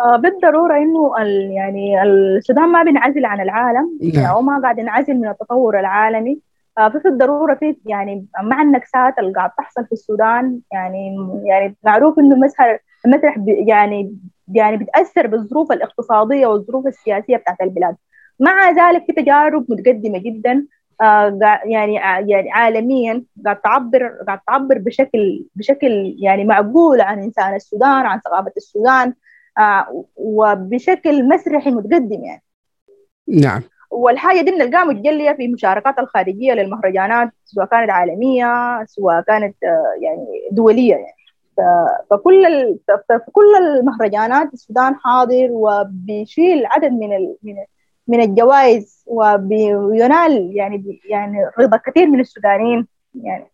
آه 0.00 0.16
بالضرورة 0.16 0.76
إنه 0.76 1.12
يعني 1.54 2.02
السودان 2.02 2.68
ما 2.68 2.82
بينعزل 2.82 3.24
عن 3.24 3.40
العالم. 3.40 3.98
نعم. 4.14 4.26
أو 4.26 4.42
ما 4.42 4.60
قاعد 4.62 4.78
ينعزل 4.78 5.14
من 5.14 5.28
التطور 5.28 5.80
العالمي. 5.80 6.38
آه 6.78 6.88
ففي 6.88 7.08
الضرورة 7.08 7.54
في 7.54 7.76
يعني 7.86 8.26
مع 8.42 8.62
النكسات 8.62 9.18
اللي 9.18 9.32
قاعد 9.32 9.50
تحصل 9.58 9.86
في 9.86 9.92
السودان 9.92 10.58
يعني 10.72 11.16
يعني 11.44 11.76
معروف 11.84 12.18
إنه 12.18 12.34
المسرح 12.34 12.78
المسرح 13.06 13.36
يعني 13.66 14.16
يعني 14.48 14.76
بتأثر 14.76 15.26
بالظروف 15.26 15.72
الاقتصادية 15.72 16.46
والظروف 16.46 16.86
السياسية 16.86 17.36
بتاعت 17.36 17.60
البلاد. 17.60 17.96
مع 18.42 18.70
ذلك 18.70 19.04
في 19.06 19.12
تجارب 19.12 19.66
متقدمة 19.68 20.18
جدا 20.18 20.66
آه 21.00 21.38
يعني 21.64 21.94
يعني 22.30 22.50
عالميا 22.50 23.24
قاعد 23.44 23.60
تعبر 23.60 24.08
قاعد 24.26 24.40
تعبر 24.46 24.78
بشكل 24.78 25.44
بشكل 25.56 26.16
يعني 26.18 26.44
معقول 26.44 27.00
عن 27.00 27.22
إنسان 27.22 27.54
السودان 27.54 28.06
عن 28.06 28.20
ثقافة 28.20 28.52
السودان 28.56 29.14
آه 29.58 30.04
وبشكل 30.16 31.28
مسرحي 31.28 31.70
متقدم 31.70 32.24
يعني. 32.24 32.42
نعم. 33.28 33.62
والحاجة 33.90 34.40
دي 34.40 34.50
بنلقاها 34.50 34.84
متجليه 34.84 35.32
في 35.32 35.44
المشاركات 35.44 35.98
الخارجية 35.98 36.52
للمهرجانات 36.52 37.30
سواء 37.44 37.66
كانت 37.66 37.90
عالمية 37.90 38.84
سواء 38.84 39.20
كانت 39.20 39.56
آه 39.64 40.02
يعني 40.02 40.26
دولية 40.52 40.94
يعني. 40.94 41.22
فكل 42.10 42.46
ال... 42.46 42.78
فكل 43.08 43.54
المهرجانات 43.78 44.52
السودان 44.52 44.94
حاضر 44.94 45.48
وبيشيل 45.50 46.66
عدد 46.66 46.92
من 46.92 47.16
ال... 47.16 47.36
من 47.42 47.54
من 48.08 48.20
الجوائز 48.20 49.02
وبينال 49.06 50.52
يعني 50.56 51.00
يعني 51.10 51.38
رضا 51.58 51.76
كثير 51.76 52.06
من 52.06 52.20
السودانيين 52.20 52.86
يعني 53.14 53.52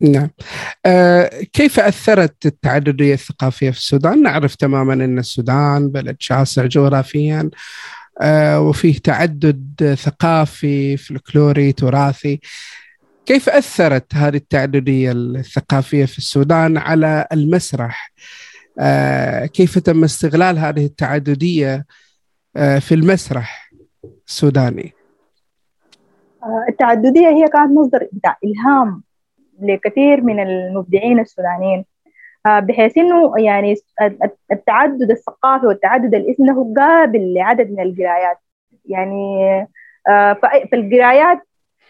نعم 0.00 0.30
آه 0.86 1.28
كيف 1.52 1.80
أثرت 1.80 2.46
التعددية 2.46 3.14
الثقافية 3.14 3.70
في 3.70 3.78
السودان؟ 3.78 4.22
نعرف 4.22 4.54
تماما 4.54 4.94
أن 4.94 5.18
السودان 5.18 5.88
بلد 5.88 6.16
شاسع 6.18 6.66
جغرافيا 6.66 7.50
آه 8.20 8.60
وفيه 8.60 8.98
تعدد 8.98 9.94
ثقافي 9.98 10.96
فلكلوري 10.96 11.72
تراثي 11.72 12.40
كيف 13.26 13.48
أثرت 13.48 14.14
هذه 14.14 14.36
التعددية 14.36 15.12
الثقافية 15.12 16.04
في 16.04 16.18
السودان 16.18 16.78
على 16.78 17.26
المسرح؟ 17.32 18.12
آه 18.78 19.46
كيف 19.46 19.78
تم 19.78 20.04
استغلال 20.04 20.58
هذه 20.58 20.84
التعددية 20.86 21.86
آه 22.56 22.78
في 22.78 22.94
المسرح 22.94 23.69
السوداني؟ 24.30 24.92
آه، 26.42 26.64
التعددية 26.68 27.28
هي 27.28 27.48
كانت 27.48 27.78
مصدر 27.78 28.08
بتاع 28.12 28.36
إلهام 28.44 29.02
لكثير 29.60 30.20
من 30.20 30.40
المبدعين 30.40 31.20
السودانيين 31.20 31.84
آه، 32.46 32.60
بحيث 32.60 32.98
إنه 32.98 33.32
يعني 33.38 33.74
التعدد 34.52 35.10
الثقافي 35.10 35.66
والتعدد 35.66 36.14
الإسمي 36.14 36.50
هو 36.50 36.74
قابل 36.74 37.34
لعدد 37.34 37.70
من 37.70 37.80
القرايات 37.80 38.38
يعني 38.86 39.66
فالقرايات 40.72 41.38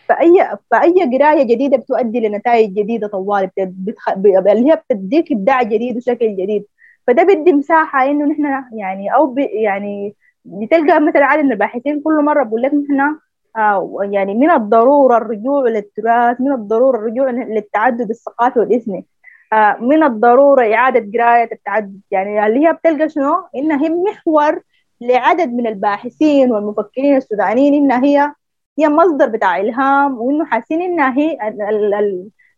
فاي 0.08 0.58
فأي 0.70 1.18
قراية 1.18 1.42
جديدة 1.42 1.76
بتؤدي 1.76 2.20
لنتائج 2.20 2.70
جديدة 2.70 3.06
طوال. 3.06 3.50
اللي 3.58 4.70
هي 4.70 4.76
بتديك 4.76 5.32
إبداع 5.32 5.62
جديد 5.62 5.96
وشكل 5.96 6.36
جديد 6.36 6.64
فده 7.06 7.22
بدي 7.22 7.52
مساحة 7.52 8.04
إنه 8.04 8.24
نحن 8.24 8.64
يعني 8.78 9.14
أو. 9.14 9.34
يعني 9.38 10.14
بتلقى 10.44 11.00
مثلا 11.00 11.24
عدد 11.26 11.50
الباحثين 11.50 12.00
كل 12.02 12.24
مرة 12.24 12.42
بقول 12.44 12.62
لك 12.62 12.74
نحن 12.74 13.18
آه 13.56 13.98
يعني 14.02 14.34
من 14.34 14.50
الضرورة 14.50 15.16
الرجوع 15.16 15.68
للتراث 15.68 16.40
من 16.40 16.52
الضرورة 16.52 16.98
الرجوع 16.98 17.30
للتعدد 17.30 18.10
الثقافي 18.10 18.58
والاسمي 18.60 19.04
آه 19.52 19.76
من 19.80 20.02
الضرورة 20.02 20.74
إعادة 20.74 21.18
قراية 21.18 21.48
التعدد. 21.52 22.00
يعني 22.10 22.46
اللي 22.46 22.68
هي 22.68 22.72
بتلقى 22.72 23.08
شنو؟ 23.08 23.34
انها 23.56 23.82
هي 23.84 23.88
محور 23.90 24.62
لعدد 25.00 25.52
من 25.52 25.66
الباحثين 25.66 26.52
والمفكرين 26.52 27.16
السودانيين 27.16 27.74
انها 27.74 28.04
هي 28.04 28.32
هي 28.78 28.88
مصدر 28.88 29.26
بتاع 29.28 29.60
إلهام 29.60 30.18
وإنه 30.20 30.44
حاسين 30.44 30.82
انها 30.82 31.18
هي 31.18 31.38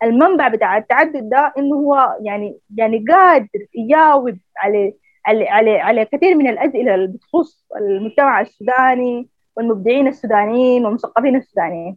المنبع 0.02 0.48
بتاع 0.48 0.76
التعدد 0.78 1.28
ده 1.28 1.52
إنه 1.58 1.76
هو 1.76 2.16
يعني 2.22 2.58
يعني 2.76 3.04
قادر 3.08 3.48
يجاوب 3.74 4.36
على 4.56 4.94
على 5.26 5.78
على 5.78 6.04
كثير 6.04 6.34
من 6.34 6.48
الأسئلة 6.48 6.94
اللي 6.94 7.06
بتخص 7.06 7.64
المجتمع 7.76 8.40
السوداني 8.40 9.28
والمبدعين 9.56 10.08
السودانيين 10.08 10.84
والمثقفين 10.84 11.36
السودانيين. 11.36 11.96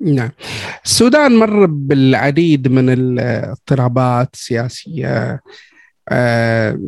نعم. 0.00 0.30
السودان 0.84 1.36
مر 1.36 1.66
بالعديد 1.66 2.68
من 2.68 2.90
الاضطرابات 2.90 4.34
السياسية 4.34 5.40
آه 6.08 6.78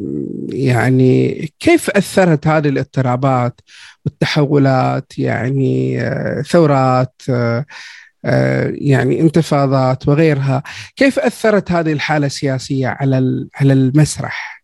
يعني 0.49 1.49
كيف 1.61 1.91
أثرت 1.91 2.47
هذه 2.47 2.69
الاضطرابات 2.69 3.61
والتحولات 4.05 5.19
يعني 5.19 6.01
آه، 6.01 6.43
ثورات 6.43 7.23
آه، 7.31 8.73
يعني 8.75 9.21
انتفاضات 9.21 10.09
وغيرها 10.09 10.63
كيف 10.97 11.19
أثرت 11.19 11.73
هذه 11.73 11.93
الحالة 11.93 12.27
السياسية 12.27 12.89
على 12.89 13.49
على 13.61 13.73
المسرح 13.73 14.56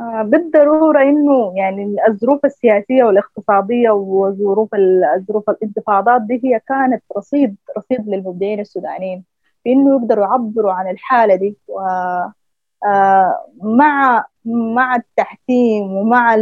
بالضرورة 0.00 1.02
إنه 1.02 1.52
يعني 1.56 1.96
الظروف 2.08 2.44
السياسية 2.44 3.04
والاقتصادية 3.04 3.90
وظروف 3.90 4.74
الظروف 5.16 5.50
الانتفاضات 5.50 6.22
دي 6.22 6.40
هي 6.44 6.60
كانت 6.68 7.02
رصيد 7.16 7.56
رصيد 7.78 8.08
للمبدعين 8.08 8.60
السودانيين 8.60 9.24
إنه 9.66 9.96
يقدروا 9.96 10.24
يعبروا 10.26 10.72
عن 10.72 10.90
الحالة 10.90 11.34
دي. 11.34 11.56
و 11.68 11.80
مع 13.62 14.24
مع 14.44 14.96
التحكيم 14.96 15.92
ومع 15.92 16.34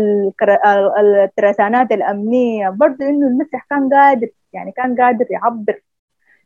الترسانات 1.24 1.92
الأمنية 1.92 2.68
برضه 2.70 3.06
إنه 3.06 3.26
المسرح 3.26 3.66
كان 3.70 3.88
قادر 3.94 4.28
يعني 4.52 4.72
كان 4.72 4.96
قادر 5.00 5.26
يعبر. 5.30 5.82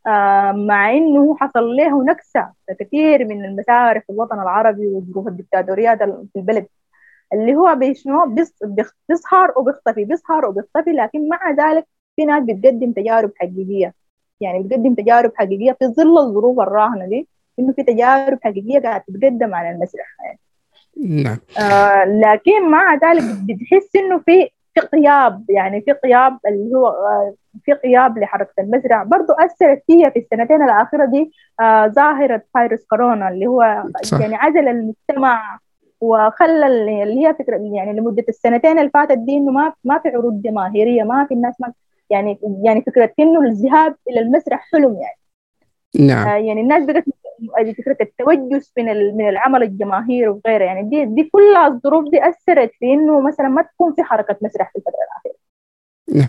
آه 0.07 0.53
مع 0.53 0.91
إنه 0.93 1.37
حصل 1.37 1.77
له 1.77 2.05
نكسة 2.05 2.53
في 2.69 2.75
كثير 2.85 3.25
من 3.25 3.45
المسارح 3.45 4.03
في 4.07 4.11
الوطن 4.13 4.41
العربي 4.43 4.87
وظروف 4.89 5.29
الدكتاتوريات 5.29 5.99
في 6.03 6.37
البلد. 6.37 6.67
اللي 7.33 7.55
هو 7.57 7.75
بيشنو 7.75 8.37
بيظهر 9.09 9.53
وبيختفي 9.57 10.05
بيظهر 10.05 10.47
وبيختفي 10.47 10.91
لكن 10.91 11.29
مع 11.29 11.51
ذلك 11.51 11.87
في 12.17 12.25
ناس 12.25 12.43
بتقدم 12.43 12.93
تجارب 12.93 13.31
حقيقية. 13.37 13.95
يعني 14.41 14.63
بتقدم 14.63 14.95
تجارب 14.95 15.33
حقيقية 15.35 15.73
في 15.73 15.87
ظل 15.87 16.19
الظروف 16.19 16.61
الراهنة 16.61 17.07
دي 17.07 17.29
إنه 17.59 17.73
في 17.73 17.83
تجارب 17.83 18.39
حقيقية 18.43 18.81
قاعدة 18.81 19.05
تتقدم 19.09 19.55
على 19.55 19.71
المسرح. 19.71 20.17
يعني. 20.25 20.39
نعم. 21.23 21.39
آه 21.59 22.05
لكن 22.05 22.71
مع 22.71 22.95
ذلك 22.95 23.23
بتحس 23.23 23.97
إنه 23.97 24.19
في 24.19 24.51
في 24.75 24.81
غياب. 24.95 25.45
يعني 25.49 25.81
في 25.81 25.95
غياب 26.05 26.39
اللي 26.47 26.75
هو 26.77 26.87
آه 26.89 27.35
في 27.65 27.73
غياب 27.73 28.19
لحركة 28.19 28.53
المزرعه 28.59 29.05
برضه 29.05 29.37
أثرت 29.39 29.83
فيها 29.87 30.11
في 30.11 30.19
السنتين 30.19 30.63
الأخيرة 30.63 31.05
دي 31.05 31.33
آه 31.61 31.87
ظاهرة 31.87 32.43
فيروس 32.53 32.87
كورونا 32.87 33.29
اللي 33.29 33.47
هو 33.47 33.85
صح. 34.03 34.21
يعني 34.21 34.35
عزل 34.35 34.69
المجتمع 34.69 35.59
وخلى 36.03 36.67
اللي 36.67 37.27
هي 37.27 37.35
فكرة 37.35 37.57
يعني 37.57 37.93
لمدة 38.01 38.25
السنتين 38.29 38.79
اللي 38.79 38.91
فاتت 38.95 39.19
دي 39.19 39.37
إنه 39.37 39.53
ما 39.53 39.73
ما 39.85 39.99
في 39.99 40.09
عروض 40.09 40.43
جماهيرية 40.43 41.03
ما 41.03 41.27
في 41.29 41.35
الناس 41.35 41.55
ما 41.61 41.73
يعني 42.11 42.39
يعني 42.65 42.83
فكرة 42.83 43.13
إنه 43.21 43.43
الذهاب 43.43 43.95
إلى 44.11 44.21
المسرح 44.21 44.69
حلم 44.73 44.97
يعني. 45.01 45.19
نعم. 46.09 46.29
آه 46.29 46.37
يعني 46.37 46.61
الناس 46.61 46.85
بقت 46.85 47.05
فكرة 47.79 47.97
التوجس 48.01 48.73
من 48.79 49.17
من 49.17 49.29
العمل 49.29 49.63
الجماهيري 49.63 50.29
وغيره 50.29 50.65
يعني. 50.65 50.89
دي 50.89 51.05
دي 51.05 51.31
كلها 51.33 51.67
الظروف 51.69 52.11
دي 52.11 52.29
أثرت 52.29 52.71
في 52.79 52.87
إنه 52.93 53.21
مثلا 53.21 53.49
ما 53.49 53.63
تكون 53.63 53.95
في 53.95 54.03
حركة 54.03 54.37
مسرح 54.43 54.73
في 54.73 54.79
الفترة 54.79 54.95
الأخيرة. 55.13 55.39
نعم. 56.15 56.29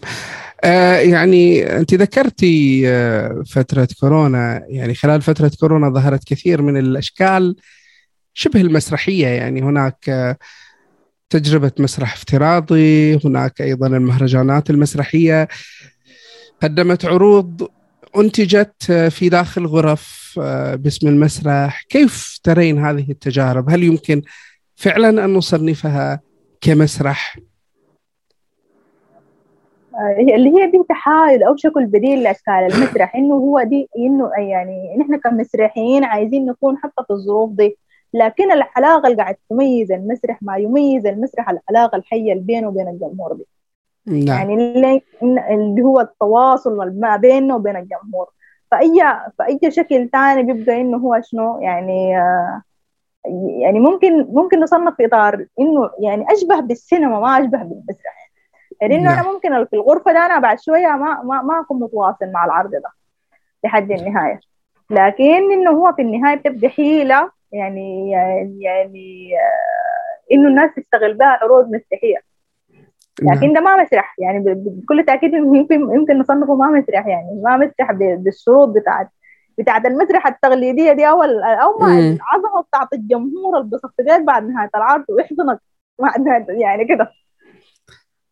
آه 0.63 0.97
يعني 0.97 1.77
أنت 1.77 1.93
ذكرتي 1.93 2.83
آه 2.87 3.43
فترة 3.55 3.87
كورونا. 4.01 4.65
يعني 4.67 4.93
خلال 4.93 5.21
فترة 5.21 5.51
كورونا 5.59 5.89
ظهرت 5.89 6.23
كثير 6.27 6.61
من 6.61 6.77
الأشكال 6.77 7.55
شبه 8.33 8.61
المسرحية 8.61 9.27
يعني. 9.27 9.61
هناك 9.61 10.37
تجربة 11.29 11.71
مسرح 11.79 12.13
افتراضي 12.13 13.19
هناك 13.25 13.61
أيضا 13.61 13.87
المهرجانات 13.87 14.69
المسرحية. 14.69 15.47
قدمت 16.63 17.05
عروض 17.05 17.69
أنتجت 18.17 18.91
في 19.09 19.29
داخل 19.29 19.65
غرف 19.65 20.35
آه، 20.41 20.75
باسم 20.75 21.07
المسرح. 21.07 21.83
كيف 21.89 22.39
ترين 22.43 22.85
هذه 22.85 23.11
التجارب؟ 23.11 23.69
هل 23.69 23.83
يمكن 23.83 24.21
فعلا 24.75 25.25
أن 25.25 25.33
نصنفها 25.33 26.19
كمسرح؟ 26.61 27.37
آه، 29.95 30.35
اللي 30.35 30.49
هي 30.49 30.71
دي 30.71 30.83
تحايل 30.89 31.43
أو 31.43 31.55
شكل 31.57 31.85
بديل 31.85 32.23
لأشكال 32.23 32.53
المسرح. 32.53 33.15
إنه 33.15 33.33
هو 33.33 33.63
دي 33.63 33.87
إنه 33.97 34.31
يعني 34.37 34.97
نحن 34.99 35.19
كمسرحيين 35.19 36.03
عايزين 36.03 36.45
نكون 36.45 36.77
حتى 36.77 37.03
في 37.07 37.13
الظروف 37.13 37.51
دي 37.51 37.77
لكن 38.13 38.51
العلاقة 38.51 39.07
اللي 39.07 39.23
قاعد 39.23 39.35
تميز 39.49 39.91
المسرح 39.91 40.37
ما 40.41 40.57
يميز 40.57 41.05
المسرح 41.05 41.49
العلاقة 41.49 41.95
الحية 41.95 42.33
اللي 42.33 42.43
بينه 42.43 42.67
وبين 42.67 42.87
الجمهور 42.87 43.33
دي. 43.33 43.47
نعم. 44.05 44.37
يعني 44.37 44.53
اللي, 44.53 45.01
اللي 45.23 45.81
هو 45.81 46.01
التواصل 46.01 46.99
ما 46.99 47.15
بيننا 47.17 47.55
وبين 47.55 47.75
الجمهور. 47.75 48.29
فأي 48.71 49.01
فأي 49.39 49.71
شكل 49.71 50.09
تاني 50.09 50.53
بيبقى 50.53 50.81
إنه 50.81 50.97
هو 50.97 51.21
شنو؟ 51.21 51.59
يعني 51.61 52.17
آه 52.17 52.61
يعني 53.61 53.79
ممكن 53.79 54.27
ممكن 54.29 54.59
نصنف 54.59 54.95
في 54.95 55.05
إطار 55.05 55.45
إنه 55.59 55.89
يعني 55.99 56.25
أشبه 56.33 56.59
بالسينما 56.59 57.19
ما 57.19 57.39
أشبه 57.39 57.57
بالمسرح. 57.57 58.31
يعني 58.81 58.95
أنا 58.95 59.15
نعم. 59.15 59.25
ممكن 59.33 59.65
في 59.65 59.75
الغرفة 59.75 60.13
ده 60.13 60.25
أنا 60.25 60.39
بعد 60.39 60.59
شوية 60.59 60.87
ما 60.87 61.21
ما 61.23 61.41
ما 61.41 61.59
أكون 61.61 61.79
متواصل 61.79 62.31
مع 62.31 62.45
العرض 62.45 62.71
ده 62.71 62.89
لحد 63.63 63.91
النهاية. 63.91 64.39
لكن 64.89 65.51
إنه 65.51 65.71
هو 65.71 65.93
في 65.93 66.01
النهاية 66.01 66.37
بتبقى 66.37 66.69
حيلة 66.69 67.31
يعني 67.53 68.11
يعني, 68.11 68.61
يعني 68.61 69.31
إنه 70.31 70.47
الناس 70.47 70.71
تستغل 70.75 71.13
بها 71.13 71.27
عروض 71.27 71.65
مسرحية 71.67 72.17
نعم. 73.23 73.35
لكن 73.37 73.53
ده 73.53 73.61
ما 73.61 73.83
مسرح. 73.83 74.15
يعني 74.19 74.39
بكل 74.47 75.03
تأكيد 75.07 75.33
يمكن 75.33 75.75
يمكن 75.95 76.19
نصنفه 76.19 76.55
ما 76.55 76.67
مسرح 76.67 77.07
يعني. 77.07 77.41
ما 77.43 77.57
مسرح 77.57 77.91
بالشروط 77.91 78.67
بتاعت 78.69 79.09
بتاعت 79.57 79.85
المسرح 79.85 80.27
التقليدية 80.27 80.93
دي 80.93 81.09
أو 81.09 81.23
ال- 81.23 81.43
أو 81.43 81.79
ما. 81.79 81.87
العظمه 81.99 82.61
بتاعت 82.69 82.87
الجمهور 82.93 83.57
اللي 83.57 83.69
بصفقات 83.69 84.21
بعد 84.21 84.43
نهاية 84.47 84.69
العرض 84.75 85.05
ويحضنك 85.09 85.59
بعد 85.99 86.21
نهاية 86.21 86.45
يعني 86.61 86.85
كده. 86.85 87.11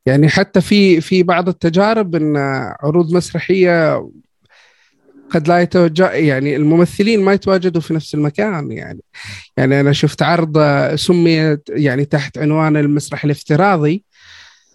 يعني 0.05 0.29
حتى 0.29 0.61
في 0.61 1.01
في 1.01 1.23
بعض 1.23 1.47
التجارب 1.47 2.15
إن 2.15 2.37
عروض 2.83 3.15
مسرحية 3.15 4.09
قد 5.31 5.47
لا 5.47 5.59
يتوجه 5.59 6.11
يعني 6.11 6.55
الممثلين 6.55 7.23
ما 7.23 7.33
يتواجدوا 7.33 7.81
في 7.81 7.93
نفس 7.93 8.15
المكان 8.15 8.71
يعني. 8.71 9.01
يعني 9.57 9.79
أنا 9.79 9.91
شفت 9.91 10.21
عرض 10.21 10.57
سميت 10.95 11.61
يعني 11.69 12.05
تحت 12.05 12.37
عنوان 12.37 12.77
المسرح 12.77 13.23
الافتراضي. 13.23 14.03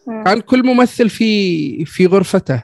كان 0.07 0.41
كل 0.41 0.67
ممثل 0.67 1.09
في 1.09 1.85
في 1.85 2.07
غرفته. 2.07 2.63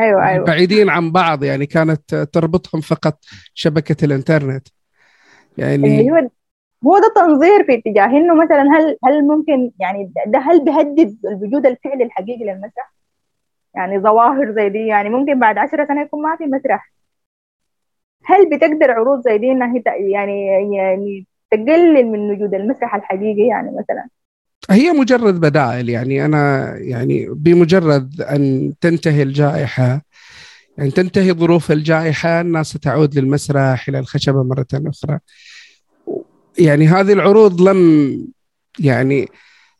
أيوه 0.00 0.28
أيوه. 0.28 0.44
بعيدين 0.44 0.90
عن 0.90 1.12
بعض 1.12 1.44
يعني 1.44 1.66
كانت 1.66 2.14
تربطهم 2.32 2.80
فقط 2.80 3.18
شبكة 3.54 4.04
الإنترنت. 4.04 4.68
يعني 5.58 6.10
هو 6.10 6.28
هو 6.86 6.98
ده 6.98 7.12
تنظير 7.16 7.64
في 7.64 7.74
اتجاه 7.74 8.06
إنه 8.06 8.34
مثلا 8.34 8.62
هل 8.62 8.96
هل 9.04 9.26
ممكن 9.26 9.70
يعني 9.80 10.12
ده 10.26 10.38
هل 10.38 10.64
بيهدد 10.64 11.16
الوجود 11.24 11.66
الفعلي 11.66 12.04
الحقيقي 12.04 12.44
للمسرح؟ 12.44 12.94
يعني 13.74 14.00
ظواهر 14.00 14.52
زي 14.52 14.68
دي 14.68 14.86
يعني 14.86 15.08
ممكن 15.08 15.38
بعد 15.38 15.58
عشرة 15.58 15.84
سنة 15.84 16.02
يكون 16.02 16.22
ما 16.22 16.36
في 16.36 16.44
مسرح. 16.44 16.92
هل 18.24 18.50
بتقدر 18.50 18.90
عروض 18.90 19.22
زي 19.24 19.38
دي 19.38 19.52
إنها 19.52 19.82
يعني 20.12 20.46
يعني 20.76 21.26
تقلل 21.50 22.06
من 22.06 22.30
وجود 22.30 22.54
المسرح 22.54 22.94
الحقيقي 22.94 23.46
يعني 23.46 23.70
مثلا؟ 23.70 24.08
هي 24.70 24.92
مجرد 24.92 25.40
بدائل 25.40 25.88
يعني 25.88 26.24
أنا 26.24 26.74
يعني 26.76 27.26
بمجرد 27.28 28.20
أن 28.20 28.72
تنتهي 28.80 29.22
الجائحة 29.22 30.02
يعني 30.78 30.90
تنتهي 30.90 31.32
ظروف 31.32 31.72
الجائحة 31.72 32.40
الناس 32.40 32.66
ستعود 32.66 33.18
للمسرح 33.18 33.88
إلى 33.88 33.98
الخشبة 33.98 34.42
مرة 34.42 34.66
أخرى. 34.74 35.18
يعني 36.58 36.86
هذه 36.86 37.12
العروض 37.12 37.60
لم 37.60 38.18
يعني 38.78 39.28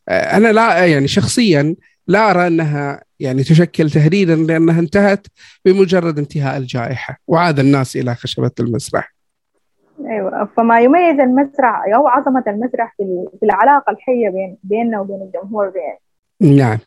أنا 0.09 0.51
لا 0.51 0.85
يعني 0.85 1.07
شخصيا 1.07 1.75
لا 2.07 2.31
أرى 2.31 2.47
إنها 2.47 3.03
يعني 3.19 3.43
تشكل 3.43 3.89
تهديدا 3.89 4.35
لأنها 4.35 4.79
انتهت 4.79 5.27
بمجرد 5.65 6.17
انتهاء 6.19 6.57
الجائحة 6.57 7.17
وعاد 7.27 7.59
الناس 7.59 7.95
إلى 7.97 8.15
خشبة 8.15 8.51
المسرح 8.59 9.15
أيوه. 10.05 10.49
فما 10.57 10.81
يميز 10.81 11.19
المسرح 11.19 11.81
أو 11.95 12.07
عظمة 12.07 12.43
المسرح 12.47 12.93
في 12.97 13.03
ال- 13.03 13.27
في 13.39 13.45
العلاقة 13.45 13.91
الحية 13.91 14.29
بين 14.29 14.57
بيننا 14.63 14.99
وبين 14.99 15.21
الجمهور 15.21 15.73
يعني 15.75 15.99
نعم. 16.57 16.77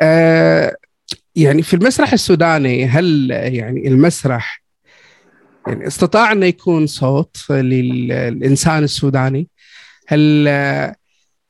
آه 0.00 0.76
يعني 1.36 1.62
في 1.62 1.74
المسرح 1.74 2.12
السوداني 2.12 2.86
هل 2.86 3.30
يعني 3.30 3.88
المسرح 3.88 4.62
يعني 5.66 5.86
استطاع 5.86 6.32
انه 6.32 6.46
يكون 6.46 6.86
صوت 6.86 7.36
للإنسان 7.50 8.82
السوداني؟ 8.82 9.48
هل 10.08 10.44
آه، 10.48 10.96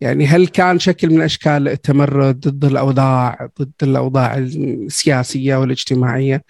يعني 0.01 0.27
هل 0.27 0.47
كان 0.47 0.79
شكل 0.79 1.11
من 1.11 1.23
اشكال 1.23 1.69
التمرد 1.69 2.41
ضد 2.49 2.65
الأوضاع 2.65 3.49
ضد 3.61 3.73
الأوضاع 3.83 4.39
السياسية 4.39 5.57
والاجتماعية؟ 5.57 6.43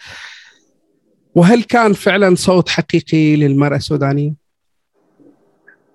وهل 1.35 1.63
كان 1.63 1.93
فعلا 1.93 2.35
صوت 2.35 2.69
حقيقي 2.69 3.37
للمرأة 3.37 3.77
السودانية؟ 3.77 4.35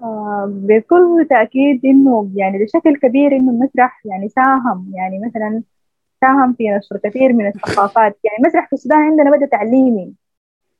آه، 0.01 0.49
بكل 0.51 1.27
تأكيد 1.29 1.85
إنه 1.85 2.31
يعني 2.35 2.63
بشكل 2.63 2.97
كبير 2.97 3.35
إنه 3.35 3.51
المسرح 3.51 4.01
يعني 4.05 4.29
ساهم 4.29 4.91
يعني 4.95 5.19
مثلا 5.27 5.63
ساهم 6.21 6.53
في 6.53 6.69
نشر 6.69 6.97
كثير 7.03 7.33
من 7.33 7.47
الثقافات 7.47 8.17
يعني 8.23 8.37
المسرح 8.39 8.67
في 8.67 8.73
السودان 8.73 8.99
عندنا 8.99 9.37
بدأ 9.37 9.45
تعليمي 9.45 10.13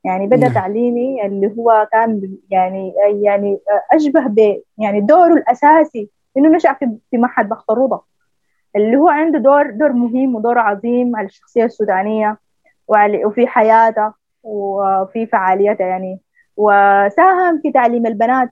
يعني 0.04 0.26
بدأ 0.26 0.36
نعم. 0.36 0.52
تعليمي 0.52 1.26
اللي 1.26 1.54
هو 1.58 1.88
كان 1.92 2.36
يعني 2.50 2.92
يعني 3.22 3.58
أشبه 3.92 4.26
ب 4.26 4.62
يعني 4.78 5.00
دوره 5.00 5.34
الأساسي 5.34 6.08
إنه 6.36 6.48
نشأ 6.56 6.72
في 6.72 6.96
في 7.10 7.18
معهد 7.18 7.48
بخت 7.48 7.70
الرضا 7.70 8.00
اللي 8.76 8.96
هو 8.96 9.08
عنده 9.08 9.38
دور 9.38 9.70
دور 9.70 9.92
مهم 9.92 10.34
ودور 10.34 10.58
عظيم 10.58 11.16
على 11.16 11.26
الشخصية 11.26 11.64
السودانية 11.64 12.38
وعلى 12.88 13.24
وفي 13.24 13.46
حياتها 13.46 14.14
وفي 14.42 15.26
فعاليتها 15.26 15.86
يعني. 15.86 16.20
وساهم 16.56 17.60
في 17.62 17.72
تعليم 17.72 18.06
البنات. 18.06 18.50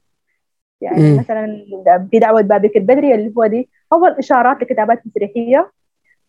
يعني 0.81 1.13
مم. 1.13 1.19
مثلا 1.19 1.67
في 2.11 2.19
دعوة 2.19 2.41
بابك 2.41 2.77
البدري 2.77 3.15
اللي 3.15 3.33
هو 3.39 3.47
دي 3.47 3.69
أول 3.93 4.11
إشارات 4.11 4.63
لكتابات 4.63 5.03
مسرحية 5.07 5.71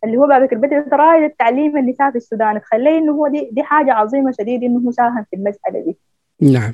اللي 0.04 0.16
هو 0.16 0.26
بابك 0.26 0.52
البدري 0.52 0.84
رائد 0.92 1.22
التعليم 1.22 1.76
النساء 1.76 2.10
في 2.10 2.16
السودان 2.16 2.60
تخليه 2.60 2.98
إنه 2.98 3.12
هو 3.12 3.28
دي 3.28 3.48
دي 3.52 3.62
حاجة 3.62 3.92
عظيمة 3.92 4.30
شديد 4.30 4.62
إنه 4.64 4.80
هو 4.86 4.90
ساهم 4.90 5.24
في 5.30 5.36
المسألة 5.36 5.80
دي. 5.80 5.96
نعم. 6.52 6.72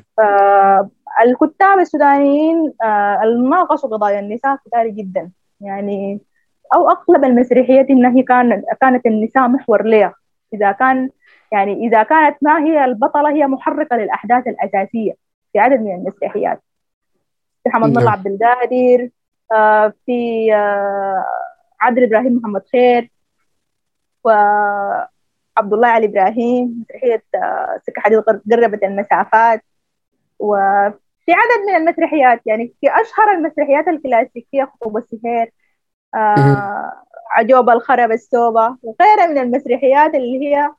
الكتاب 1.24 1.78
السودانيين 1.78 2.72
آه، 2.82 3.20
ناقشوا 3.50 3.88
قضايا 3.88 4.20
النساء 4.20 4.56
كتار 4.66 4.88
جدا. 4.88 5.30
يعني 5.60 6.20
أو 6.74 6.90
أغلب 6.90 7.24
المسرحيات 7.24 7.90
إنها 7.90 8.10
هي 8.16 8.22
كانت 8.22 8.64
كانت 8.80 9.06
النساء 9.06 9.48
محور 9.48 9.82
لها 9.82 10.14
إذا 10.54 10.72
كان 10.72 11.10
يعني 11.52 11.86
إذا 11.86 12.02
كانت 12.02 12.36
ما 12.42 12.64
هي 12.64 12.84
البطلة 12.84 13.30
هي 13.30 13.46
محركة 13.46 13.96
للأحداث 13.96 14.46
الأساسية 14.46 15.12
في 15.52 15.58
عدد 15.58 15.80
من 15.80 15.94
المسرحيات. 15.94 16.62
في 17.62 17.68
محمد 17.68 17.90
نعم. 17.90 18.02
ملا 18.02 18.10
عبد 18.10 18.26
القادر 18.26 19.08
آه، 19.52 19.92
في 20.06 20.48
آه، 20.54 21.24
عادل 21.80 22.02
إبراهيم 22.02 22.36
محمد 22.36 22.62
خير 22.72 23.10
وعبد 24.24 25.72
الله 25.72 25.88
علي 25.88 26.06
إبراهيم 26.06 26.80
مسرحية 26.80 27.24
آه، 27.34 27.80
سكة 27.86 28.00
حديد 28.00 28.18
قربت 28.20 28.82
المسافات 28.82 29.64
وفي 30.38 31.01
عدد 31.28 31.66
من 31.68 31.74
المسرحيات 31.76 32.40
يعني 32.46 32.74
في 32.80 32.86
أشهر 32.88 33.32
المسرحيات 33.32 33.88
الكلاسيكية 33.88 34.64
خطوب 34.64 34.96
السهير 34.96 35.50
آه 36.14 36.92
عجوب 37.30 37.70
الخرب 37.70 38.12
السوبة 38.12 38.76
وغيرها 38.82 39.26
من 39.26 39.38
المسرحيات 39.38 40.14
اللي 40.14 40.46
هي 40.46 40.70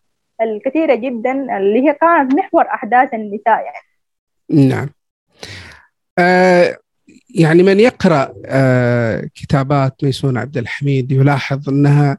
الكثيرة 0.42 0.96
جدا 0.96 1.58
اللي 1.58 1.90
هي 1.90 1.94
كانت 1.94 2.34
محور 2.34 2.66
أحداث 2.68 3.14
النساء 3.14 3.60
يعني. 3.60 4.68
نعم. 4.70 4.90
آه 6.20 6.78
يعني 7.36 7.64
من 7.64 7.80
يقرأ 7.80 8.34
آه 8.46 9.30
كتابات 9.36 10.04
ميسون 10.04 10.38
عبد 10.38 10.58
الحميد 10.58 11.12
يلاحظ 11.12 11.70
أنها 11.70 12.18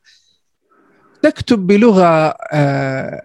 تكتب 1.23 1.67
بلغة 1.67 2.35
آه 2.53 3.23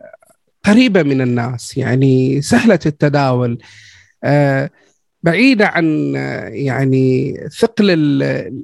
قريبة 0.63 1.03
من 1.03 1.21
الناس 1.21 1.77
يعني 1.77 2.41
سهلة 2.41 2.79
التداول. 2.85 3.57
آه 4.23 4.69
بعيدة 5.23 5.67
عن 5.67 6.13
يعني 6.47 7.33
ثقل 7.59 7.91
ال- 7.91 8.23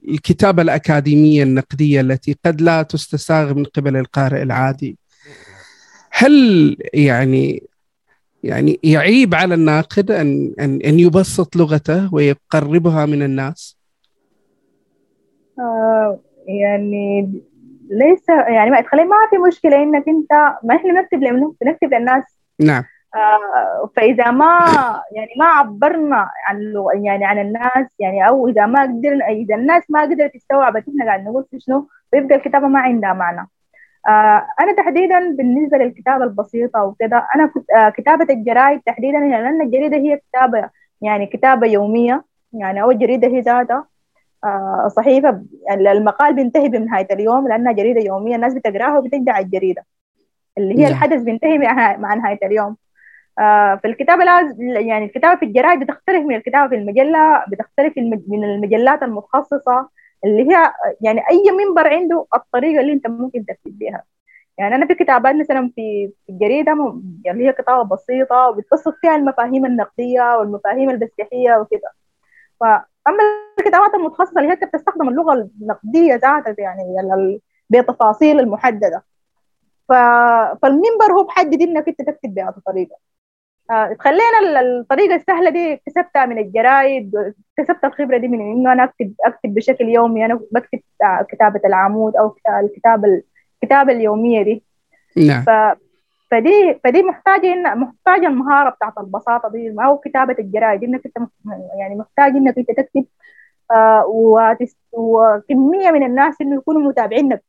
الكتابة 0.10 0.62
الأكاديمية 0.62 1.44
النقدية 1.44 2.02
التي 2.02 2.38
قد 2.46 2.62
لا 2.62 2.84
تستساغ 2.84 3.54
من 3.54 3.64
قبل 3.64 3.98
القارئ 3.98 4.42
العادي. 4.44 4.98
هل 6.12 6.78
يعني 6.94 7.64
يعني 8.44 8.80
يعيب 8.84 9.36
على 9.36 9.54
الناقد 9.54 10.12
أن 10.12 10.54
أن 10.60 10.80
أن 10.86 11.00
يبسط 11.00 11.56
لغته 11.56 12.14
ويقربها 12.14 13.06
من 13.06 13.22
الناس؟ 13.24 13.78
آه 15.60 16.20
يعني 16.48 17.32
ليس 17.90 18.30
يعني 18.30 18.72
ما 18.72 18.82
تخلي 18.82 19.04
ما 19.04 19.16
في 19.30 19.38
مشكلة 19.48 19.84
إنك 19.84 20.04
أنت 20.08 20.32
ما 20.64 20.76
إحنا 20.76 21.02
نكتب 21.02 21.24
لمنه 21.24 21.56
بنكتب 21.62 21.94
للناس. 21.94 22.24
نعم. 22.60 22.84
آه 23.16 23.90
فإذا 23.96 24.32
ما 24.32 24.60
يعني 25.12 25.30
ما 25.40 25.46
عبرنا 25.46 26.30
عن 26.48 26.74
يعني 27.04 27.26
عن 27.26 27.40
الناس 27.40 27.88
يعني 28.00 28.28
أو 28.28 28.48
إذا 28.48 28.66
ما 28.66 28.82
قدرنا 28.82 29.28
إذا 29.28 29.56
الناس 29.56 29.84
ما 29.90 30.02
قدرت 30.02 30.34
تستوعب 30.34 30.78
إحنا 30.78 31.06
قاعد 31.06 31.24
نقول 31.24 31.46
في 31.52 31.60
شنو 31.60 31.88
بيبقى 32.14 32.36
الكتابة 32.36 32.68
ما 32.68 32.80
عندها 32.80 33.14
معنى. 33.14 33.48
آه 34.08 34.48
أنا 34.60 34.74
تحديدا 34.78 35.36
بالنسبة 35.38 35.78
للكتابة 35.78 36.24
البسيطة 36.24 36.84
وكذا 36.84 37.28
أنا 37.36 37.48
كت- 37.48 37.72
آه 37.78 37.90
كتابة 37.90 38.34
الجرائد 38.34 38.82
تحديدا 38.86 39.18
يعني 39.18 39.44
لأن 39.44 39.62
الجريدة 39.62 39.98
هي 39.98 40.18
كتابة 40.30 40.70
يعني 41.02 41.26
كتابة 41.26 41.68
يومية 41.68 42.24
يعني 42.54 42.82
أو 42.82 42.92
الجريدة 42.92 43.28
هي 43.28 43.40
ذاتها 43.40 43.88
صحيفة 44.88 45.30
ب- 45.30 45.48
يعني 45.70 45.92
المقال 45.92 46.34
بينتهي 46.36 46.70
بنهاية 46.70 47.08
اليوم 47.12 47.48
لأنها 47.48 47.72
جريدة 47.72 48.02
يومية 48.02 48.36
الناس 48.36 48.54
بتقراها 48.54 48.98
وبتجدع 48.98 49.40
الجريدة. 49.40 49.86
اللي 50.58 50.74
هي 50.80 50.84
نعم. 50.84 50.92
الحدث 50.92 51.22
بينتهي 51.22 51.58
مع 51.98 52.14
نهاية 52.14 52.40
اليوم. 52.44 52.78
في 53.82 53.82
الكتابة 53.86 54.24
يعني 54.60 55.06
الكتابة 55.06 55.40
في 55.40 55.46
الجرائد 55.46 55.80
بتختلف 55.80 56.26
من 56.26 56.36
الكتابة 56.36 56.70
في 56.70 56.76
المجلة 56.76 57.46
بتختلف 57.48 57.94
من 58.28 58.44
المجلات 58.44 59.04
المتخصصة 59.04 59.90
اللي 60.26 60.50
هي 60.50 60.74
يعني 61.02 61.22
أي 61.32 61.44
منبر 61.52 61.88
عنده 61.88 62.26
الطريقة 62.36 62.82
اللي 62.82 62.94
أنت 62.94 63.08
ممكن 63.08 63.46
تكتب 63.46 63.80
بها 63.80 64.04
يعني 64.58 64.76
أنا 64.76 64.88
في 64.88 64.96
كتابات 64.96 65.36
مثلا 65.36 65.72
في 65.76 66.12
الجريدة 66.30 66.74
اللي 67.28 67.48
هي 67.48 67.54
كتابة 67.54 67.84
بسيطة 67.84 68.48
وبتبسط 68.50 68.96
فيها 69.02 69.16
المفاهيم 69.16 69.66
النقدية 69.66 70.38
والمفاهيم 70.38 70.90
البسيحية 70.90 71.58
وكده. 71.58 71.92
فأما 72.60 73.24
الكتابات 73.60 73.94
المتخصصة 73.96 74.40
اللي 74.40 74.52
هي 74.52 74.56
بتستخدم 74.56 75.10
اللغة 75.10 75.34
النقدية 75.62 76.16
ذاتها 76.16 76.56
يعني 76.58 77.40
بتفاصيل 77.70 78.40
المحددة. 78.40 79.04
فالمنبر 79.90 81.12
هو 81.12 81.24
بحدد 81.24 81.62
إنك 81.62 81.88
أنت 81.88 82.02
تكتب 82.02 82.34
بهذه 82.34 82.54
الطريقة. 82.58 82.96
آه 82.96 83.15
خلينا 84.00 84.62
الطريقة 84.62 85.16
السهلة 85.16 85.50
دي 85.50 85.74
اكتسبتها 85.74 86.26
من 86.26 86.38
الجرايد 86.38 87.34
اكتسبت 87.58 87.86
الخبرة 87.86 88.18
دي 88.18 88.28
من 88.28 88.42
إنه 88.42 88.74
أنا 88.74 88.84
أكتب 88.84 89.14
أكتب 89.26 89.54
بشكل 89.54 89.90
يومي 89.90 90.26
أنا 90.26 90.40
بكتب 90.52 90.80
كتابة 91.30 91.62
العمود 91.66 92.16
أو 92.16 92.36
الكتابة 92.64 93.22
الكتابة 93.64 93.92
اليومية 93.92 94.44
دي. 94.44 94.64
نعم. 95.18 95.42
ف... 95.42 95.50
فدي 96.32 96.80
فدي 96.84 97.04
محتاجة 97.04 97.54
إن 97.54 97.80
محتاجة 97.80 98.28
المهارة 98.28 98.70
بتاعت 98.70 98.94
البساطة 98.98 99.50
دي 99.50 99.76
أو 99.86 99.98
كتابة 99.98 100.36
الجرايد 100.40 100.84
إنك 100.84 101.02
أنت 101.06 101.30
يعني 101.80 101.96
محتاج 101.96 102.36
إنك 102.36 102.58
أنت 102.58 102.72
تكتب 102.72 103.06
آه 103.72 104.06
وتس... 104.08 104.78
وكمية 104.92 105.92
من 105.92 106.04
الناس 106.04 106.42
إنه 106.42 106.56
يكونوا 106.56 106.82
متابعينك 106.82 107.44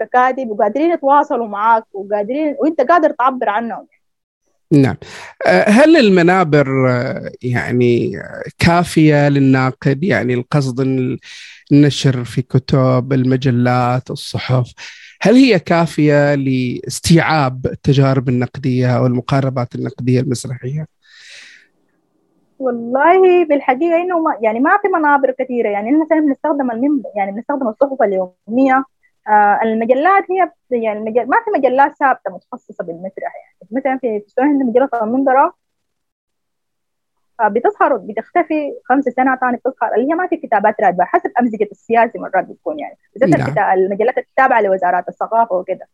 ككاتب 0.00 0.50
وقادرين 0.50 0.90
يتواصلوا 0.90 1.48
معاك 1.48 1.84
وقادرين 1.92 2.56
وأنت 2.58 2.80
قادر 2.80 3.10
تعبر 3.10 3.48
عنهم. 3.48 3.86
نعم. 4.72 4.96
هل 5.46 5.96
المنابر 5.96 6.66
يعني 7.42 8.12
كافية 8.58 9.28
للناقد؟ 9.28 10.04
يعني 10.04 10.34
القصد 10.34 10.80
النشر 11.72 12.24
في 12.24 12.42
كتب 12.42 13.12
المجلات 13.12 14.10
الصحف 14.10 14.72
هل 15.22 15.34
هي 15.34 15.58
كافية 15.58 16.34
لاستيعاب 16.34 17.66
التجارب 17.66 18.28
النقدية 18.28 18.96
أو 18.96 19.06
المقاربات 19.06 19.74
النقدية 19.74 20.20
المسرحية؟ 20.20 20.86
والله 22.58 23.44
بالحقيقة 23.44 23.96
إنه 24.02 24.18
ما 24.18 24.38
يعني 24.42 24.60
ما 24.60 24.70
في 24.82 24.88
منابر 24.88 25.34
كثيرة. 25.38 25.68
يعني 25.68 25.90
مثلا 25.90 26.20
بنستخدم 26.20 26.68
يعني 27.16 27.32
بنستخدم 27.32 27.68
الصحف 27.68 28.02
اليومية. 28.02 28.84
آه 29.28 29.60
المجلات 29.62 30.24
هي 30.30 30.50
يعني 30.70 30.98
المجل... 30.98 31.26
ما 31.26 31.36
في 31.44 31.50
مجلات 31.58 31.96
ثابتة 31.96 32.30
متخصصة 32.30 32.84
بالمسرح 32.84 33.34
يعني. 33.36 33.68
مثلا 33.70 33.98
في 33.98 34.16
السودان 34.16 34.48
عندنا 34.48 34.70
مجلة 34.70 34.88
المنظره 35.02 35.54
آه 37.40 37.48
بتظهر 37.48 37.96
بتختفي 37.96 38.72
خمس 38.84 39.04
سنة 39.04 39.36
ثاني 39.36 39.56
بتظهر. 39.56 39.94
اللي 39.94 40.10
هي 40.10 40.14
ما 40.14 40.26
في 40.26 40.36
كتابات 40.36 40.80
راتبة 40.80 41.04
حسب 41.04 41.30
أمزجة 41.40 41.68
السياسي 41.72 42.18
مرات 42.18 42.44
بتكون 42.44 42.78
يعني. 42.78 42.98
بالذات 43.14 43.56
نعم. 43.56 43.78
المجلات 43.78 44.18
التابعة 44.18 44.60
لوزارات 44.60 45.08
الثقافة 45.08 45.56
وكده. 45.56 45.88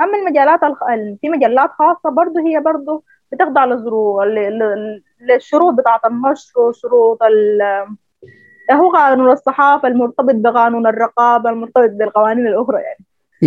أما 0.00 0.18
المجلات 0.18 0.62
الخ... 0.62 0.84
في 1.20 1.28
مجلات 1.28 1.70
خاصة 1.70 2.10
برضه 2.10 2.40
هي 2.40 2.60
برضه 2.60 3.02
بتخضع 3.32 3.64
لظروف 3.64 4.22
للشروط 5.20 5.74
بتاعة 5.74 6.00
النشر 6.06 6.60
وشروط 6.60 7.22
ال... 7.22 7.62
هو 8.72 8.90
قانون 8.90 9.30
الصحافة 9.30 9.88
المرتبط 9.88 10.34
بقانون 10.34 10.86
الرقابة 10.86 11.50
المرتبط 11.50 11.90
بالقوانين 11.90 12.46
الأخرى 12.46 12.80
يعني. 12.82 13.04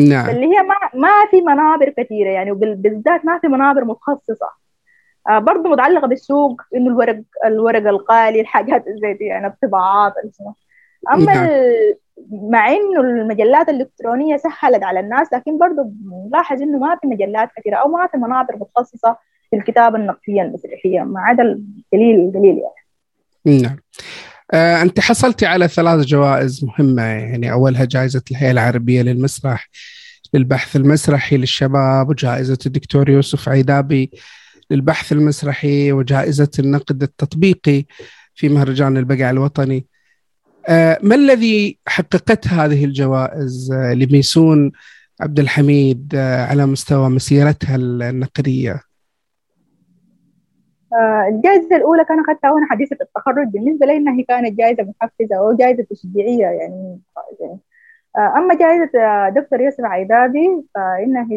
نعم. 0.10 0.30
اللي 0.30 0.46
هي 0.46 0.64
ما, 0.64 0.76
ما 0.94 1.26
في 1.32 1.42
منابر 1.42 1.90
كثيرة 1.90 2.30
يعني 2.30 2.52
وبالذات 2.52 3.26
ما 3.26 3.40
في 3.40 3.48
منابر 3.48 3.86
متخصصة. 3.86 4.50
آه 5.30 5.40
برضه 5.40 5.70
متعلقة 5.70 6.08
بالسوق 6.08 6.62
إنه 6.76 6.90
الورق 6.90 7.22
الورق 7.46 7.88
الغالي 7.88 8.42
الحاجات 8.42 8.86
زي 8.90 9.14
دي 9.14 9.26
يعني 9.26 9.48
الطباعات 9.48 10.14
أما 11.14 11.34
نعم. 11.34 11.50
مع 12.32 12.72
إنه 12.72 13.00
المجلات 13.02 13.70
الإلكترونية 13.70 14.38
سهلت 14.38 14.84
على 14.84 15.00
الناس 15.00 15.34
لكن 15.34 15.58
برضه 15.58 15.92
نلاحظ 16.28 16.62
إنه 16.62 16.78
ما 16.78 16.96
في 16.96 17.08
مجلات 17.08 17.50
كثيرة 17.58 17.76
أو 17.76 17.88
ما 17.88 18.08
في 18.08 18.18
منابر 18.18 18.56
متخصصة 18.56 19.18
في 19.50 19.56
الكتابة 19.56 19.98
النقدية 19.98 20.42
المسرحية 20.42 21.02
ما 21.02 21.22
عدا 21.22 21.44
القليل 21.44 22.20
القليل 22.20 22.58
يعني. 22.58 23.62
نعم. 23.64 23.78
آه، 24.54 24.82
أنت 24.82 25.00
حصلتي 25.00 25.46
على 25.46 25.68
ثلاث 25.68 26.06
جوائز 26.06 26.66
مهمة 26.66 27.02
يعني 27.04 27.52
أولها 27.52 27.86
جائزة 27.86 28.22
الهيئة 28.32 28.52
العربية 28.52 29.02
للمسرح 29.02 29.70
للبحث 30.34 30.76
المسرحي 30.76 31.38
للشباب 31.38 32.10
وجائزة 32.10 32.58
الدكتور 32.66 33.10
يوسف 33.10 33.50
عيدابي 33.50 34.12
للبحث 34.72 35.12
المسرحي 35.12 35.92
وجائزة 35.92 36.52
النقد 36.60 37.04
التطبيقي 37.04 37.86
في 38.36 38.50
مهرجان 38.50 38.98
البقع 38.98 39.30
الوطني 39.30 39.86
آه، 40.68 41.00
ما 41.04 41.16
الذي 41.16 41.80
حققت 41.88 42.48
هذه 42.48 42.86
الجوائز 42.86 43.72
آه، 43.72 43.94
لميسون 43.94 44.72
عبد 45.22 45.40
الحميد 45.40 46.16
على 46.16 46.66
مستوى 46.66 47.10
مسيرتها 47.10 47.76
النقدية؟ 47.76 48.87
الجائزة 51.30 51.76
الأولى 51.76 52.06
كان 52.06 52.20
أخذتها 52.20 52.52
وأنا 52.52 52.66
حديثة 52.70 52.98
التخرج. 53.02 53.48
بالنسبة 53.48 53.86
لي 53.86 53.98
إنها 53.98 54.24
كانت 54.28 54.58
جائزة 54.58 54.84
محفزة 54.84 55.36
أو 55.36 55.54
جائزة 55.54 55.86
تشجيعية 55.90 56.46
يعني, 56.46 57.00
أما 58.18 58.56
جائزة 58.56 58.90
دكتور 59.30 59.62
يوسف 59.62 59.84
عيدابي 59.84 60.64
فإنها 60.76 61.28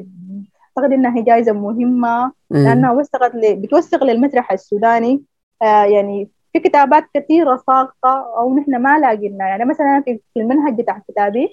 أعتقد 0.78 0.92
إنها 0.92 1.20
جائزة 1.20 1.52
مهمة 1.52 2.32
لأنها 2.50 2.92
وثقت 2.92 3.32
بتوثق 3.36 4.04
للمسرح 4.04 4.52
السوداني. 4.52 5.22
آه، 5.62 5.84
يعني 5.84 6.28
في 6.52 6.60
كتابات 6.60 7.04
كثيرة 7.14 7.56
ساقطة 7.56 8.34
أو 8.38 8.58
نحن 8.58 8.76
ما 8.76 8.98
لاقينا. 8.98 9.48
يعني 9.48 9.64
مثلا 9.64 10.02
في 10.06 10.20
المنهج 10.36 10.80
بتاع 10.80 11.02
كتابي 11.08 11.48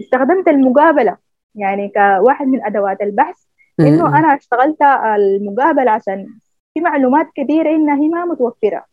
استخدمت 0.00 0.48
المقابلة. 0.48 1.16
يعني 1.54 1.88
كواحد 1.88 2.46
من 2.46 2.64
أدوات 2.64 3.02
البحث 3.02 3.36
إنه 3.80 4.18
أنا 4.18 4.36
اشتغلت 4.36 4.82
المقابلة 5.16 5.90
عشان 5.90 6.26
في 6.74 6.80
معلومات 6.80 7.26
كثيرة 7.36 7.70
إنها 7.70 7.96
هي 7.96 8.08
ما 8.08 8.24
متوفرة. 8.24 8.84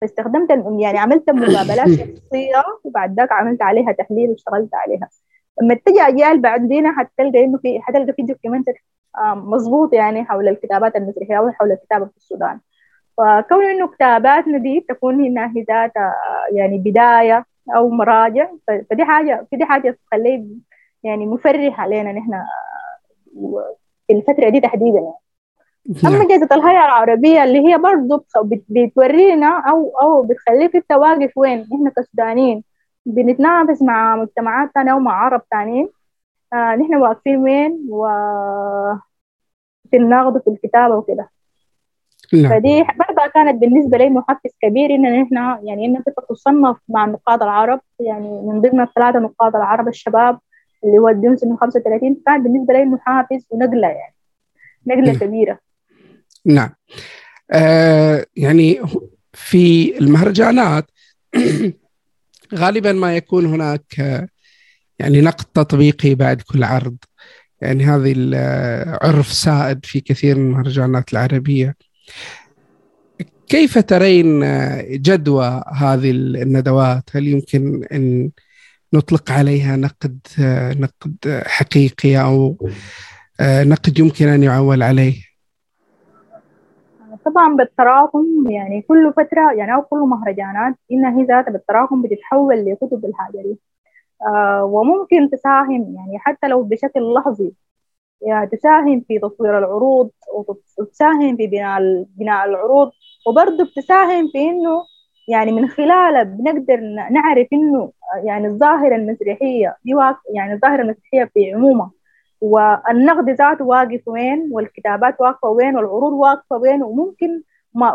فاستخدمت 0.00 0.50
يعني 0.80 0.98
عملت 0.98 1.30
مقابلات 1.30 1.88
شخصية 2.00 2.64
وبعد 2.84 3.16
ذاك 3.20 3.32
عملت 3.32 3.62
عليها 3.62 3.92
تحليل 3.92 4.30
واشتغلت 4.30 4.74
عليها. 4.74 5.08
لما 5.62 5.74
تجي 5.74 6.00
أجيال 6.00 6.40
بعدين 6.40 6.92
حتلقى 6.92 7.44
إنه 7.44 7.58
في 7.58 7.80
حتلقى 7.80 8.12
في 8.12 8.22
دوكيومنت 8.22 8.68
مظبوط 9.36 9.92
يعني 9.94 10.24
حول 10.24 10.48
الكتابات 10.48 10.96
المسرحية 10.96 11.38
أو 11.38 11.50
حول 11.50 11.72
الكتابة 11.72 12.06
في 12.06 12.16
السودان. 12.16 12.60
فكون 13.18 13.64
إنه 13.64 13.88
كتاباتنا 13.88 14.58
دي 14.58 14.86
تكون 14.88 15.38
هي 15.38 15.62
ذاتها 15.68 16.14
يعني 16.52 16.78
بداية 16.78 17.46
أو 17.76 17.88
مراجع 17.88 18.48
فدي 18.90 19.04
حاجة 19.04 19.46
فدي 19.52 19.64
حاجة 19.64 19.98
تخليه 20.06 20.44
يعني 21.02 21.26
مفرح 21.26 21.80
علينا 21.80 22.12
نحن 22.12 22.42
في 24.06 24.12
الفترة 24.12 24.48
دي 24.48 24.60
تحديدا. 24.60 24.98
يعني. 24.98 25.25
أما 26.04 26.18
نعم. 26.18 26.28
جائزه 26.28 26.48
الهيئة 26.52 26.84
العربية 26.84 27.44
اللي 27.44 27.68
هي 27.68 27.78
برضه 27.78 28.24
بتورينا 28.68 29.62
أو 29.70 29.92
أو 30.02 30.22
بتخليك 30.22 30.76
أنت 30.76 30.92
واقف 30.92 31.32
وين؟ 31.36 31.66
إحنا 31.74 31.92
كسودانيين. 31.96 32.64
بنتنافس 33.06 33.82
مع 33.82 34.16
مجتمعات 34.16 34.70
ثانية 34.74 34.92
أو 34.92 34.98
مع 34.98 35.12
عرب 35.12 35.42
ثانيين 35.50 35.88
آه 36.52 36.74
نحن 36.76 36.94
واقفين 36.96 37.36
وين؟ 37.36 37.86
و 37.90 38.06
في 39.90 39.96
النقد 39.96 40.36
وفي 40.36 40.50
الكتابة 40.50 40.96
وكده. 40.96 41.28
نعم. 42.34 42.50
فدي 42.50 42.82
برضه 42.82 43.30
كانت 43.34 43.60
بالنسبة 43.60 43.98
لي 43.98 44.10
محفز 44.10 44.50
كبير 44.62 44.90
إن 44.90 45.20
نحن 45.22 45.34
يعني 45.66 45.86
إنك 45.86 46.04
تصنف 46.28 46.76
مع 46.88 47.04
النقاد 47.04 47.42
العرب. 47.42 47.80
يعني 48.00 48.42
من 48.42 48.60
ضمن 48.60 48.80
الثلاثة 48.80 49.18
نقاد 49.18 49.56
العرب 49.56 49.88
الشباب 49.88 50.38
اللي 50.84 50.98
هو 50.98 51.08
الدون 51.08 51.36
من 51.42 51.56
35 51.56 52.16
كان 52.26 52.42
بالنسبة 52.42 52.74
لي 52.74 52.84
محافز 52.84 53.46
ونقلة 53.50 53.88
يعني. 53.88 54.14
نقلة 54.86 55.12
م. 55.12 55.18
كبيرة. 55.18 55.58
نعم. 56.46 56.70
آه 57.52 58.26
يعني 58.36 58.80
في 59.32 59.98
المهرجانات 59.98 60.90
غالبا 62.54 62.92
ما 62.92 63.16
يكون 63.16 63.46
هناك 63.46 63.94
يعني 64.98 65.20
نقد 65.20 65.44
تطبيقي 65.44 66.14
بعد 66.14 66.42
كل 66.42 66.64
عرض. 66.64 66.96
يعني 67.60 67.84
هذه 67.84 68.14
العرف 68.16 69.32
سائد 69.32 69.84
في 69.84 70.00
كثير 70.00 70.38
من 70.38 70.46
المهرجانات 70.46 71.12
العربية. 71.12 71.76
كيف 73.48 73.78
ترين 73.78 74.40
جدوى 75.02 75.62
هذه 75.74 76.10
الندوات؟ 76.10 77.10
هل 77.12 77.26
يمكن 77.26 77.84
أن 77.92 78.30
نطلق 78.92 79.30
عليها 79.30 79.76
نقد 79.76 80.18
نقد 80.78 81.42
حقيقي 81.46 82.20
أو 82.20 82.68
نقد 83.40 83.98
يمكن 83.98 84.28
أن 84.28 84.42
يعول 84.42 84.82
عليه؟ 84.82 85.25
طبعا 87.26 87.56
بالتراكم 87.56 88.26
يعني 88.50 88.82
كل 88.82 89.12
فترة 89.16 89.52
يعني 89.52 89.74
أو 89.74 89.82
كل 89.82 89.98
مهرجانات 89.98 90.74
إنها 90.92 91.18
هي 91.20 91.24
ذاتها 91.24 91.50
بالتراكم 91.52 92.02
بتتحول 92.02 92.64
لكتب 92.66 93.04
الحاجة 93.04 93.56
آه 94.28 94.64
وممكن 94.64 95.30
تساهم 95.30 95.96
يعني 95.96 96.18
حتى 96.18 96.48
لو 96.48 96.62
بشكل 96.62 97.14
لحظي. 97.14 97.54
يعني 98.22 98.46
تساهم 98.46 99.00
في 99.08 99.18
تطوير 99.18 99.58
العروض 99.58 100.10
وتساهم 100.78 101.36
في 101.36 101.46
بناء 101.46 101.80
بناء 102.16 102.46
العروض. 102.46 102.90
وبرضه 103.28 103.64
بتساهم 103.64 104.28
في 104.32 104.38
إنه 104.50 104.84
يعني 105.28 105.52
من 105.52 105.68
خلالها 105.68 106.22
بنقدر 106.22 106.80
نعرف 107.12 107.48
إنه 107.52 107.92
يعني 108.24 108.46
الظاهرة 108.46 108.96
المسرحية 108.96 109.76
دي 109.84 109.92
يعني 110.34 110.54
الظاهرة 110.54 110.82
المسرحية 110.82 111.24
في 111.34 111.52
عمومها. 111.54 111.90
والنقد 112.40 113.30
ذاته 113.30 113.64
واقف 113.64 114.00
وين 114.06 114.48
والكتابات 114.52 115.20
واقفة 115.20 115.48
وين 115.48 115.76
والعروض 115.76 116.12
واقفة 116.12 116.56
وين 116.56 116.82
وممكن 116.82 117.42
ما 117.74 117.92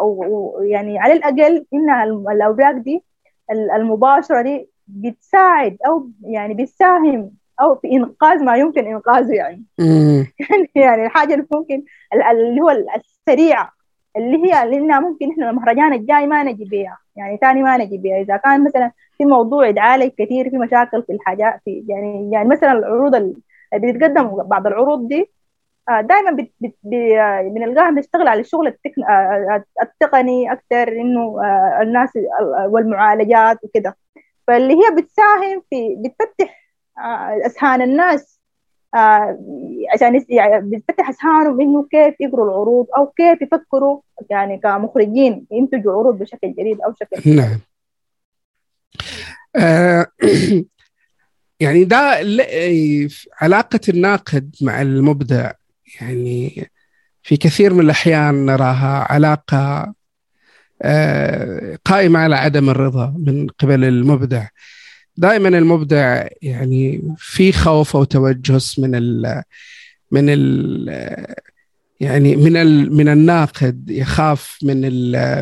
يعني 0.62 1.00
على 1.00 1.14
الأقل 1.14 1.66
إن 1.74 1.90
الأوراق 2.32 2.72
دي 2.72 3.04
المباشرة 3.52 4.42
دي 4.42 4.70
بتساعد 4.88 5.78
أو 5.88 6.10
يعني 6.22 6.54
بتساهم 6.54 7.32
أو 7.62 7.76
في 7.76 7.92
إنقاذ 7.92 8.44
ما 8.44 8.56
يمكن 8.58 8.88
إنقاذه 8.88 9.34
يعني. 9.34 9.64
يعني 10.76 11.06
الحاجة 11.06 11.34
اللي 11.34 11.46
ممكن 11.54 11.84
اللي 12.32 12.62
هو 12.62 12.70
السريعة 12.70 13.72
اللي 14.18 14.38
هي 14.38 14.70
لأنها 14.70 15.00
ممكن 15.00 15.32
إحنا 15.32 15.50
المهرجان 15.50 15.94
الجاي 15.94 16.28
ما 16.28 16.44
نجي 16.44 16.66
بيها 16.66 16.98
يعني 17.16 17.38
ثاني 17.38 17.64
ما 17.64 17.78
نجي 17.78 17.98
بيها. 17.98 18.22
إذا 18.22 18.38
كان 18.38 18.64
مثلا 18.64 18.92
في 19.18 19.26
موضوع 19.26 19.68
يتعالج 19.68 20.12
كثير 20.18 20.50
في 20.50 20.58
مشاكل 20.58 21.04
في 21.04 21.12
الحاجات 21.14 21.60
في 21.66 21.84
يعني 21.88 22.30
يعني 22.34 22.50
مثلا 22.50 22.72
العروض 22.72 23.16
اللي 23.74 23.94
بتتقدم 23.94 24.44
بعض 24.44 24.68
العروض 24.68 25.08
دي 25.08 25.32
آه، 25.90 26.02
دائما 26.02 26.48
بنلقاها 27.54 27.92
بتشتغل 27.92 28.28
على 28.28 28.42
الشغل. 28.42 28.68
آه، 28.68 29.12
آه، 29.12 29.64
التقني 29.82 30.52
أكثر 30.52 30.88
إنه 30.88 31.42
الناس 31.82 32.10
والمعالجات 32.66 33.60
وكده 33.64 33.98
فاللي 34.48 34.74
هي 34.74 34.96
بتساهم 34.98 35.64
في 35.70 35.96
بتفتح 35.96 36.62
اذهان 37.46 37.82
الناس 37.82 38.42
عشان 39.94 40.26
يعني 40.30 40.62
بتفتح 40.62 41.10
اذهانهم 41.10 41.62
إنه 41.62 41.88
كيف 41.92 42.16
يقروا 42.22 42.46
العروض 42.46 42.88
أو 42.98 43.08
كيف 43.08 43.42
يفكروا 43.42 44.02
يعني 44.30 44.58
كمخرجين 44.58 45.48
ينتجوا 45.52 45.94
عروض 45.94 46.20
بشكل 46.20 46.52
جديد 46.54 46.82
أو 46.82 46.94
شكل 46.94 47.36
نعم 47.36 47.60
يعني 51.62 51.84
ده 51.84 52.20
علاقة 53.42 53.80
الناقد 53.90 54.56
مع 54.62 54.82
المبدع 54.82 55.52
يعني 56.02 56.70
في 57.24 57.38
كثير 57.38 57.74
من 57.74 57.86
الأحيان 57.86 58.46
نراها 58.46 59.08
علاقة 59.14 59.94
آه، 60.82 61.78
قائمة 61.86 62.20
على 62.20 62.36
عدم 62.36 62.70
الرضا 62.70 63.16
من 63.18 63.48
قبل 63.48 63.84
المبدع. 63.84 64.48
دائما 65.18 65.48
المبدع 65.48 66.28
يعني 66.42 67.02
في 67.18 67.52
خوف 67.52 67.96
أو 67.96 68.04
توجس 68.04 68.80
من 68.80 68.96
ال 68.96 69.44
من 70.12 70.26
ال 70.30 70.88
يعني 72.00 72.36
من 72.36 72.58
ال 72.58 72.96
من 72.96 73.08
الناقد 73.08 73.90
يخاف 73.90 74.58
من 74.64 74.82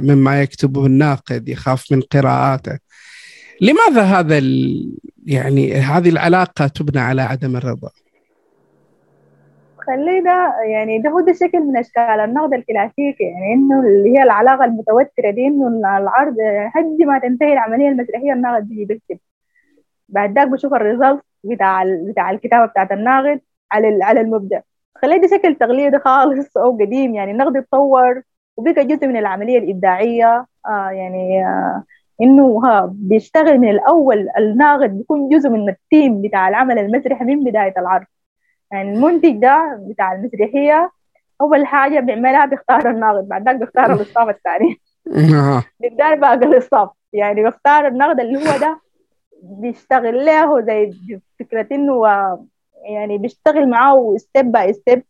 مما 0.03 0.41
يكتبه 0.41 0.85
الناقد 0.85 1.49
يخاف 1.49 1.91
من 1.91 2.01
قراءاته. 2.01 2.77
لماذا 3.61 4.03
هذا 4.03 4.37
يعني 5.29 5.73
هذه 5.73 6.09
العلاقة 6.09 6.67
تبنى 6.67 6.99
على 7.01 7.21
عدم 7.21 7.55
الرضا؟ 7.55 7.89
خلينا 9.87 10.53
يعني 10.71 10.99
ده 10.99 11.09
هو 11.09 11.19
ده 11.19 11.33
شكل 11.33 11.59
من 11.59 11.77
أشكال 11.77 12.19
النقد 12.19 12.53
الكلاسيكي 12.53 13.23
يعني 13.23 13.53
إنه 13.53 13.79
اللي 13.79 14.17
هي 14.17 14.23
العلاقة 14.23 14.65
المتوترة 14.65 15.31
دي 15.31 15.47
إنه 15.47 15.67
العرض 15.97 16.35
حد 16.67 16.97
ما 17.01 17.19
تنتهي 17.19 17.53
العملية 17.53 17.89
المسرحية 17.89 18.33
الناقد 18.33 18.69
بيجي 18.69 18.85
بيكتب 18.85 19.19
بعد 20.09 20.35
ذاك 20.35 20.47
بشوف 20.47 20.73
الريزلت 20.73 21.21
بتاع 21.43 21.83
بتاع 22.09 22.31
الكتابة 22.31 22.65
بتاعت 22.65 22.91
الناقد 22.91 23.41
على 23.71 24.03
على 24.03 24.21
المبدع 24.21 24.59
خليه 24.95 25.17
ده 25.21 25.27
شكل 25.27 25.55
تقليدي 25.55 25.99
خالص 25.99 26.57
أو 26.57 26.77
قديم 26.77 27.15
يعني 27.15 27.31
النقد 27.31 27.57
اتطور 27.57 28.21
وبقى 28.57 28.85
جزء 28.85 29.07
من 29.07 29.17
العملية 29.17 29.57
الإبداعية. 29.59 30.45
آه 30.67 30.89
يعني 30.89 31.45
آه 31.45 31.83
إنه 32.21 32.61
ها 32.65 32.93
بيشتغل 32.93 33.57
من 33.57 33.69
الأول 33.69 34.29
الناقد 34.37 34.97
بيكون 34.97 35.29
جزء 35.29 35.49
من 35.49 35.69
ال 35.69 35.80
team 35.80 36.21
بتاع 36.21 36.49
العمل 36.49 36.79
المسرحي 36.79 37.25
من 37.25 37.43
بداية 37.43 37.73
العرض. 37.77 38.05
يعني 38.71 38.93
المنتج 38.93 39.31
ده 39.37 39.79
بتاع 39.89 40.13
المسرحية 40.13 40.91
اول 41.41 41.65
حاجة 41.65 41.99
بيعملها 41.99 42.45
بيختار 42.45 42.89
الناقد 42.89 43.27
بعد 43.27 43.45
ذاك 43.45 43.55
بيختار 43.55 43.93
ال 43.93 43.99
staff 43.99 44.29
الثاني. 44.29 44.81
بيختار 45.79 46.15
باقي 46.15 46.33
ال 46.35 46.44
staff 46.44 46.89
يعني 47.13 47.43
بيختار 47.43 47.87
النقد 47.87 48.19
اللي 48.19 48.37
هو 48.37 48.57
ده 48.59 48.79
بيشتغل 49.43 50.25
له 50.25 50.61
زي 50.61 50.93
فكرة 51.39 51.67
إنه 51.71 52.01
يعني 52.85 53.17
بيشتغل 53.17 53.69
معاه 53.69 54.15
step 54.17 54.51
by 54.51 54.73
step 54.73 55.03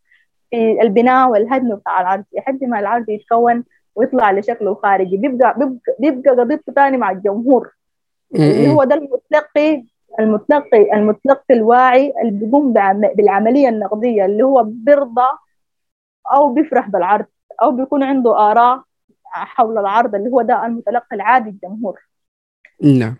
في 0.50 0.82
البناء 0.82 1.30
والهدم 1.30 1.74
بتاع 1.76 2.00
العرض. 2.00 2.24
لحد 2.32 2.64
ما 2.64 2.80
العرض 2.80 3.08
يتكون 3.08 3.64
ويطلع 4.00 4.30
لشكله 4.32 4.74
خارجي. 4.74 5.16
بيبقى 5.16 5.54
بيبقى, 5.58 5.80
بيبقى 6.00 6.30
قضيته 6.30 6.72
ثاني 6.72 6.96
مع 6.96 7.10
الجمهور. 7.10 7.70
اللي 8.34 8.68
هو 8.68 8.84
ده 8.84 8.94
المتلقي 8.94 9.84
المتلقي 10.20 10.94
المتلقي 10.94 11.54
الواعي 11.54 12.12
اللي 12.22 12.32
بيقوم 12.32 12.72
بالعملية 13.16 13.68
النقدية 13.68 14.24
اللي 14.24 14.42
هو 14.42 14.64
بيرضى 14.66 15.28
أو 16.32 16.54
بيفرح 16.54 16.88
بالعرض 16.88 17.26
أو 17.62 17.76
بيكون 17.76 18.02
عنده 18.02 18.50
آراء 18.50 18.82
حول 19.24 19.78
العرض 19.78 20.14
اللي 20.14 20.30
هو 20.30 20.42
ده 20.42 20.66
المتلقي 20.66 21.16
العادي 21.16 21.50
الجمهور. 21.50 22.00
نعم. 22.82 23.16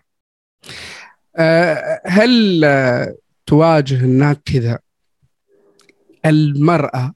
آه، 1.37 2.01
هل 2.05 2.61
تواجه 3.45 4.05
هناك 4.05 4.37
كذا؟ 4.53 4.79
المرأة 6.25 7.13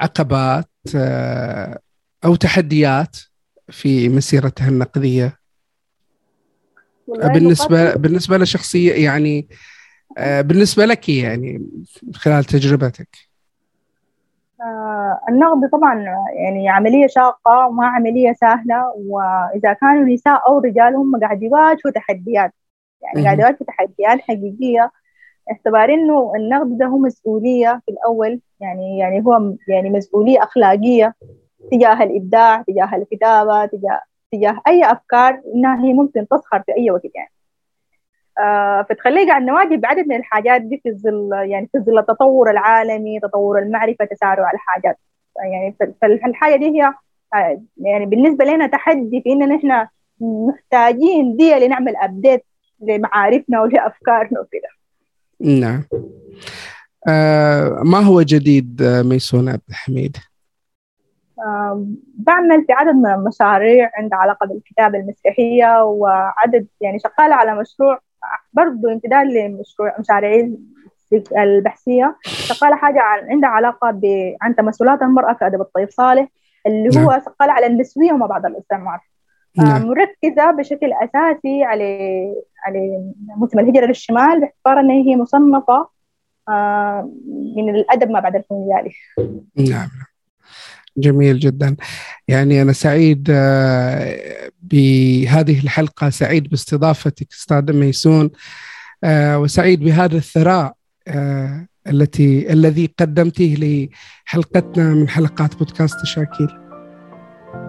عقبات 0.00 0.70
آه، 0.96 1.78
أو 2.24 2.34
تحديات 2.34 3.16
في 3.68 4.08
مسيرتها 4.08 4.68
النقدية؟ 4.68 5.38
بالنسبة 7.08 7.94
بالنسبة 7.94 8.38
لشخصية 8.38 9.04
يعني 9.04 9.48
آه، 10.18 10.40
بالنسبة 10.40 10.84
لك 10.86 11.08
يعني 11.08 11.66
خلال 12.14 12.44
تجربتك. 12.44 13.08
النقد 15.28 15.70
طبعا 15.72 16.04
يعني 16.44 16.68
عملية 16.68 17.06
شاقة 17.06 17.66
وما 17.68 17.86
عملية 17.86 18.32
سهلة 18.32 18.92
وإذا 18.96 19.72
كانوا 19.72 20.04
نساء 20.04 20.48
أو 20.48 20.58
رجال 20.58 20.94
هم 20.94 21.20
قاعد 21.20 21.42
يواجهوا 21.42 21.92
تحديات. 21.94 22.52
يعني 23.02 23.24
قاعد 23.24 23.38
يواجهوا 23.38 23.66
تحديات 23.66 24.20
حقيقية. 24.20 24.92
اعتبار 25.50 25.94
إنه 25.94 26.32
النقد 26.36 26.78
ده 26.78 26.86
هو 26.86 26.98
مسؤولية 26.98 27.82
في 27.86 27.92
الأول 27.92 28.40
يعني 28.60 28.98
يعني 28.98 29.24
هو 29.26 29.54
يعني 29.68 29.90
مسؤولية 29.90 30.42
أخلاقية. 30.42 31.14
تجاه 31.72 32.02
الإبداع 32.02 32.62
تجاه 32.62 32.96
الكتابة 32.96 33.66
تجاه 33.66 34.00
تجاه 34.32 34.60
أي 34.68 34.84
أفكار 34.84 35.40
إنها 35.54 35.84
هي 35.84 35.92
ممكن 35.92 36.26
تظهر 36.28 36.62
في 36.66 36.72
أي 36.78 36.90
وقت 36.90 37.02
يعني. 37.14 37.30
آه 38.38 38.86
فتخليه 38.90 39.26
قاعد 39.26 39.42
نواجه 39.42 39.76
بعدد 39.76 40.06
من 40.08 40.16
الحاجات 40.16 40.62
دي 40.62 40.80
في 40.82 40.92
ظل 40.92 41.30
يعني 41.32 41.68
في 41.72 41.78
ظل 41.78 41.98
التطور 41.98 42.50
العالمي 42.50 43.20
تطور 43.20 43.58
المعرفة 43.58 44.04
تسارع 44.04 44.50
الحاجات. 44.54 44.98
يعني 45.36 45.76
فالحاجة 46.00 46.56
دي 46.56 46.66
هي 46.66 46.94
آه، 47.34 47.62
يعني 47.76 48.06
بالنسبة 48.06 48.44
لنا 48.44 48.66
تحدي 48.66 49.20
في 49.20 49.32
إننا 49.32 49.56
إحنا 49.56 49.88
محتاجين 50.20 51.36
دي 51.36 51.54
لنعمل 51.54 51.96
أبديت 51.96 52.44
لمعارفنا 52.80 53.62
ولأفكارنا 53.62 54.40
وكده. 54.40 54.68
نعم. 55.40 55.84
آه 57.08 57.80
ما 57.84 57.98
هو 57.98 58.22
جديد 58.22 58.82
آه، 58.82 59.02
ميسون 59.02 59.48
عبد 59.48 59.62
الحميد؟ 59.68 60.16
بعمل 62.14 62.64
في 62.66 62.72
عدد 62.72 62.94
من 62.94 63.06
المشاريع 63.06 63.90
عندها 63.94 64.18
علاقة 64.18 64.46
بالكتابة 64.46 64.98
المسرحية 64.98 65.84
وعدد 65.84 66.66
يعني 66.80 66.98
شغالة 66.98 67.34
على 67.34 67.54
مشروع 67.54 68.00
برضو 68.52 68.88
امتداد 68.88 69.26
لمشروع 69.26 69.96
مشاريعي 69.98 70.58
البحثية 71.38 72.16
شغالة 72.24 72.76
حاجة 72.76 73.00
عن 73.00 73.30
عندها 73.30 73.50
علاقة 73.50 73.90
ب... 73.90 74.04
عن 74.42 74.56
تمثلات 74.56 75.02
المرأة 75.02 75.34
في 75.34 75.46
أدب 75.46 75.60
الطيب 75.60 75.90
صالح 75.90 76.28
اللي 76.66 76.88
هو 76.88 77.10
نعم. 77.10 77.20
شغالة 77.20 77.52
على 77.52 77.66
النسوية 77.66 78.12
وما 78.12 78.26
بعد 78.26 78.46
الاستعمار 78.46 79.00
نعم. 79.58 79.86
مركزة 79.86 80.50
بشكل 80.50 80.92
أساسي 80.92 81.64
على 81.64 81.98
على 82.66 83.12
موسم 83.36 83.58
الهجرة 83.58 83.86
للشمال 83.86 84.40
باعتبار 84.40 84.80
أنها 84.80 84.96
هي 84.96 85.16
مصنفة 85.16 85.88
من 87.56 87.74
الأدب 87.74 88.10
ما 88.10 88.20
بعد 88.20 88.36
الكولونيالي 88.36 88.90
نعم 89.70 89.88
جميل 90.96 91.38
جدا. 91.38 91.76
يعني 92.28 92.62
أنا 92.62 92.72
سعيد 92.72 93.28
آه، 93.30 94.50
بهذه 94.62 95.60
الحلقة 95.60 96.10
سعيد 96.10 96.48
باستضافتك 96.48 97.32
أستاذ 97.32 97.72
ميسون 97.72 98.30
وسعيد 99.14 99.80
بهذا 99.80 100.16
الثراء 100.16 100.74
التي 101.86 102.52
الذي 102.52 102.94
قدمته 102.98 103.54
لحلقتنا 103.58 104.94
من 104.94 105.08
حلقات 105.08 105.56
بودكاست 105.56 106.00
تشاكيل 106.00 106.48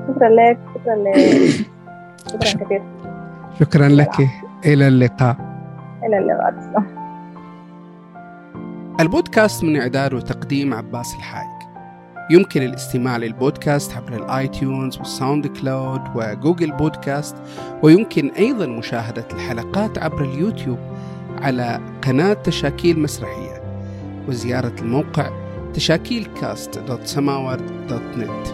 شكرا 0.08 0.30
لك 0.30 0.60
شكرا 0.76 0.96
لك. 0.96 1.16
شكرا 2.32 2.66
كثير. 2.66 2.82
شكرا 3.60 3.88
لك. 3.88 4.16
إلى 4.66 4.88
اللقاء. 4.88 5.38
إلى 6.04 6.18
اللقاء. 6.18 7.06
البودكاست 9.00 9.64
من 9.64 9.82
إعداد 9.82 10.14
وتقديم 10.14 10.74
عباس 10.74 11.16
الحايك 11.16 11.55
يمكن 12.30 12.62
الاستماع 12.62 13.18
للبودكاست 13.18 13.94
عبر 13.94 14.16
ال 14.16 14.25
iTunes 14.25 14.79
وال 14.79 14.98
SoundCloud 14.98 16.02
و 16.16 16.24
Google 16.24 16.72
Podcast 16.72 17.36
ويمكن 17.84 18.30
أيضا 18.30 18.66
مشاهدة 18.66 19.28
الحلقات 19.34 19.98
عبر 19.98 20.24
اليوتيوب 20.24 20.80
على 21.42 21.82
قناة 22.04 22.34
تشاكيل 22.34 23.00
مسرحية 23.00 23.62
وزيارة 24.28 24.76
الموقع 24.82 25.30
تشاكيل 25.74 26.28
كاست 26.42 26.80
دوت 26.80 27.08
سماورد 27.08 27.88
دوت 27.88 28.18
نت 28.18 28.48